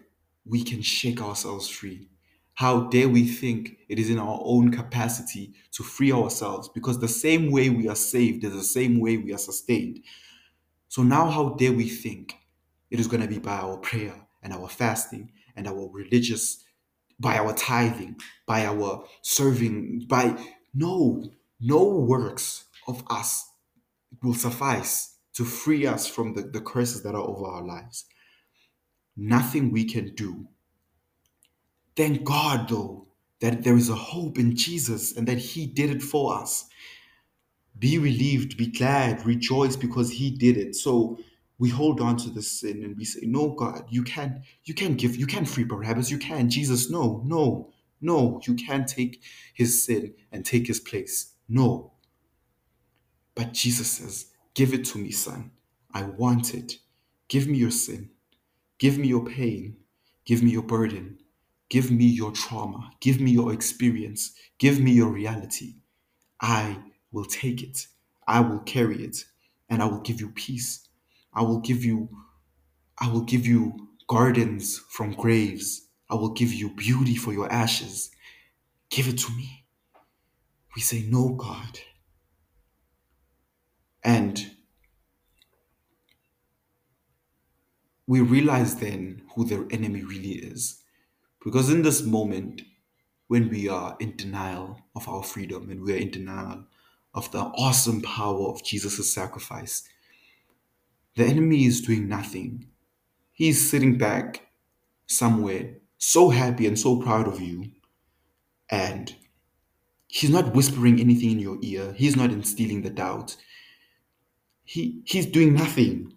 we 0.45 0.63
can 0.63 0.81
shake 0.81 1.21
ourselves 1.21 1.67
free? 1.67 2.07
How 2.53 2.81
dare 2.81 3.09
we 3.09 3.27
think 3.27 3.77
it 3.89 3.97
is 3.97 4.11
in 4.11 4.19
our 4.19 4.39
own 4.43 4.71
capacity 4.71 5.55
to 5.71 5.83
free 5.83 6.11
ourselves? 6.11 6.69
Because 6.69 6.99
the 6.99 7.07
same 7.07 7.51
way 7.51 7.69
we 7.69 7.89
are 7.89 7.95
saved 7.95 8.43
is 8.43 8.53
the 8.53 8.63
same 8.63 8.99
way 8.99 9.17
we 9.17 9.33
are 9.33 9.39
sustained. 9.39 10.01
So 10.87 11.01
now, 11.01 11.29
how 11.29 11.49
dare 11.49 11.73
we 11.73 11.89
think 11.89 12.35
it 12.91 12.99
is 12.99 13.07
going 13.07 13.21
to 13.23 13.27
be 13.27 13.39
by 13.39 13.57
our 13.57 13.77
prayer 13.77 14.20
and 14.43 14.53
our 14.53 14.69
fasting 14.69 15.31
and 15.55 15.67
our 15.67 15.89
religious, 15.91 16.63
by 17.19 17.37
our 17.37 17.53
tithing, 17.53 18.15
by 18.45 18.65
our 18.65 19.05
serving, 19.21 20.05
by 20.07 20.37
no, 20.73 21.23
no 21.59 21.83
works 21.85 22.65
of 22.87 23.03
us 23.09 23.49
will 24.21 24.33
suffice 24.33 25.15
to 25.33 25.45
free 25.45 25.85
us 25.85 26.07
from 26.07 26.33
the, 26.33 26.41
the 26.41 26.61
curses 26.61 27.03
that 27.03 27.15
are 27.15 27.23
over 27.27 27.45
our 27.45 27.63
lives. 27.63 28.05
Nothing 29.15 29.71
we 29.71 29.85
can 29.85 30.13
do. 30.15 30.47
Thank 31.95 32.23
God, 32.23 32.69
though, 32.69 33.07
that 33.41 33.63
there 33.63 33.75
is 33.75 33.89
a 33.89 33.95
hope 33.95 34.37
in 34.39 34.55
Jesus 34.55 35.15
and 35.15 35.27
that 35.27 35.37
He 35.37 35.65
did 35.65 35.89
it 35.89 36.01
for 36.01 36.35
us. 36.35 36.65
Be 37.77 37.97
relieved, 37.97 38.57
be 38.57 38.67
glad, 38.67 39.25
rejoice 39.25 39.75
because 39.75 40.11
He 40.11 40.31
did 40.31 40.57
it. 40.57 40.75
So 40.75 41.19
we 41.61 41.69
hold 41.69 42.01
on 42.01 42.17
to 42.17 42.31
the 42.31 42.41
sin 42.41 42.83
and 42.83 42.97
we 42.97 43.05
say, 43.05 43.19
No, 43.21 43.49
God, 43.49 43.85
you 43.87 44.01
can't, 44.01 44.39
you 44.63 44.73
can't 44.73 44.97
give, 44.97 45.15
you 45.15 45.27
can't 45.27 45.47
free 45.47 45.63
Barabbas, 45.63 46.09
you 46.09 46.17
can't. 46.17 46.49
Jesus, 46.49 46.89
no, 46.89 47.21
no, 47.23 47.71
no, 48.01 48.41
you 48.47 48.55
can't 48.55 48.87
take 48.87 49.21
his 49.53 49.85
sin 49.85 50.15
and 50.31 50.43
take 50.43 50.65
his 50.65 50.79
place. 50.79 51.33
No. 51.47 51.91
But 53.35 53.53
Jesus 53.53 53.91
says, 53.91 54.31
Give 54.55 54.73
it 54.73 54.85
to 54.85 54.97
me, 54.97 55.11
son. 55.11 55.51
I 55.93 56.01
want 56.01 56.55
it. 56.55 56.79
Give 57.27 57.47
me 57.47 57.59
your 57.59 57.69
sin. 57.69 58.09
Give 58.79 58.97
me 58.97 59.07
your 59.07 59.23
pain. 59.23 59.77
Give 60.25 60.41
me 60.41 60.49
your 60.49 60.63
burden. 60.63 61.19
Give 61.69 61.91
me 61.91 62.05
your 62.05 62.31
trauma. 62.31 62.89
Give 63.01 63.21
me 63.21 63.29
your 63.29 63.53
experience. 63.53 64.33
Give 64.57 64.79
me 64.79 64.93
your 64.93 65.09
reality. 65.09 65.75
I 66.41 66.79
will 67.11 67.25
take 67.25 67.61
it. 67.61 67.85
I 68.27 68.39
will 68.39 68.61
carry 68.61 69.03
it. 69.03 69.25
And 69.69 69.83
I 69.83 69.85
will 69.85 70.01
give 70.01 70.19
you 70.19 70.29
peace. 70.29 70.87
I 71.33 71.43
will 71.43 71.59
give 71.59 71.83
you 71.83 72.09
I 72.99 73.09
will 73.09 73.21
give 73.21 73.47
you 73.47 73.89
gardens 74.07 74.79
from 74.89 75.13
graves. 75.13 75.87
I 76.09 76.15
will 76.15 76.33
give 76.33 76.53
you 76.53 76.69
beauty 76.75 77.15
for 77.15 77.33
your 77.33 77.51
ashes. 77.51 78.11
Give 78.89 79.07
it 79.07 79.17
to 79.19 79.31
me. 79.31 79.65
We 80.75 80.81
say, 80.81 81.03
No, 81.07 81.29
God. 81.29 81.79
And 84.03 84.51
we 88.05 88.19
realize 88.19 88.75
then 88.75 89.23
who 89.33 89.45
the 89.45 89.67
enemy 89.71 90.03
really 90.03 90.33
is. 90.33 90.81
Because 91.43 91.69
in 91.69 91.81
this 91.81 92.03
moment, 92.03 92.61
when 93.27 93.49
we 93.49 93.69
are 93.69 93.95
in 93.99 94.15
denial 94.15 94.81
of 94.95 95.07
our 95.07 95.23
freedom 95.23 95.69
and 95.69 95.81
we 95.81 95.93
are 95.93 95.97
in 95.97 96.11
denial 96.11 96.65
of 97.13 97.31
the 97.31 97.39
awesome 97.39 98.01
power 98.01 98.49
of 98.49 98.63
Jesus' 98.63 99.13
sacrifice, 99.13 99.87
the 101.15 101.25
enemy 101.25 101.65
is 101.65 101.81
doing 101.81 102.07
nothing. 102.09 102.67
He's 103.33 103.69
sitting 103.69 103.97
back 103.97 104.47
somewhere, 105.07 105.77
so 105.97 106.29
happy 106.29 106.67
and 106.67 106.79
so 106.79 107.01
proud 107.01 107.27
of 107.27 107.41
you, 107.41 107.71
and 108.69 109.15
he's 110.07 110.29
not 110.29 110.55
whispering 110.55 110.99
anything 110.99 111.31
in 111.31 111.39
your 111.39 111.57
ear. 111.61 111.93
He's 111.93 112.15
not 112.15 112.31
instilling 112.31 112.81
the 112.81 112.89
doubt. 112.89 113.35
He 114.63 115.01
he's 115.05 115.25
doing 115.27 115.53
nothing. 115.53 116.13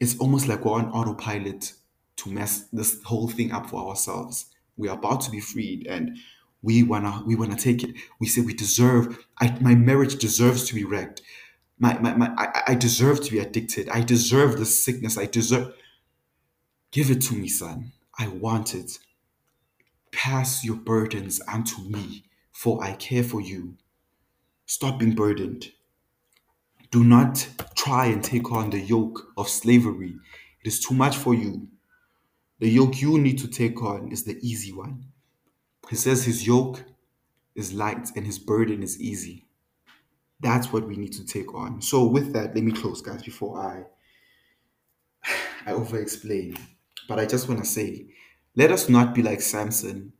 It's 0.00 0.18
almost 0.18 0.48
like 0.48 0.64
we're 0.64 0.72
on 0.74 0.90
autopilot 0.92 1.72
to 2.16 2.30
mess 2.30 2.68
this 2.72 3.02
whole 3.04 3.28
thing 3.28 3.52
up 3.52 3.68
for 3.70 3.88
ourselves. 3.88 4.46
We 4.76 4.88
are 4.88 4.98
about 4.98 5.22
to 5.22 5.30
be 5.30 5.40
freed 5.40 5.86
and 5.86 6.18
we 6.62 6.82
wanna 6.82 7.22
we 7.26 7.36
wanna 7.36 7.56
take 7.56 7.82
it. 7.84 7.96
We 8.20 8.28
say 8.28 8.42
we 8.42 8.54
deserve 8.54 9.18
I, 9.40 9.58
my 9.60 9.74
marriage 9.74 10.16
deserves 10.18 10.66
to 10.68 10.74
be 10.74 10.84
wrecked. 10.84 11.22
My, 11.78 11.98
my, 11.98 12.14
my 12.14 12.32
I, 12.36 12.62
I 12.68 12.74
deserve 12.74 13.22
to 13.24 13.30
be 13.30 13.38
addicted. 13.38 13.88
I 13.88 14.02
deserve 14.02 14.58
the 14.58 14.66
sickness. 14.66 15.18
I 15.18 15.26
deserve 15.26 15.74
give 16.92 17.10
it 17.10 17.20
to 17.22 17.34
me, 17.34 17.48
son. 17.48 17.92
I 18.18 18.28
want 18.28 18.74
it. 18.74 18.98
Pass 20.12 20.64
your 20.64 20.76
burdens 20.76 21.40
unto 21.48 21.82
me, 21.82 22.24
for 22.52 22.82
I 22.82 22.92
care 22.94 23.22
for 23.22 23.40
you. 23.40 23.76
Stop 24.66 24.98
being 25.00 25.14
burdened. 25.14 25.72
Do 26.90 27.04
not 27.04 27.48
try 27.76 28.06
and 28.06 28.24
take 28.24 28.50
on 28.52 28.70
the 28.70 28.80
yoke 28.80 29.28
of 29.36 29.48
slavery. 29.48 30.16
It 30.64 30.68
is 30.68 30.80
too 30.80 30.94
much 30.94 31.16
for 31.16 31.34
you. 31.34 31.68
The 32.60 32.70
yoke 32.70 33.00
you 33.00 33.18
need 33.18 33.38
to 33.40 33.48
take 33.48 33.82
on 33.82 34.10
is 34.12 34.24
the 34.24 34.38
easy 34.42 34.72
one. 34.72 35.04
He 35.90 35.96
says 35.96 36.24
his 36.24 36.46
yoke 36.46 36.84
is 37.54 37.74
light 37.74 38.10
and 38.16 38.26
his 38.26 38.38
burden 38.38 38.82
is 38.82 39.00
easy. 39.00 39.47
That's 40.40 40.72
what 40.72 40.86
we 40.86 40.96
need 40.96 41.12
to 41.14 41.26
take 41.26 41.54
on. 41.54 41.82
So 41.82 42.06
with 42.06 42.32
that, 42.32 42.54
let 42.54 42.64
me 42.64 42.72
close, 42.72 43.02
guys, 43.02 43.22
before 43.22 43.58
I 43.60 43.84
I 45.66 45.72
over 45.72 46.00
explain. 46.00 46.56
But 47.08 47.18
I 47.18 47.26
just 47.26 47.48
want 47.48 47.62
to 47.62 47.66
say, 47.68 48.06
let 48.56 48.70
us 48.72 48.88
not 48.88 49.14
be 49.14 49.22
like 49.22 49.40
Samson, 49.40 50.12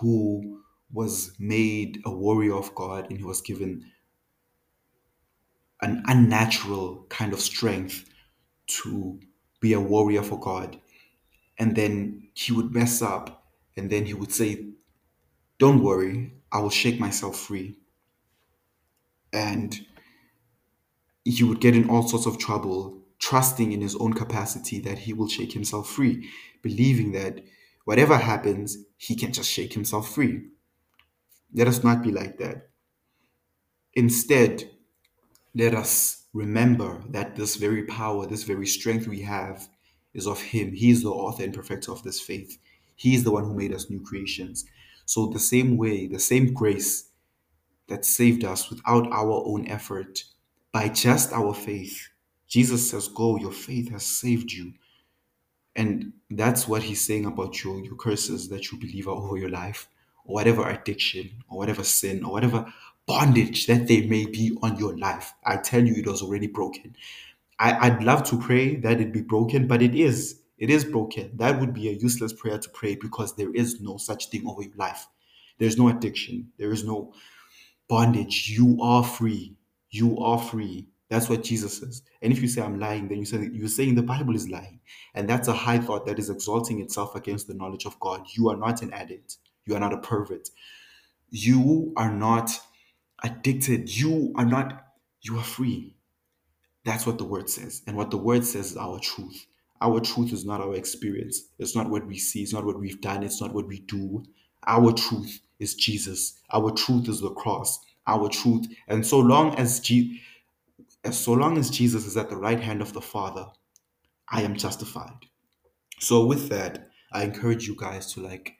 who 0.00 0.62
was 0.92 1.32
made 1.38 2.00
a 2.04 2.10
warrior 2.10 2.54
of 2.56 2.74
God 2.74 3.08
and 3.10 3.18
he 3.18 3.24
was 3.24 3.40
given 3.40 3.90
an 5.82 6.02
unnatural 6.06 7.06
kind 7.08 7.32
of 7.32 7.40
strength 7.40 8.08
to 8.66 9.20
be 9.60 9.72
a 9.72 9.80
warrior 9.80 10.22
for 10.22 10.38
God. 10.38 10.80
And 11.58 11.76
then 11.76 12.28
he 12.34 12.52
would 12.52 12.72
mess 12.74 13.02
up 13.02 13.44
and 13.76 13.90
then 13.90 14.06
he 14.06 14.14
would 14.14 14.32
say, 14.32 14.70
Don't 15.58 15.82
worry, 15.82 16.32
I 16.52 16.60
will 16.60 16.70
shake 16.70 17.00
myself 17.00 17.36
free. 17.38 17.76
And 19.32 19.86
he 21.24 21.44
would 21.44 21.60
get 21.60 21.76
in 21.76 21.88
all 21.88 22.06
sorts 22.06 22.26
of 22.26 22.38
trouble, 22.38 23.02
trusting 23.18 23.72
in 23.72 23.80
his 23.80 23.96
own 23.96 24.14
capacity 24.14 24.80
that 24.80 24.98
he 24.98 25.12
will 25.12 25.28
shake 25.28 25.52
himself 25.52 25.88
free, 25.88 26.28
believing 26.62 27.12
that 27.12 27.44
whatever 27.84 28.16
happens, 28.16 28.78
he 28.96 29.14
can 29.14 29.32
just 29.32 29.50
shake 29.50 29.72
himself 29.74 30.12
free. 30.14 30.42
Let 31.52 31.68
us 31.68 31.82
not 31.82 32.02
be 32.02 32.10
like 32.10 32.38
that. 32.38 32.68
Instead, 33.94 34.70
let 35.54 35.74
us 35.74 36.26
remember 36.32 37.02
that 37.08 37.36
this 37.36 37.56
very 37.56 37.84
power, 37.84 38.26
this 38.26 38.44
very 38.44 38.66
strength 38.66 39.08
we 39.08 39.22
have 39.22 39.68
is 40.14 40.26
of 40.26 40.40
Him. 40.40 40.72
He 40.72 40.90
is 40.90 41.02
the 41.02 41.10
author 41.10 41.42
and 41.42 41.54
perfecter 41.54 41.92
of 41.92 42.02
this 42.02 42.20
faith. 42.20 42.58
He 42.94 43.14
is 43.14 43.24
the 43.24 43.30
one 43.30 43.44
who 43.44 43.54
made 43.54 43.72
us 43.72 43.90
new 43.90 44.00
creations. 44.00 44.64
So, 45.06 45.26
the 45.26 45.40
same 45.40 45.76
way, 45.76 46.06
the 46.06 46.20
same 46.20 46.52
grace 46.52 47.09
that 47.90 48.06
saved 48.06 48.44
us 48.44 48.70
without 48.70 49.06
our 49.12 49.42
own 49.44 49.68
effort, 49.68 50.24
by 50.72 50.88
just 50.88 51.32
our 51.32 51.52
faith, 51.52 52.08
Jesus 52.48 52.90
says, 52.90 53.08
Go, 53.08 53.36
your 53.36 53.52
faith 53.52 53.90
has 53.90 54.04
saved 54.04 54.52
you. 54.52 54.72
And 55.76 56.12
that's 56.30 56.66
what 56.66 56.82
he's 56.82 57.04
saying 57.04 57.26
about 57.26 57.62
your, 57.62 57.80
your 57.84 57.96
curses 57.96 58.48
that 58.48 58.70
you 58.72 58.78
believe 58.78 59.06
are 59.06 59.14
over 59.14 59.36
your 59.36 59.50
life, 59.50 59.88
or 60.24 60.34
whatever 60.34 60.68
addiction, 60.68 61.30
or 61.48 61.58
whatever 61.58 61.84
sin, 61.84 62.24
or 62.24 62.32
whatever 62.32 62.72
bondage 63.06 63.66
that 63.66 63.88
they 63.88 64.02
may 64.06 64.26
be 64.26 64.56
on 64.62 64.76
your 64.78 64.96
life. 64.96 65.32
I 65.44 65.56
tell 65.56 65.84
you, 65.84 65.94
it 65.94 66.06
was 66.06 66.22
already 66.22 66.46
broken. 66.46 66.96
I, 67.58 67.88
I'd 67.88 68.02
love 68.02 68.24
to 68.30 68.38
pray 68.38 68.76
that 68.76 69.00
it 69.00 69.12
be 69.12 69.22
broken, 69.22 69.66
but 69.66 69.82
it 69.82 69.94
is. 69.94 70.40
It 70.58 70.70
is 70.70 70.84
broken. 70.84 71.30
That 71.36 71.58
would 71.58 71.72
be 71.72 71.88
a 71.88 71.92
useless 71.92 72.32
prayer 72.32 72.58
to 72.58 72.70
pray 72.70 72.94
because 72.94 73.34
there 73.34 73.52
is 73.54 73.80
no 73.80 73.96
such 73.96 74.28
thing 74.28 74.46
over 74.46 74.62
your 74.62 74.76
life. 74.76 75.06
There's 75.58 75.78
no 75.78 75.88
addiction. 75.88 76.52
There 76.58 76.72
is 76.72 76.84
no 76.84 77.12
bondage. 77.90 78.48
You 78.48 78.78
are 78.80 79.04
free. 79.04 79.56
You 79.90 80.18
are 80.18 80.38
free. 80.38 80.86
That's 81.10 81.28
what 81.28 81.42
Jesus 81.42 81.78
says. 81.78 82.02
And 82.22 82.32
if 82.32 82.40
you 82.40 82.46
say 82.46 82.62
I'm 82.62 82.78
lying, 82.78 83.08
then 83.08 83.18
you 83.18 83.24
say 83.24 83.50
you're 83.52 83.68
saying 83.68 83.96
the 83.96 84.02
Bible 84.02 84.36
is 84.36 84.48
lying. 84.48 84.80
And 85.14 85.28
that's 85.28 85.48
a 85.48 85.52
high 85.52 85.78
thought 85.78 86.06
that 86.06 86.20
is 86.20 86.30
exalting 86.30 86.80
itself 86.80 87.16
against 87.16 87.48
the 87.48 87.54
knowledge 87.54 87.84
of 87.84 87.98
God. 87.98 88.26
You 88.36 88.48
are 88.48 88.56
not 88.56 88.80
an 88.82 88.92
addict. 88.92 89.38
You 89.66 89.74
are 89.74 89.80
not 89.80 89.92
a 89.92 89.98
pervert. 89.98 90.48
You 91.30 91.92
are 91.96 92.12
not 92.12 92.52
addicted. 93.24 93.94
You 93.94 94.32
are 94.36 94.46
not, 94.46 94.86
you 95.22 95.36
are 95.36 95.44
free. 95.44 95.96
That's 96.84 97.06
what 97.06 97.18
the 97.18 97.24
word 97.24 97.50
says. 97.50 97.82
And 97.88 97.96
what 97.96 98.12
the 98.12 98.16
word 98.16 98.44
says 98.44 98.70
is 98.72 98.76
our 98.76 99.00
truth. 99.00 99.46
Our 99.82 100.00
truth 100.00 100.32
is 100.32 100.44
not 100.46 100.60
our 100.60 100.76
experience. 100.76 101.42
It's 101.58 101.74
not 101.74 101.90
what 101.90 102.06
we 102.06 102.18
see. 102.18 102.42
It's 102.42 102.52
not 102.52 102.64
what 102.64 102.78
we've 102.78 103.00
done. 103.00 103.24
It's 103.24 103.40
not 103.40 103.52
what 103.52 103.66
we 103.66 103.80
do. 103.80 104.24
Our 104.66 104.92
truth 104.92 105.40
is 105.58 105.74
Jesus. 105.74 106.38
Our 106.52 106.70
truth 106.72 107.08
is 107.08 107.20
the 107.20 107.30
cross. 107.30 107.78
Our 108.06 108.28
truth. 108.28 108.66
And 108.88 109.06
so 109.06 109.18
long 109.18 109.54
as, 109.56 109.80
G- 109.80 110.20
as 111.04 111.18
so 111.18 111.32
long 111.32 111.58
as 111.58 111.70
Jesus 111.70 112.06
is 112.06 112.16
at 112.16 112.30
the 112.30 112.36
right 112.36 112.60
hand 112.60 112.82
of 112.82 112.92
the 112.92 113.00
Father, 113.00 113.46
I 114.28 114.42
am 114.42 114.56
justified. 114.56 115.26
So 115.98 116.24
with 116.24 116.48
that, 116.48 116.88
I 117.12 117.24
encourage 117.24 117.66
you 117.66 117.76
guys 117.76 118.12
to 118.14 118.20
like 118.20 118.54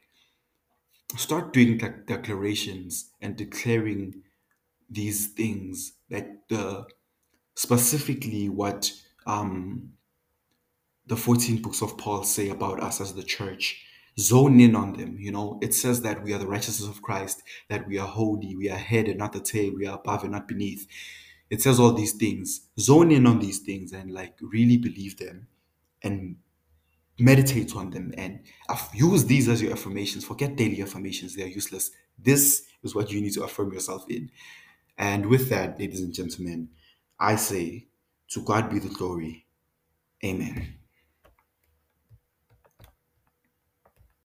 start 1.17 1.53
doing 1.53 1.77
like 1.79 2.05
declarations 2.05 3.11
and 3.21 3.35
declaring 3.35 4.23
these 4.89 5.27
things 5.27 5.93
that 6.09 6.47
the 6.49 6.85
specifically 7.55 8.49
what 8.49 8.91
um, 9.25 9.93
the 11.07 11.15
14 11.17 11.61
books 11.61 11.81
of 11.81 11.97
Paul 11.97 12.23
say 12.23 12.49
about 12.49 12.81
us 12.81 13.01
as 13.01 13.13
the 13.13 13.23
church. 13.23 13.85
Zone 14.19 14.59
in 14.59 14.75
on 14.75 14.93
them. 14.93 15.17
You 15.19 15.31
know, 15.31 15.59
it 15.61 15.73
says 15.73 16.01
that 16.01 16.23
we 16.23 16.33
are 16.33 16.37
the 16.37 16.47
righteousness 16.47 16.89
of 16.89 17.01
Christ, 17.01 17.43
that 17.69 17.87
we 17.87 17.97
are 17.97 18.07
holy, 18.07 18.55
we 18.55 18.69
are 18.69 18.77
head 18.77 19.07
and 19.07 19.17
not 19.17 19.33
the 19.33 19.39
tail, 19.39 19.73
we 19.75 19.87
are 19.87 19.97
above 19.97 20.23
and 20.23 20.31
not 20.31 20.47
beneath. 20.47 20.87
It 21.49 21.61
says 21.61 21.79
all 21.79 21.93
these 21.93 22.13
things. 22.13 22.67
Zone 22.79 23.11
in 23.11 23.25
on 23.27 23.39
these 23.39 23.59
things 23.59 23.91
and 23.91 24.11
like 24.11 24.35
really 24.41 24.77
believe 24.77 25.17
them 25.17 25.47
and 26.01 26.37
meditate 27.19 27.75
on 27.75 27.89
them 27.89 28.13
and 28.17 28.39
use 28.93 29.25
these 29.25 29.49
as 29.49 29.61
your 29.61 29.73
affirmations. 29.73 30.25
Forget 30.25 30.55
daily 30.55 30.81
affirmations, 30.81 31.35
they 31.35 31.43
are 31.43 31.47
useless. 31.47 31.91
This 32.17 32.63
is 32.83 32.95
what 32.95 33.11
you 33.11 33.21
need 33.21 33.33
to 33.33 33.43
affirm 33.43 33.73
yourself 33.73 34.05
in. 34.09 34.31
And 34.97 35.25
with 35.27 35.49
that, 35.49 35.79
ladies 35.79 36.01
and 36.01 36.13
gentlemen, 36.13 36.69
I 37.19 37.35
say, 37.35 37.87
to 38.29 38.41
God 38.41 38.69
be 38.69 38.79
the 38.79 38.89
glory. 38.89 39.45
Amen. 40.23 40.75